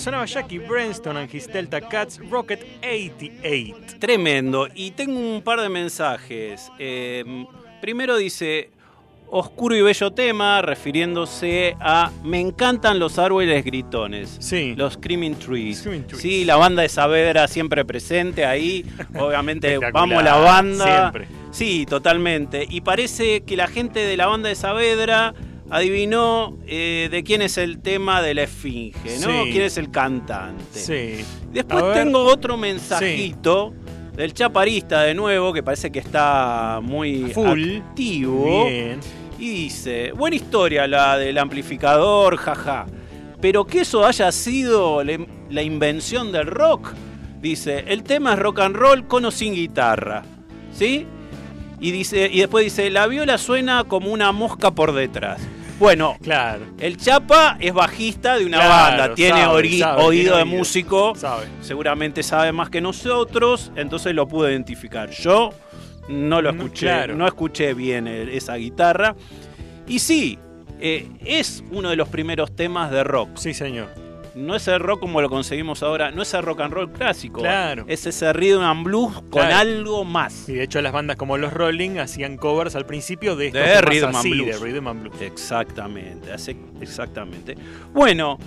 Sonaba 0.00 0.24
Jackie 0.24 0.58
Brenston 0.58 1.18
and 1.18 1.32
his 1.32 1.46
Delta 1.46 1.80
Cats 1.80 2.18
Rocket 2.30 2.64
88. 2.82 3.98
Tremendo. 3.98 4.66
Y 4.74 4.92
tengo 4.92 5.18
un 5.18 5.42
par 5.42 5.60
de 5.60 5.68
mensajes. 5.68 6.72
Eh, 6.78 7.44
primero 7.82 8.16
dice, 8.16 8.70
oscuro 9.28 9.76
y 9.76 9.82
bello 9.82 10.10
tema, 10.10 10.62
refiriéndose 10.62 11.76
a 11.80 12.10
Me 12.24 12.40
encantan 12.40 12.98
los 12.98 13.18
árboles 13.18 13.62
gritones. 13.62 14.38
Sí. 14.40 14.74
Los 14.74 14.94
Screaming 14.94 15.34
Trees. 15.34 15.86
Sí, 16.16 16.46
la 16.46 16.56
banda 16.56 16.80
de 16.80 16.88
Saavedra 16.88 17.46
siempre 17.46 17.84
presente 17.84 18.46
ahí. 18.46 18.86
Obviamente, 19.18 19.78
vamos 19.92 20.24
la 20.24 20.36
banda. 20.36 21.10
Siempre. 21.10 21.28
Sí, 21.50 21.84
totalmente. 21.86 22.66
Y 22.68 22.80
parece 22.80 23.42
que 23.42 23.54
la 23.54 23.66
gente 23.66 24.00
de 24.00 24.16
la 24.16 24.28
banda 24.28 24.48
de 24.48 24.54
Saavedra 24.54 25.34
adivinó 25.70 26.58
eh, 26.66 27.08
de 27.10 27.22
quién 27.22 27.42
es 27.42 27.56
el 27.58 27.80
tema 27.80 28.22
de 28.22 28.34
la 28.34 28.42
esfinge, 28.42 29.18
¿no? 29.20 29.44
¿Quién 29.44 29.62
es 29.62 29.78
el 29.78 29.90
cantante? 29.90 30.64
Sí. 30.72 31.24
Después 31.52 31.94
tengo 31.94 32.24
otro 32.24 32.56
mensajito. 32.56 33.74
Del 34.10 34.34
chaparista 34.34 35.02
de 35.02 35.14
nuevo, 35.14 35.52
que 35.52 35.62
parece 35.62 35.90
que 35.90 36.00
está 36.00 36.80
muy 36.82 37.30
Full. 37.32 37.78
activo. 37.78 38.66
Bien. 38.66 39.00
Y 39.38 39.48
dice, 39.48 40.12
buena 40.12 40.36
historia 40.36 40.86
la 40.86 41.16
del 41.16 41.38
amplificador, 41.38 42.36
jaja. 42.36 42.86
Pero 43.40 43.66
que 43.66 43.80
eso 43.80 44.04
haya 44.04 44.30
sido 44.32 45.02
la 45.02 45.62
invención 45.62 46.32
del 46.32 46.48
rock, 46.48 46.92
dice, 47.40 47.84
el 47.86 48.02
tema 48.02 48.34
es 48.34 48.40
rock 48.40 48.58
and 48.60 48.76
roll 48.76 49.06
con 49.06 49.24
o 49.24 49.30
sin 49.30 49.54
guitarra. 49.54 50.22
¿Sí? 50.74 51.06
Y, 51.80 51.90
dice, 51.92 52.28
y 52.30 52.40
después 52.40 52.64
dice, 52.64 52.90
la 52.90 53.06
viola 53.06 53.38
suena 53.38 53.84
como 53.84 54.12
una 54.12 54.32
mosca 54.32 54.72
por 54.72 54.92
detrás. 54.92 55.40
Bueno, 55.80 56.18
claro. 56.20 56.66
el 56.78 56.98
Chapa 56.98 57.56
es 57.58 57.72
bajista 57.72 58.36
de 58.36 58.44
una 58.44 58.58
banda, 58.58 59.14
tiene 59.14 59.46
oído 59.46 60.36
de 60.36 60.44
músico, 60.44 61.14
seguramente 61.62 62.22
sabe 62.22 62.52
más 62.52 62.68
que 62.68 62.82
nosotros, 62.82 63.72
entonces 63.76 64.14
lo 64.14 64.28
pude 64.28 64.52
identificar. 64.52 65.08
Yo 65.08 65.54
no 66.10 66.42
lo 66.42 66.50
escuché, 66.50 67.08
no 67.08 67.26
escuché 67.26 67.72
bien 67.72 68.06
esa 68.06 68.56
guitarra. 68.56 69.16
Y 69.88 70.00
sí, 70.00 70.38
eh, 70.80 71.08
es 71.24 71.64
uno 71.70 71.88
de 71.88 71.96
los 71.96 72.08
primeros 72.08 72.54
temas 72.54 72.90
de 72.90 73.02
rock. 73.02 73.30
Sí, 73.36 73.54
señor 73.54 74.09
no 74.40 74.56
es 74.56 74.66
el 74.68 74.80
rock 74.80 75.00
como 75.00 75.20
lo 75.20 75.28
conseguimos 75.28 75.82
ahora, 75.82 76.10
no 76.10 76.22
es 76.22 76.34
el 76.34 76.42
rock 76.42 76.60
and 76.60 76.72
roll 76.72 76.92
clásico. 76.92 77.40
Claro. 77.40 77.84
Es 77.88 78.06
ese 78.06 78.32
rhythm 78.32 78.62
and 78.62 78.84
blues 78.84 79.22
con 79.30 79.44
algo 79.44 80.04
más. 80.04 80.48
Y 80.48 80.54
de 80.54 80.64
hecho 80.64 80.80
las 80.80 80.92
bandas 80.92 81.16
como 81.16 81.36
los 81.36 81.52
Rolling 81.52 81.98
hacían 81.98 82.36
covers 82.36 82.74
al 82.74 82.86
principio 82.86 83.36
de, 83.36 83.50
de 83.50 83.80
rhythm, 83.80 84.16
and 84.16 84.22
blues. 84.22 84.60
de 84.60 84.66
rhythm 84.66 84.88
and 84.88 85.02
blues. 85.02 85.20
Exactamente, 85.20 86.30
exactamente. 86.80 87.56
Bueno, 87.92 88.38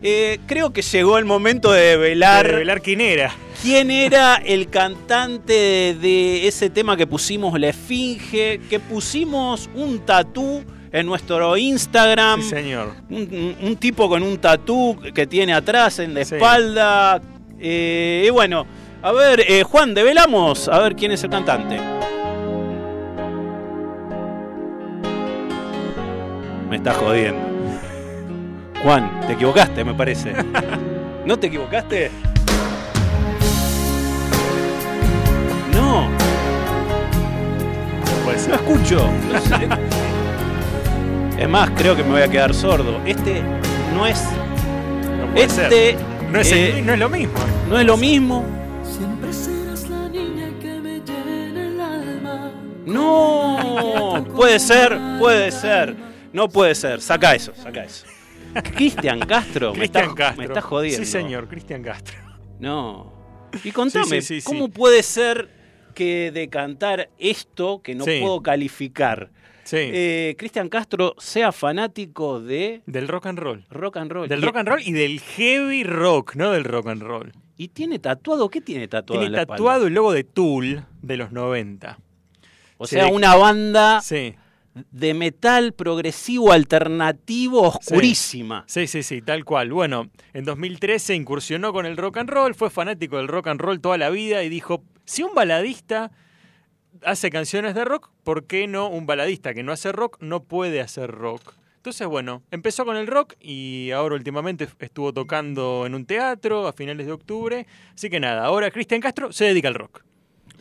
eh, 0.00 0.38
creo 0.46 0.72
que 0.72 0.82
llegó 0.82 1.18
el 1.18 1.24
momento 1.24 1.72
de 1.72 1.96
velar. 1.96 2.46
De 2.46 2.56
velar 2.56 2.80
quién 2.80 3.00
era. 3.00 3.34
¿Quién 3.60 3.90
era 3.90 4.36
el 4.36 4.68
cantante 4.68 5.96
de 6.00 6.46
ese 6.46 6.70
tema 6.70 6.96
que 6.96 7.06
pusimos, 7.06 7.58
La 7.58 7.70
Esfinge? 7.70 8.60
Que 8.70 8.78
pusimos 8.78 9.68
un 9.74 9.98
tatú 10.00 10.62
en 10.92 11.06
nuestro 11.06 11.56
Instagram. 11.56 12.42
Sí, 12.42 12.48
señor. 12.48 12.92
Un, 13.10 13.76
tipo 13.78 14.08
con 14.08 14.22
un 14.22 14.38
tatú 14.38 14.98
que 15.14 15.26
tiene 15.26 15.52
atrás 15.54 15.98
en 15.98 16.14
la 16.14 16.20
espalda. 16.20 17.20
Eh, 17.60 18.24
y 18.26 18.30
bueno, 18.30 18.66
a 19.02 19.12
ver, 19.12 19.44
eh, 19.46 19.62
Juan, 19.62 19.94
develamos 19.94 20.68
a 20.68 20.78
ver 20.80 20.96
quién 20.96 21.12
es 21.12 21.22
el 21.24 21.30
cantante. 21.30 21.78
Me 26.68 26.76
está 26.76 26.92
jodiendo. 26.94 27.40
Juan, 28.82 29.20
te 29.26 29.32
equivocaste, 29.32 29.84
me 29.84 29.94
parece. 29.94 30.32
¿No 31.24 31.38
te 31.38 31.48
equivocaste? 31.48 32.10
No. 35.72 36.08
No 38.48 38.54
escucho. 38.54 39.10
No 39.30 39.40
sé. 39.40 40.07
Es 41.38 41.48
más, 41.48 41.70
creo 41.70 41.94
que 41.94 42.02
me 42.02 42.10
voy 42.10 42.22
a 42.22 42.28
quedar 42.28 42.52
sordo. 42.52 43.00
Este 43.06 43.42
no 43.94 44.04
es. 44.06 44.24
este 45.36 45.96
No, 46.32 46.40
es 46.40 46.50
eh, 46.50 46.82
no 46.84 46.94
es 46.94 46.98
lo 46.98 47.08
mismo. 47.08 47.38
No 47.68 47.78
es 47.78 47.86
lo 47.86 47.96
mismo. 47.96 48.44
Siempre 48.82 49.32
serás 49.32 49.88
la 49.88 50.08
niña 50.08 50.50
que 50.60 50.80
me 50.80 50.98
llena 50.98 51.62
el 51.62 51.80
alma. 51.80 52.52
No, 52.86 54.26
puede 54.34 54.58
ser, 54.58 54.98
puede 55.20 55.52
ser. 55.52 55.94
No 56.32 56.48
puede 56.48 56.74
ser. 56.74 57.00
Saca 57.00 57.36
eso, 57.36 57.52
saca 57.54 57.84
eso. 57.84 58.04
Cristian 58.74 59.20
Castro, 59.20 59.74
me, 59.74 59.84
está, 59.84 60.12
Castro. 60.12 60.38
me 60.38 60.44
está 60.46 60.60
jodiendo. 60.60 61.04
Sí, 61.04 61.08
señor, 61.08 61.46
Cristian 61.46 61.84
Castro. 61.84 62.18
No. 62.58 63.12
Y 63.62 63.70
contame, 63.70 64.20
¿cómo 64.42 64.70
puede 64.70 65.04
ser 65.04 65.48
que 65.94 66.32
de 66.32 66.48
cantar 66.48 67.10
esto 67.16 67.80
que 67.80 67.94
no 67.94 68.04
puedo 68.04 68.42
calificar? 68.42 69.30
Eh, 69.72 70.34
Cristian 70.38 70.68
Castro 70.68 71.14
sea 71.18 71.52
fanático 71.52 72.40
de... 72.40 72.82
Del 72.86 73.08
rock 73.08 73.26
and 73.26 73.38
roll. 73.38 73.64
Rock 73.70 73.96
and 73.96 74.10
roll. 74.10 74.28
Del 74.28 74.42
rock 74.42 74.56
and 74.56 74.68
roll 74.68 74.80
y 74.82 74.92
del 74.92 75.20
heavy 75.20 75.84
rock, 75.84 76.34
no 76.36 76.52
del 76.52 76.64
rock 76.64 76.88
and 76.88 77.02
roll. 77.02 77.32
¿Y 77.56 77.68
tiene 77.68 77.98
tatuado? 77.98 78.48
¿Qué 78.48 78.60
tiene 78.60 78.88
tatuado? 78.88 79.20
Tiene 79.20 79.36
tatuado 79.36 79.88
el 79.88 79.94
logo 79.94 80.12
de 80.12 80.24
Tool 80.24 80.84
de 81.02 81.16
los 81.16 81.32
90. 81.32 81.98
O 82.76 82.86
sea, 82.86 83.08
una 83.08 83.34
banda 83.34 84.00
de 84.92 85.14
metal 85.14 85.72
progresivo 85.72 86.52
alternativo 86.52 87.62
oscurísima. 87.62 88.64
Sí, 88.68 88.86
sí, 88.86 89.02
sí, 89.02 89.22
tal 89.22 89.44
cual. 89.44 89.72
Bueno, 89.72 90.08
en 90.32 90.44
2013 90.44 91.16
incursionó 91.16 91.72
con 91.72 91.84
el 91.86 91.96
rock 91.96 92.18
and 92.18 92.30
roll, 92.30 92.54
fue 92.54 92.70
fanático 92.70 93.16
del 93.16 93.26
rock 93.26 93.48
and 93.48 93.60
roll 93.60 93.80
toda 93.80 93.98
la 93.98 94.10
vida 94.10 94.44
y 94.44 94.48
dijo, 94.48 94.84
si 95.04 95.24
un 95.24 95.34
baladista 95.34 96.12
hace 97.04 97.30
canciones 97.30 97.74
de 97.74 97.84
rock, 97.84 98.10
¿por 98.24 98.44
qué 98.44 98.66
no 98.66 98.88
un 98.88 99.06
baladista 99.06 99.54
que 99.54 99.62
no 99.62 99.72
hace 99.72 99.92
rock 99.92 100.18
no 100.20 100.42
puede 100.44 100.80
hacer 100.80 101.10
rock? 101.10 101.54
Entonces, 101.76 102.06
bueno, 102.06 102.42
empezó 102.50 102.84
con 102.84 102.96
el 102.96 103.06
rock 103.06 103.34
y 103.40 103.92
ahora 103.92 104.16
últimamente 104.16 104.68
estuvo 104.80 105.12
tocando 105.12 105.86
en 105.86 105.94
un 105.94 106.04
teatro 106.06 106.66
a 106.66 106.72
finales 106.72 107.06
de 107.06 107.12
octubre. 107.12 107.66
Así 107.94 108.10
que 108.10 108.20
nada, 108.20 108.44
ahora 108.44 108.70
Cristian 108.70 109.00
Castro 109.00 109.32
se 109.32 109.46
dedica 109.46 109.68
al 109.68 109.74
rock. 109.74 110.02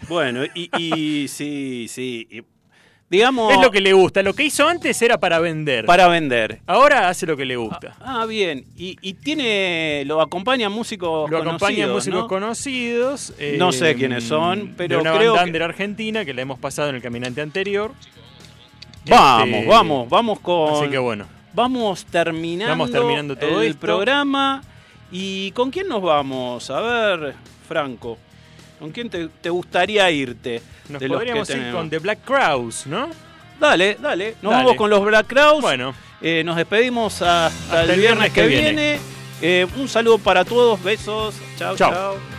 Bueno, 0.07 0.43
y, 0.53 1.27
sí, 1.27 1.88
sí. 1.89 2.45
Digamos, 3.10 3.53
es 3.53 3.62
lo 3.62 3.72
que 3.72 3.80
le 3.80 3.93
gusta. 3.93 4.22
Lo 4.22 4.34
que 4.34 4.43
hizo 4.43 4.68
antes 4.68 5.01
era 5.01 5.18
para 5.18 5.39
vender. 5.39 5.86
Para 5.86 6.10
vender. 6.10 6.60
Ahora 6.68 7.08
hace 7.08 7.26
lo 7.26 7.38
que 7.38 7.45
le 7.45 7.55
gusta. 7.55 7.95
Ah, 8.01 8.22
ah 8.22 8.26
bien. 8.26 8.66
Y, 8.76 9.14
tiene. 9.14 10.03
Lo 10.05 10.22
acompaña 10.22 10.70
músicos 10.70 11.30
lo 11.30 11.38
conocidos. 11.38 11.45
Lo 11.45 11.49
acompaña 11.49 11.88
músicos 11.88 12.28
conocidos. 12.28 13.34
no 13.58 13.72
sé 13.72 13.95
quiénes 13.95 14.26
son, 14.26 14.74
pero 14.76 14.97
de 14.97 15.01
una 15.01 15.18
creo. 15.18 15.36
Banda 15.36 15.58
que... 15.58 15.64
argentina 15.64 16.26
que 16.26 16.34
la 16.34 16.41
hemos 16.41 16.60
pasado 16.60 16.89
en 16.89 16.95
el 16.95 17.01
caminante 17.01 17.41
anterior. 17.41 17.91
Vamos, 19.10 19.47
este, 19.47 19.68
vamos, 19.68 20.10
vamos 20.10 20.39
con. 20.39 20.74
Así 20.74 20.91
que 20.91 20.97
bueno. 20.97 21.26
Vamos 21.53 22.05
terminando, 22.05 22.72
vamos 22.72 22.91
terminando 22.91 23.36
todo 23.36 23.62
el 23.62 23.76
programa. 23.76 24.62
¿Y 25.12 25.51
con 25.51 25.72
quién 25.72 25.88
nos 25.88 26.01
vamos? 26.01 26.70
A 26.70 26.82
ver, 26.82 27.36
Franco. 27.68 28.18
¿Con 28.80 28.91
quién 28.91 29.09
te, 29.09 29.49
gustaría 29.49 30.09
irte? 30.11 30.61
Nos 30.89 31.03
podríamos 31.03 31.49
ir 31.49 31.71
con 31.71 31.89
The 31.89 31.99
Black 31.99 32.19
Crowes, 32.23 32.86
¿no? 32.86 33.09
Dale, 33.59 33.97
dale. 33.99 34.36
Nos 34.41 34.53
vamos 34.53 34.75
con 34.75 34.89
los 34.89 35.03
Black 35.03 35.28
Crowes. 35.28 35.61
Bueno. 35.61 35.93
Eh, 36.21 36.43
nos 36.43 36.55
despedimos 36.55 37.21
hasta, 37.21 37.84
el, 37.84 37.99
viernes, 37.99 38.32
que, 38.32 38.47
viene. 38.47 38.99
Eh, 39.41 39.67
un 39.78 39.88
saludo 39.88 40.17
para 40.17 40.45
todos. 40.45 40.82
Besos. 40.84 41.36
Chao, 41.57 41.75
chao. 41.75 42.36